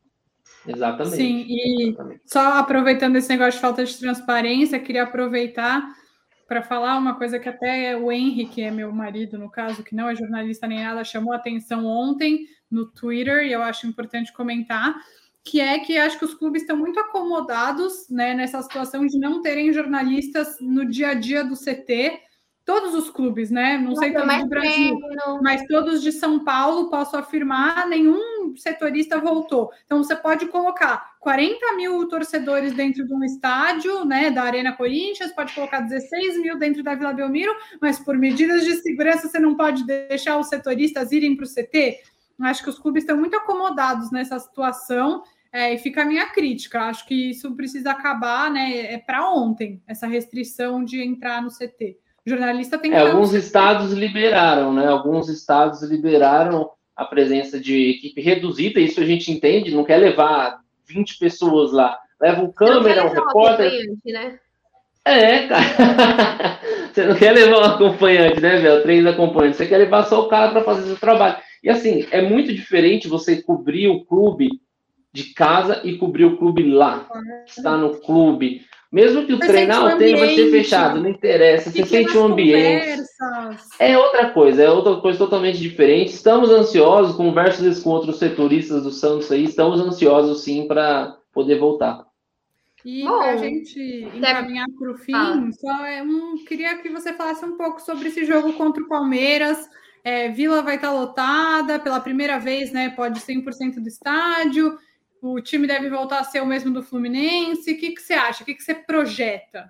Exatamente. 0.67 1.17
Sim, 1.17 1.45
e 1.47 1.89
Exatamente. 1.89 2.23
só 2.27 2.59
aproveitando 2.59 3.17
esse 3.17 3.29
negócio 3.29 3.53
de 3.53 3.61
falta 3.61 3.85
de 3.85 3.99
transparência, 3.99 4.81
queria 4.81 5.05
aproveitar 5.05 5.83
para 6.49 6.63
falar 6.63 6.99
uma 6.99 7.17
coisa 7.17 7.39
que 7.39 7.49
até 7.49 7.97
o 7.97 8.11
Henry, 8.11 8.47
que 8.47 8.63
é 8.63 8.71
meu 8.71 8.93
marido, 8.93 9.39
no 9.39 9.51
caso, 9.51 9.83
que 9.83 9.95
não 9.95 10.09
é 10.09 10.15
jornalista 10.15 10.67
nem 10.67 10.83
nada, 10.83 11.05
chamou 11.05 11.33
atenção 11.33 11.87
ontem 11.87 12.47
no 12.73 12.87
Twitter, 12.87 13.45
e 13.45 13.53
eu 13.53 13.63
acho 13.63 13.87
importante 13.87 14.33
comentar, 14.33 14.95
que 15.45 15.61
é 15.61 15.79
que 15.79 15.99
acho 15.99 16.19
que 16.19 16.25
os 16.25 16.35
clubes 16.35 16.63
estão 16.63 16.77
muito 16.77 16.99
acomodados 17.01 18.09
né, 18.09 18.33
nessa 18.35 18.63
situação 18.63 19.07
de 19.07 19.19
não 19.19 19.43
terem 19.43 19.73
jornalistas 19.73 20.57
no 20.61 20.85
dia 20.85 21.09
a 21.09 21.15
dia 21.15 21.45
do 21.45 21.57
CT, 21.57 22.21
todos 22.65 22.95
os 22.95 23.11
clubes, 23.11 23.51
né? 23.51 23.77
Não 23.77 23.97
sei 23.97 24.13
todos 24.13 24.39
do 24.39 24.49
Brasil, 24.49 24.99
mas 25.43 25.67
todos 25.67 26.03
de 26.03 26.13
São 26.13 26.45
Paulo, 26.45 26.89
posso 26.91 27.17
afirmar, 27.17 27.89
nenhum 27.89 28.57
setorista 28.57 29.19
voltou. 29.19 29.71
Então 29.85 30.03
você 30.03 30.15
pode 30.15 30.47
colocar 30.47 31.17
40 31.19 31.73
mil 31.75 32.07
torcedores 32.09 32.73
dentro 32.73 33.05
de 33.05 33.13
um 33.13 33.25
estádio, 33.25 34.05
né? 34.05 34.31
Da 34.31 34.45
Arena 34.45 34.73
Corinthians, 34.73 35.33
pode 35.33 35.55
colocar 35.55 35.81
16 35.81 36.39
mil 36.41 36.59
dentro 36.59 36.83
da 36.83 36.95
Vila 36.95 37.13
Belmiro, 37.13 37.53
mas 37.81 37.99
por 37.99 38.17
medidas 38.17 38.65
de 38.65 38.77
segurança 38.77 39.29
você 39.29 39.39
não 39.39 39.57
pode 39.57 39.85
deixar 39.85 40.39
os 40.39 40.49
setoristas 40.49 41.11
irem 41.11 41.37
para 41.37 41.45
o 41.45 41.49
CT. 41.49 41.99
Acho 42.41 42.65
que 42.65 42.71
os 42.71 42.79
clubes 42.79 43.03
estão 43.03 43.17
muito 43.17 43.37
acomodados 43.37 44.11
nessa 44.11 44.39
situação. 44.39 45.23
É, 45.53 45.75
e 45.75 45.79
fica 45.79 46.03
a 46.03 46.07
minha 46.07 46.27
crítica. 46.31 46.83
Acho 46.83 47.07
que 47.07 47.31
isso 47.31 47.55
precisa 47.55 47.91
acabar, 47.91 48.51
né? 48.51 48.95
É 48.95 48.99
para 48.99 49.31
ontem, 49.31 49.83
essa 49.87 50.07
restrição 50.07 50.83
de 50.83 51.03
entrar 51.03 51.43
no 51.43 51.51
CT. 51.51 51.99
O 52.27 52.31
jornalista 52.31 52.79
tem 52.79 52.91
que. 52.91 52.97
É, 52.97 53.01
alguns 53.01 53.35
estados 53.35 53.93
liberaram, 53.93 54.73
né? 54.73 54.87
Alguns 54.87 55.29
estados 55.29 55.83
liberaram 55.83 56.71
a 56.97 57.05
presença 57.05 57.59
de 57.61 57.91
equipe 57.91 58.21
reduzida, 58.21 58.81
isso 58.81 59.01
a 59.01 59.05
gente 59.05 59.31
entende, 59.31 59.75
não 59.75 59.85
quer 59.85 59.97
levar 59.97 60.61
20 60.87 61.19
pessoas 61.19 61.73
lá. 61.73 61.99
Leva 62.21 62.43
um 62.43 62.53
câmera, 62.53 63.05
um 63.05 63.09
repórter. 63.09 63.73
Né? 64.05 64.39
É, 65.05 65.49
cara. 65.49 66.61
Você 66.93 67.07
não 67.07 67.17
quer 67.17 67.33
levar 67.33 67.59
um 67.59 67.65
acompanhante, 67.65 68.41
né, 68.41 68.57
velho? 68.59 68.83
Três 68.83 69.07
acompanhantes. 69.07 69.57
Você 69.57 69.67
quer 69.67 69.79
levar 69.79 70.05
só 70.05 70.21
o 70.21 70.29
cara 70.29 70.53
para 70.53 70.63
fazer 70.63 70.87
seu 70.87 70.97
trabalho. 70.97 71.37
E 71.63 71.71
assim, 71.71 72.07
é 72.11 72.21
muito 72.21 72.53
diferente 72.53 73.09
você 73.09 73.41
cobrir 73.41 73.89
o 73.89 74.05
clube 74.05 74.49
de 75.13 75.33
casa 75.35 75.81
e 75.85 75.97
cobrir 75.97 76.25
o 76.25 76.37
clube 76.37 76.63
lá. 76.65 77.09
Está 77.47 77.77
no 77.77 78.01
clube. 78.01 78.67
Mesmo 78.91 79.25
que 79.25 79.33
o 79.33 79.39
treinar, 79.39 79.95
o 79.95 79.97
treino 79.97 80.19
vai 80.19 80.35
ser 80.35 80.51
fechado, 80.51 81.01
não 81.01 81.09
interessa. 81.09 81.71
Você 81.71 81.87
sente 81.87 82.17
um 82.19 82.27
ambiente. 82.27 83.03
Conversas. 83.19 83.69
É 83.79 83.97
outra 83.97 84.31
coisa, 84.31 84.63
é 84.63 84.71
outra 84.71 84.97
coisa 84.97 85.19
totalmente 85.19 85.59
diferente. 85.59 86.13
Estamos 86.13 86.51
ansiosos, 86.51 87.17
conversas 87.17 87.81
com 87.81 87.89
outros 87.89 88.19
setoristas 88.19 88.83
do 88.83 88.91
Santos 88.91 89.33
aí, 89.33 89.45
estamos 89.45 89.81
ansiosos 89.81 90.45
sim 90.45 90.69
para 90.69 91.17
poder 91.33 91.59
voltar. 91.59 92.05
E 92.85 93.05
para 93.05 93.31
a 93.31 93.37
gente 93.37 93.81
encaminhar 94.15 94.67
para 94.79 94.91
o 94.91 94.99
fim, 94.99 95.15
ah. 95.15 95.49
só 95.53 95.87
é 95.87 96.03
um, 96.03 96.45
queria 96.45 96.77
que 96.79 96.91
você 96.91 97.15
falasse 97.15 97.45
um 97.47 97.57
pouco 97.57 97.81
sobre 97.81 98.09
esse 98.09 98.27
jogo 98.27 98.53
contra 98.55 98.83
o 98.83 98.89
Palmeiras. 98.89 99.71
É, 100.05 100.29
Vila 100.31 100.63
vai 100.63 100.77
estar 100.77 100.93
lotada 100.93 101.79
pela 101.79 102.01
primeira 102.01 102.39
vez, 102.39 102.73
né? 102.73 102.91
Pode 102.91 103.21
100% 103.21 103.81
do 103.81 103.89
estádio 103.89 104.79
o 105.23 105.41
time 105.41 105.69
deve 105.69 105.89
voltar 105.89 106.19
a 106.19 106.25
ser 106.25 106.43
o 106.43 106.47
mesmo 106.47 106.75
do 106.75 106.83
Fluminense? 106.83 107.73
O 107.73 107.79
que, 107.79 107.93
que 107.93 108.03
você 108.03 108.13
acha? 108.13 108.43
O 108.43 108.45
que, 108.47 108.55
que 108.55 108.63
você 108.63 108.75
projeta? 108.75 109.69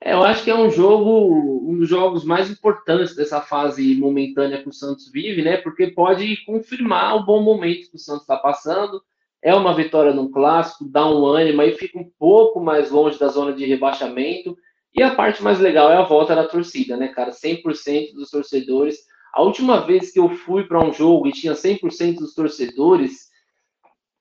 É, 0.00 0.12
eu 0.12 0.22
acho 0.22 0.44
que 0.44 0.50
é 0.50 0.54
um 0.54 0.70
jogo, 0.70 1.68
um 1.68 1.76
dos 1.76 1.88
jogos 1.88 2.24
mais 2.24 2.48
importantes 2.48 3.16
dessa 3.16 3.40
fase 3.40 3.96
momentânea 3.96 4.62
que 4.62 4.68
o 4.68 4.72
Santos 4.72 5.10
vive, 5.10 5.42
né? 5.42 5.56
Porque 5.56 5.88
pode 5.88 6.36
confirmar 6.44 7.16
o 7.16 7.26
bom 7.26 7.42
momento 7.42 7.90
que 7.90 7.96
o 7.96 7.98
Santos 7.98 8.22
está 8.22 8.36
passando. 8.36 9.02
É 9.42 9.52
uma 9.52 9.74
vitória 9.74 10.12
no 10.12 10.30
clássico, 10.30 10.88
dá 10.88 11.04
um 11.04 11.26
ânimo, 11.26 11.60
aí 11.60 11.72
fica 11.76 11.98
um 11.98 12.08
pouco 12.16 12.60
mais 12.60 12.92
longe 12.92 13.18
da 13.18 13.26
zona 13.26 13.52
de 13.52 13.66
rebaixamento. 13.66 14.56
E 14.94 15.02
a 15.02 15.16
parte 15.16 15.42
mais 15.42 15.58
legal 15.58 15.90
é 15.90 15.96
a 15.96 16.04
volta 16.04 16.34
da 16.36 16.46
torcida, 16.46 16.96
né, 16.96 17.08
cara? 17.08 17.32
100% 17.32 18.14
dos 18.14 18.30
torcedores. 18.30 18.98
A 19.38 19.42
última 19.42 19.86
vez 19.86 20.10
que 20.10 20.18
eu 20.18 20.28
fui 20.30 20.64
para 20.64 20.84
um 20.84 20.92
jogo 20.92 21.28
e 21.28 21.32
tinha 21.32 21.52
100% 21.52 22.16
dos 22.16 22.34
torcedores, 22.34 23.28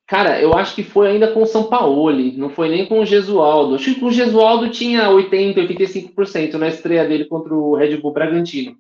Cara, 0.06 0.40
eu 0.40 0.54
acho 0.54 0.74
que 0.74 0.84
foi 0.84 1.10
ainda 1.10 1.34
com 1.34 1.42
o 1.42 1.46
São 1.46 1.66
Paulo, 1.66 2.10
não 2.38 2.50
foi 2.50 2.70
nem 2.70 2.86
com 2.86 3.02
o 3.02 3.06
Gesualdo. 3.06 3.76
Acho 3.76 3.94
que 3.94 4.06
o 4.06 4.10
Gesualdo 4.10 4.70
tinha 4.70 5.10
80, 5.10 5.60
85% 5.60 6.54
na 6.54 6.70
estreia 6.70 7.06
dele 7.06 7.26
contra 7.26 7.54
o 7.54 7.76
Red 7.76 7.98
Bull 7.98 8.14
Bragantino. 8.14 8.78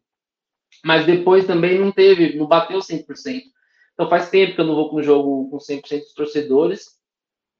Mas 0.86 1.06
depois 1.06 1.45
também 1.45 1.78
não 1.78 1.91
teve, 1.91 2.38
não 2.38 2.47
bateu 2.47 2.80
100%. 2.80 3.41
Então 3.93 4.10
faz 4.10 4.30
tempo 4.30 4.56
que 4.56 4.62
eu 4.62 4.65
não 4.65 4.76
vou 4.76 4.89
com 4.89 4.97
um 4.97 5.04
jogo 5.04 5.50
com 5.50 5.58
100% 5.58 6.00
dos 6.00 6.13
torcedores. 6.13 6.86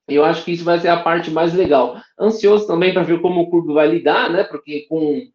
E 0.08 0.14
eu 0.14 0.24
acho 0.24 0.42
que 0.46 0.52
isso 0.52 0.64
vai 0.64 0.78
ser 0.78 0.88
a 0.88 1.02
parte 1.02 1.30
mais 1.30 1.52
legal. 1.52 2.00
Ansioso 2.18 2.66
também 2.66 2.94
para 2.94 3.02
ver 3.02 3.20
como 3.20 3.42
o 3.42 3.50
clube 3.50 3.74
vai 3.74 3.86
lidar, 3.86 4.30
né? 4.30 4.44
Porque 4.44 4.86
com 4.88 5.28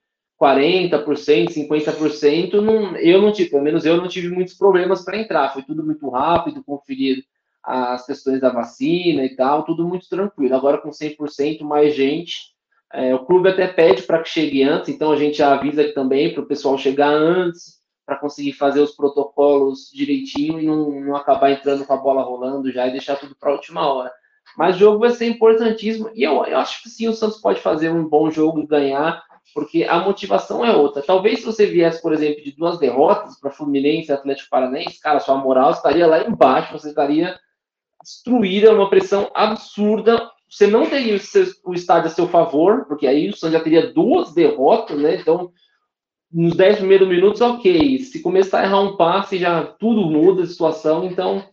40%, 0.43 1.53
50%, 1.53 2.53
não, 2.55 2.97
eu 2.97 3.21
não 3.21 3.31
tive, 3.31 3.51
pelo 3.51 3.63
menos 3.63 3.85
eu 3.85 3.95
não 3.95 4.09
tive 4.09 4.27
muitos 4.27 4.55
problemas 4.55 5.03
para 5.03 5.17
entrar. 5.17 5.53
Foi 5.53 5.63
tudo 5.63 5.85
muito 5.85 6.09
rápido, 6.09 6.63
conferido 6.63 7.23
as 7.63 8.05
questões 8.05 8.41
da 8.41 8.49
vacina 8.49 9.23
e 9.23 9.35
tal, 9.37 9.63
tudo 9.63 9.87
muito 9.87 10.09
tranquilo. 10.09 10.53
Agora 10.53 10.79
com 10.79 10.89
100% 10.89 11.61
mais 11.61 11.95
gente, 11.95 12.53
é, 12.91 13.15
o 13.15 13.25
clube 13.25 13.47
até 13.47 13.67
pede 13.67 14.03
para 14.03 14.21
que 14.21 14.27
chegue 14.27 14.63
antes, 14.63 14.89
então 14.89 15.13
a 15.13 15.15
gente 15.15 15.41
avisa 15.41 15.93
também 15.93 16.33
para 16.33 16.43
o 16.43 16.45
pessoal 16.45 16.77
chegar 16.77 17.09
antes, 17.09 17.81
para 18.05 18.17
conseguir 18.17 18.51
fazer 18.51 18.81
os 18.81 18.91
protocolos 18.91 19.89
direitinho 19.93 20.59
e 20.59 20.65
não, 20.65 20.91
não 20.91 21.15
acabar 21.15 21.51
entrando 21.51 21.85
com 21.85 21.93
a 21.93 21.97
bola 21.97 22.21
rolando 22.21 22.69
já 22.69 22.85
e 22.85 22.91
deixar 22.91 23.15
tudo 23.15 23.33
para 23.33 23.49
a 23.49 23.53
última 23.53 23.87
hora. 23.87 24.11
Mas 24.57 24.75
o 24.75 24.79
jogo 24.79 24.99
vai 24.99 25.11
ser 25.11 25.27
importantíssimo 25.27 26.11
e 26.13 26.21
eu, 26.21 26.43
eu 26.45 26.57
acho 26.57 26.83
que 26.83 26.89
sim, 26.89 27.07
o 27.07 27.13
Santos 27.13 27.39
pode 27.39 27.61
fazer 27.61 27.89
um 27.89 28.07
bom 28.07 28.29
jogo 28.29 28.59
e 28.59 28.67
ganhar, 28.67 29.23
porque 29.53 29.83
a 29.83 29.99
motivação 29.99 30.65
é 30.65 30.75
outra. 30.75 31.01
Talvez 31.01 31.39
se 31.39 31.45
você 31.45 31.65
viesse, 31.65 32.01
por 32.01 32.13
exemplo, 32.13 32.43
de 32.43 32.51
duas 32.51 32.77
derrotas 32.79 33.39
para 33.39 33.51
Fluminense 33.51 34.09
e 34.09 34.13
Atlético 34.13 34.49
Paranaense, 34.49 34.99
cara, 34.99 35.19
sua 35.19 35.37
moral 35.37 35.71
estaria 35.71 36.07
lá 36.07 36.23
embaixo, 36.23 36.73
você 36.73 36.89
estaria 36.89 37.39
destruída, 38.03 38.73
uma 38.73 38.89
pressão 38.89 39.31
absurda 39.33 40.29
você 40.53 40.67
não 40.67 40.87
teria 40.87 41.19
o 41.65 41.73
estádio 41.73 42.11
a 42.11 42.13
seu 42.13 42.27
favor, 42.27 42.85
porque 42.85 43.07
aí 43.07 43.27
o 43.27 43.35
Santos 43.35 43.53
já 43.57 43.59
teria 43.59 43.91
duas 43.91 44.35
derrotas, 44.35 44.99
né? 44.99 45.15
Então, 45.15 45.51
nos 46.31 46.55
10 46.55 46.77
primeiros 46.77 47.07
minutos, 47.07 47.41
ok. 47.41 47.97
Se 47.97 48.21
começar 48.21 48.59
a 48.59 48.63
errar 48.65 48.81
um 48.81 48.95
passe, 48.95 49.39
já 49.39 49.63
tudo 49.63 50.01
muda 50.05 50.43
a 50.43 50.45
situação. 50.45 51.05
Então, 51.05 51.43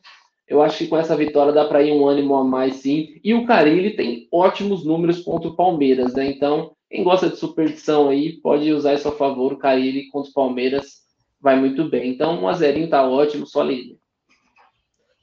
eu 0.47 0.61
acho 0.61 0.77
que 0.77 0.87
com 0.87 0.99
essa 0.99 1.17
vitória 1.17 1.51
dá 1.51 1.65
para 1.65 1.83
ir 1.83 1.93
um 1.93 2.07
ânimo 2.07 2.35
a 2.35 2.45
mais, 2.45 2.77
sim. 2.77 3.19
E 3.25 3.33
o 3.33 3.47
Carilli 3.47 3.97
tem 3.97 4.29
ótimos 4.31 4.85
números 4.85 5.21
contra 5.23 5.49
o 5.49 5.57
Palmeiras, 5.57 6.13
né? 6.13 6.27
Então, 6.27 6.73
quem 6.91 7.05
gosta 7.05 7.31
de 7.31 7.37
superstição 7.37 8.09
aí, 8.09 8.41
pode 8.41 8.73
usar 8.73 8.95
isso 8.95 9.09
a 9.09 9.13
favor. 9.13 9.53
O 9.53 9.59
Carilli 9.59 10.09
contra 10.09 10.29
o 10.29 10.35
Palmeiras 10.35 11.03
vai 11.41 11.57
muito 11.57 11.89
bem. 11.89 12.11
Então, 12.11 12.43
um 12.43 12.49
a 12.49 12.53
zerinho 12.53 12.91
tá 12.91 13.09
ótimo, 13.09 13.47
só 13.47 13.63
líder. 13.63 13.97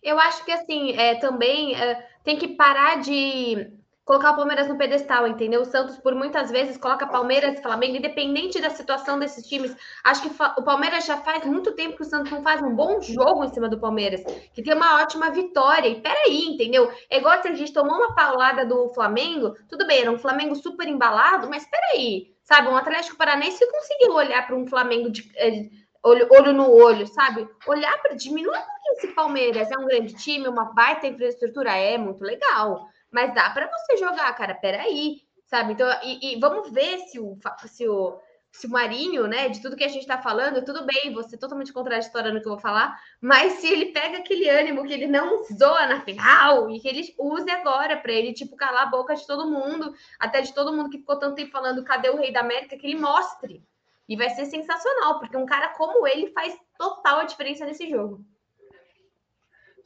Eu 0.01 0.17
acho 0.17 0.45
que, 0.45 0.51
assim, 0.51 0.93
é, 0.93 1.15
também 1.15 1.75
é, 1.75 2.07
tem 2.23 2.37
que 2.37 2.47
parar 2.47 3.01
de 3.01 3.69
colocar 4.07 4.31
o 4.31 4.35
Palmeiras 4.37 4.69
no 4.69 4.77
pedestal, 4.77 5.27
entendeu? 5.27 5.61
O 5.61 5.65
Santos, 5.65 5.97
por 5.97 6.15
muitas 6.15 6.49
vezes, 6.49 6.77
coloca 6.77 7.05
Palmeiras 7.05 7.59
e 7.59 7.61
Flamengo, 7.61 7.97
independente 7.97 8.61
da 8.61 8.69
situação 8.69 9.19
desses 9.19 9.45
times. 9.45 9.75
Acho 10.01 10.21
que 10.21 10.29
o 10.57 10.63
Palmeiras 10.63 11.05
já 11.05 11.17
faz 11.17 11.43
muito 11.43 11.73
tempo 11.73 11.97
que 11.97 12.03
o 12.03 12.05
Santos 12.05 12.31
não 12.31 12.41
faz 12.41 12.61
um 12.63 12.73
bom 12.73 13.01
jogo 13.01 13.43
em 13.43 13.49
cima 13.49 13.67
do 13.67 13.77
Palmeiras, 13.77 14.23
que 14.53 14.63
tem 14.63 14.73
uma 14.73 15.01
ótima 15.01 15.29
vitória. 15.29 15.89
E 15.89 15.99
peraí, 15.99 16.45
entendeu? 16.45 16.89
É 17.09 17.17
igual 17.17 17.41
se 17.41 17.49
a 17.49 17.53
gente 17.53 17.73
tomou 17.73 17.97
uma 17.97 18.15
paulada 18.15 18.65
do 18.65 18.87
Flamengo, 18.93 19.53
tudo 19.67 19.85
bem, 19.85 19.99
era 19.99 20.11
um 20.11 20.17
Flamengo 20.17 20.55
super 20.55 20.87
embalado, 20.87 21.49
mas 21.49 21.69
peraí, 21.69 22.33
sabe? 22.45 22.69
Um 22.69 22.77
Atlético 22.77 23.17
Paranaense 23.17 23.69
conseguiu 23.69 24.13
olhar 24.13 24.47
para 24.47 24.55
um 24.55 24.65
Flamengo 24.65 25.09
de. 25.11 25.29
Eh, 25.35 25.67
olho, 26.01 26.29
olho 26.31 26.53
no 26.53 26.71
olho, 26.71 27.05
sabe? 27.07 27.45
Olhar 27.67 28.01
para 28.01 28.15
diminuir 28.15 28.63
esse 28.93 29.09
Palmeiras 29.09 29.69
é 29.69 29.77
um 29.77 29.85
grande 29.85 30.13
time, 30.13 30.47
uma 30.47 30.73
baita 30.73 31.07
infraestrutura, 31.07 31.75
é 31.75 31.97
muito 31.97 32.23
legal. 32.23 32.87
Mas 33.11 33.33
dá 33.33 33.49
para 33.49 33.69
você 33.69 33.97
jogar, 33.97 34.33
cara. 34.35 34.55
Peraí, 34.55 35.21
sabe? 35.45 35.73
Então, 35.73 35.87
e, 36.03 36.33
e, 36.33 36.39
vamos 36.39 36.71
ver 36.71 36.99
se 36.99 37.19
o, 37.19 37.37
se 37.65 37.87
o 37.87 38.19
se 38.51 38.65
o 38.65 38.71
Marinho, 38.71 39.27
né, 39.27 39.49
de 39.49 39.61
tudo 39.61 39.75
que 39.75 39.83
a 39.83 39.87
gente 39.87 40.01
está 40.01 40.17
falando, 40.17 40.65
tudo 40.65 40.83
bem, 40.83 41.13
você 41.13 41.37
totalmente 41.37 41.71
contraditória 41.71 42.33
no 42.33 42.41
que 42.41 42.47
eu 42.47 42.53
vou 42.53 42.59
falar, 42.59 42.99
mas 43.21 43.53
se 43.53 43.67
ele 43.67 43.87
pega 43.87 44.17
aquele 44.17 44.49
ânimo 44.49 44.83
que 44.83 44.93
ele 44.93 45.05
não 45.05 45.43
zoa 45.43 45.85
na 45.85 46.01
final 46.01 46.69
e 46.71 46.79
que 46.79 46.87
ele 46.87 47.13
use 47.19 47.49
agora 47.51 47.97
para 47.97 48.11
ele, 48.11 48.33
tipo, 48.33 48.55
calar 48.55 48.83
a 48.83 48.89
boca 48.89 49.15
de 49.15 49.27
todo 49.27 49.49
mundo, 49.49 49.93
até 50.19 50.41
de 50.41 50.53
todo 50.53 50.73
mundo 50.73 50.89
que 50.89 50.97
ficou 50.97 51.19
tanto 51.19 51.35
tempo 51.35 51.51
falando 51.51 51.83
cadê 51.83 52.09
o 52.09 52.17
Rei 52.17 52.31
da 52.31 52.39
América, 52.39 52.77
que 52.77 52.87
ele 52.87 52.99
mostre. 52.99 53.63
E 54.09 54.15
vai 54.15 54.29
ser 54.29 54.45
sensacional, 54.45 55.19
porque 55.19 55.37
um 55.37 55.45
cara 55.45 55.69
como 55.69 56.07
ele 56.07 56.31
faz 56.31 56.57
total 56.79 57.19
a 57.19 57.25
diferença 57.25 57.65
nesse 57.65 57.87
jogo. 57.89 58.25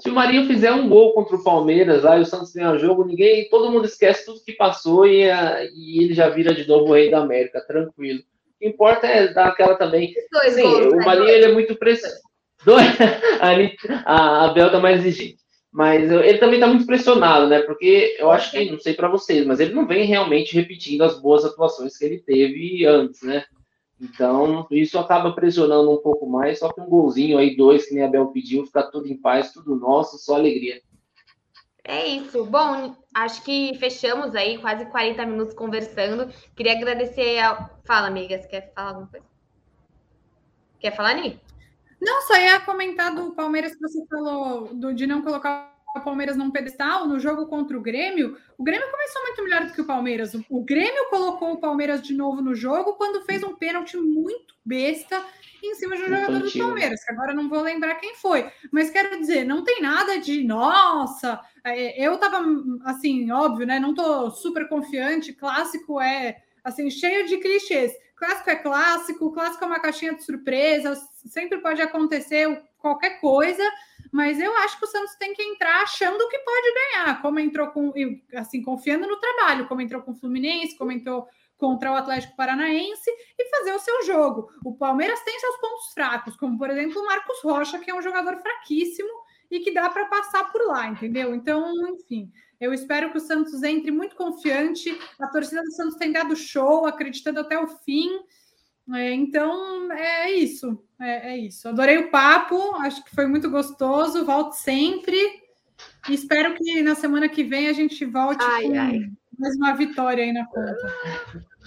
Se 0.02 0.10
o 0.10 0.14
Marinho 0.14 0.48
fizer 0.48 0.72
um 0.72 0.90
gol 0.90 1.14
contra 1.14 1.36
o 1.36 1.44
Palmeiras, 1.44 2.06
aí 2.06 2.22
o 2.22 2.26
Santos 2.26 2.52
ganha 2.52 2.72
o 2.72 2.80
jogo, 2.80 3.06
ninguém, 3.06 3.48
todo 3.50 3.72
mundo 3.72 3.86
esquece 3.86 4.26
tudo 4.26 4.44
que 4.44 4.54
passou 4.54 5.06
e, 5.06 5.26
e 5.76 6.04
ele 6.04 6.14
já 6.14 6.28
vira 6.28 6.56
de 6.56 6.68
novo 6.68 6.90
o 6.90 6.94
rei 6.94 7.12
da 7.12 7.20
América, 7.20 7.66
tranquilo. 7.66 8.20
O 8.20 8.60
que 8.60 8.68
importa 8.68 9.06
é 9.06 9.28
dar 9.32 9.48
aquela 9.48 9.76
também. 9.76 10.14
Sim, 10.50 10.62
gols, 10.64 10.86
o 10.88 10.96
né? 10.96 11.06
Marinho 11.06 11.30
ele 11.30 11.46
é 11.46 11.54
muito 11.54 11.76
preciso. 11.76 12.16
a, 14.06 14.46
a 14.46 14.54
Bel 14.54 14.72
tá 14.72 14.80
mais 14.80 15.06
exigente. 15.06 15.42
Mas 15.72 16.12
ele 16.12 16.38
também 16.38 16.56
está 16.56 16.68
muito 16.68 16.86
pressionado, 16.86 17.48
né? 17.48 17.62
Porque 17.62 18.18
eu 18.20 18.30
acho 18.30 18.52
que, 18.52 18.72
não 18.72 18.80
sei 18.80 18.94
para 18.94 19.08
vocês, 19.08 19.46
mas 19.46 19.60
ele 19.60 19.74
não 19.74 19.88
vem 19.88 20.06
realmente 20.06 20.54
repetindo 20.54 21.04
as 21.04 21.22
boas 21.22 21.46
atuações 21.46 21.98
que 21.98 22.04
ele 22.04 22.20
teve 22.20 22.86
antes, 22.86 23.22
né? 23.22 23.46
Então, 24.02 24.66
isso 24.72 24.98
acaba 24.98 25.32
pressionando 25.32 25.92
um 25.92 26.02
pouco 26.02 26.28
mais, 26.28 26.58
só 26.58 26.74
que 26.74 26.82
um 26.82 26.90
golzinho 26.90 27.38
aí, 27.38 27.56
dois, 27.56 27.86
que 27.86 27.94
nem 27.94 28.04
a 28.04 28.08
Bel 28.08 28.30
pediu, 28.30 28.66
fica 28.66 28.82
tudo 28.82 29.08
em 29.08 29.16
paz, 29.16 29.54
tudo 29.54 29.76
nosso, 29.76 30.18
só 30.18 30.36
alegria. 30.36 30.82
É 31.84 32.08
isso. 32.08 32.44
Bom, 32.46 32.96
acho 33.14 33.44
que 33.44 33.78
fechamos 33.78 34.36
aí 34.36 34.58
quase 34.58 34.86
40 34.86 35.24
minutos 35.26 35.54
conversando. 35.54 36.34
Queria 36.56 36.74
agradecer 36.74 37.40
a. 37.40 37.70
Fala, 37.86 38.08
amigas, 38.08 38.46
quer 38.48 38.74
falar 38.74 38.90
alguma 38.90 39.08
coisa? 39.08 39.26
Quer 40.80 40.96
falar, 40.96 41.14
Ni? 41.14 41.40
Não, 42.02 42.22
só 42.24 42.36
ia 42.36 42.60
comentar 42.62 43.14
do 43.14 43.34
Palmeiras 43.34 43.76
que 43.76 43.82
você 43.82 44.04
falou, 44.08 44.74
do, 44.74 44.94
de 44.94 45.06
não 45.06 45.22
colocar 45.22 45.76
o 45.96 46.02
Palmeiras 46.02 46.38
num 46.38 46.52
pedestal, 46.52 47.08
no 47.08 47.20
jogo 47.20 47.48
contra 47.48 47.78
o 47.78 47.82
Grêmio, 47.82 48.38
o 48.58 48.64
Grêmio 48.64 48.90
começou 48.90 49.22
muito 49.24 49.44
melhor 49.44 49.66
do 49.66 49.74
que 49.74 49.82
o 49.82 49.86
Palmeiras. 49.86 50.34
O 50.50 50.64
Grêmio 50.64 51.10
colocou 51.10 51.54
o 51.54 51.60
Palmeiras 51.60 52.02
de 52.02 52.14
novo 52.14 52.42
no 52.42 52.56
jogo 52.56 52.94
quando 52.94 53.26
fez 53.26 53.44
um 53.44 53.56
pênalti 53.56 53.98
muito 53.98 54.56
besta 54.64 55.22
em 55.64 55.76
cima 55.76 55.96
de 55.96 56.04
um 56.04 56.06
jogador 56.08 56.40
do 56.40 56.52
Palmeiras, 56.52 57.04
que 57.04 57.12
agora 57.12 57.34
não 57.34 57.48
vou 57.48 57.62
lembrar 57.62 57.96
quem 57.96 58.16
foi. 58.16 58.50
Mas 58.72 58.90
quero 58.90 59.20
dizer, 59.20 59.44
não 59.44 59.64
tem 59.64 59.82
nada 59.82 60.20
de 60.20 60.44
nossa. 60.44 61.40
É, 61.64 62.04
eu 62.04 62.18
tava 62.18 62.44
assim, 62.86 63.30
óbvio, 63.32 63.68
né? 63.68 63.80
Não 63.80 63.94
tô 63.94 64.32
super 64.32 64.68
confiante. 64.68 65.34
Clássico 65.34 66.02
é 66.02 66.42
assim, 66.64 66.90
cheio 66.90 67.28
de 67.28 67.38
clichês. 67.38 67.92
Clássico 68.16 68.50
é 68.50 68.56
clássico, 68.56 69.32
clássico 69.32 69.64
é 69.64 69.68
uma 69.68 69.80
caixinha 69.80 70.14
de 70.14 70.24
surpresas, 70.24 71.00
sempre 71.26 71.58
pode 71.58 71.82
acontecer 71.82 72.64
qualquer 72.78 73.20
coisa 73.20 73.64
mas 74.12 74.40
eu 74.40 74.54
acho 74.58 74.78
que 74.78 74.86
o 74.86 74.88
Santos 74.88 75.16
tem 75.16 75.34
que 75.34 75.42
entrar 75.42 75.82
achando 75.84 76.28
que 76.28 76.38
pode 76.40 76.74
ganhar, 76.74 77.22
como 77.22 77.40
entrou 77.40 77.68
com, 77.68 77.94
assim, 78.36 78.62
confiando 78.62 79.08
no 79.08 79.18
trabalho, 79.18 79.68
como 79.68 79.82
entrou 79.82 80.02
com 80.02 80.12
o 80.12 80.16
Fluminense, 80.16 80.78
como 80.78 80.92
entrou 80.92 81.28
contra 81.58 81.92
o 81.92 81.96
Atlético 81.96 82.36
Paranaense 82.36 83.10
e 83.38 83.50
fazer 83.50 83.74
o 83.74 83.80
seu 83.80 84.04
jogo. 84.04 84.52
O 84.66 84.76
Palmeiras 84.76 85.22
tem 85.22 85.40
seus 85.40 85.58
pontos 85.58 85.94
fracos, 85.94 86.36
como 86.36 86.58
por 86.58 86.70
exemplo 86.70 87.00
o 87.00 87.06
Marcos 87.06 87.40
Rocha, 87.44 87.80
que 87.80 87.92
é 87.92 87.96
um 87.96 88.02
jogador 88.02 88.36
fraquíssimo 88.42 89.10
e 89.50 89.60
que 89.60 89.72
dá 89.72 89.90
para 89.90 90.06
passar 90.06 90.52
por 90.52 90.66
lá, 90.66 90.88
entendeu? 90.88 91.36
Então, 91.36 91.72
enfim, 91.90 92.32
eu 92.60 92.74
espero 92.74 93.12
que 93.12 93.18
o 93.18 93.22
Santos 93.22 93.62
entre 93.64 93.92
muito 93.92 94.16
confiante. 94.16 94.98
A 95.20 95.28
torcida 95.28 95.62
do 95.62 95.72
Santos 95.72 95.98
tem 95.98 96.12
dado 96.12 96.36
show, 96.36 96.86
acreditando 96.86 97.40
até 97.40 97.60
o 97.60 97.68
fim. 97.68 98.10
É, 98.94 99.14
então 99.14 99.92
é 99.92 100.32
isso, 100.32 100.84
é, 101.00 101.34
é, 101.34 101.38
isso. 101.38 101.70
Adorei 101.70 101.98
o 101.98 102.10
papo, 102.10 102.76
acho 102.78 103.04
que 103.04 103.16
foi 103.16 103.28
muito 103.28 103.50
gostoso. 103.50 104.26
Volto 104.26 104.54
sempre. 104.54 105.18
E 106.10 106.14
espero 106.14 106.56
que 106.56 106.82
na 106.82 106.96
semana 106.96 107.30
que 107.30 107.44
vem 107.44 107.68
a 107.68 107.74
gente 107.74 108.06
volte 108.06 108.44
ai, 108.44 108.64
com 108.64 108.80
ai. 108.80 109.00
mais 109.38 109.56
uma 109.56 109.74
vitória 109.74 110.24
aí 110.24 110.34
na 110.34 110.46
conta. 110.46 110.76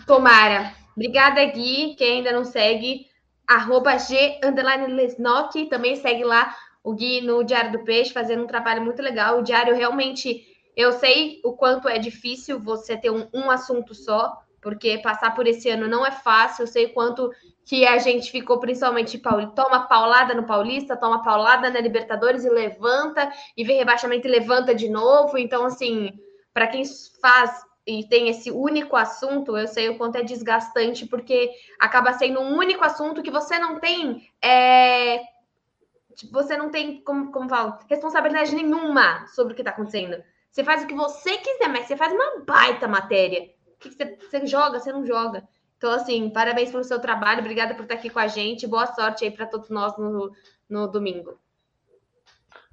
Tomara. 0.06 0.74
Obrigada, 0.96 1.44
Gui. 1.46 1.94
Quem 1.96 2.18
ainda 2.18 2.32
não 2.32 2.44
segue, 2.44 3.06
arroba 3.46 3.98
G 3.98 4.38
Lesnock, 4.88 5.66
também 5.66 5.96
segue 5.96 6.24
lá 6.24 6.54
o 6.82 6.92
Gui 6.92 7.20
no 7.20 7.42
Diário 7.42 7.72
do 7.72 7.84
Peixe, 7.84 8.12
fazendo 8.12 8.44
um 8.44 8.46
trabalho 8.46 8.82
muito 8.82 9.02
legal. 9.02 9.38
O 9.38 9.42
Diário 9.42 9.74
realmente, 9.74 10.46
eu 10.76 10.92
sei 10.92 11.40
o 11.42 11.52
quanto 11.52 11.88
é 11.88 11.98
difícil 11.98 12.60
você 12.60 12.96
ter 12.96 13.10
um, 13.10 13.26
um 13.32 13.50
assunto 13.50 13.94
só 13.94 14.43
porque 14.64 14.98
passar 14.98 15.34
por 15.34 15.46
esse 15.46 15.68
ano 15.68 15.86
não 15.86 16.04
é 16.04 16.10
fácil. 16.10 16.62
Eu 16.62 16.66
sei 16.66 16.88
quanto 16.88 17.30
que 17.66 17.86
a 17.86 17.98
gente 17.98 18.30
ficou, 18.30 18.58
principalmente, 18.58 19.18
toma 19.54 19.86
paulada 19.86 20.34
no 20.34 20.44
Paulista, 20.44 20.96
toma 20.96 21.22
paulada 21.22 21.70
na 21.70 21.80
Libertadores 21.80 22.44
e 22.44 22.50
levanta, 22.50 23.30
e 23.54 23.62
vem 23.62 23.76
rebaixamento 23.76 24.26
e 24.26 24.30
levanta 24.30 24.74
de 24.74 24.88
novo. 24.88 25.36
Então, 25.36 25.66
assim, 25.66 26.18
para 26.52 26.66
quem 26.66 26.82
faz 27.20 27.62
e 27.86 28.08
tem 28.08 28.30
esse 28.30 28.50
único 28.50 28.96
assunto, 28.96 29.58
eu 29.58 29.68
sei 29.68 29.90
o 29.90 29.98
quanto 29.98 30.16
é 30.16 30.22
desgastante, 30.22 31.06
porque 31.06 31.50
acaba 31.78 32.14
sendo 32.14 32.40
um 32.40 32.56
único 32.56 32.82
assunto 32.82 33.22
que 33.22 33.30
você 33.30 33.58
não 33.58 33.78
tem. 33.78 34.26
É... 34.42 35.20
Você 36.32 36.56
não 36.56 36.70
tem, 36.70 37.02
como, 37.02 37.30
como 37.30 37.50
falo, 37.50 37.78
responsabilidade 37.86 38.54
nenhuma 38.54 39.26
sobre 39.26 39.52
o 39.52 39.56
que 39.56 39.60
está 39.60 39.72
acontecendo. 39.72 40.22
Você 40.50 40.64
faz 40.64 40.84
o 40.84 40.86
que 40.86 40.94
você 40.94 41.36
quiser, 41.36 41.68
mas 41.68 41.86
você 41.86 41.96
faz 41.96 42.12
uma 42.12 42.44
baita 42.46 42.88
matéria 42.88 43.53
que, 43.90 43.96
você, 43.96 44.16
você 44.16 44.46
joga, 44.46 44.78
você 44.78 44.92
não 44.92 45.06
joga. 45.06 45.46
Então, 45.76 45.92
assim, 45.92 46.30
parabéns 46.30 46.70
pelo 46.70 46.84
seu 46.84 46.98
trabalho, 46.98 47.40
obrigada 47.40 47.74
por 47.74 47.82
estar 47.82 47.94
aqui 47.94 48.08
com 48.08 48.18
a 48.18 48.26
gente. 48.26 48.66
Boa 48.66 48.86
sorte 48.86 49.24
aí 49.24 49.30
para 49.30 49.46
todos 49.46 49.68
nós 49.68 49.96
no, 49.98 50.32
no 50.68 50.86
domingo. 50.88 51.38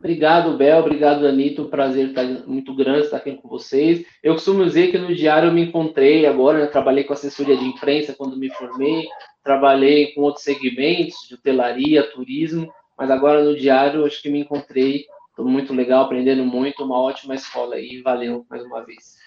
Obrigado, 0.01 0.57
Bel. 0.57 0.79
Obrigado. 0.79 1.27
Um 1.27 1.69
prazer 1.69 2.09
estar 2.09 2.23
muito 2.47 2.73
grande 2.75 3.01
estar 3.01 3.17
aqui 3.17 3.35
com 3.35 3.47
vocês. 3.47 4.03
Eu 4.23 4.33
costumo 4.33 4.65
dizer 4.65 4.89
que 4.89 4.97
no 4.97 5.13
diário 5.13 5.49
eu 5.49 5.53
me 5.53 5.61
encontrei 5.61 6.25
agora, 6.25 6.57
né? 6.57 6.65
trabalhei 6.65 7.03
com 7.03 7.13
assessoria 7.13 7.55
de 7.55 7.65
imprensa 7.65 8.15
quando 8.17 8.35
me 8.35 8.49
formei, 8.49 9.07
trabalhei 9.43 10.11
com 10.13 10.21
outros 10.21 10.43
segmentos, 10.43 11.15
de 11.27 11.35
hotelaria, 11.35 12.09
turismo, 12.11 12.73
mas 12.97 13.11
agora 13.11 13.43
no 13.43 13.55
diário 13.55 14.03
acho 14.03 14.21
que 14.23 14.29
me 14.29 14.39
encontrei. 14.39 15.05
Estou 15.29 15.45
muito 15.45 15.71
legal, 15.71 16.05
aprendendo 16.05 16.43
muito, 16.43 16.83
uma 16.83 16.99
ótima 16.99 17.35
escola 17.35 17.75
aí. 17.75 18.01
Valeu 18.01 18.43
mais 18.49 18.63
uma 18.65 18.83
vez. 18.83 19.20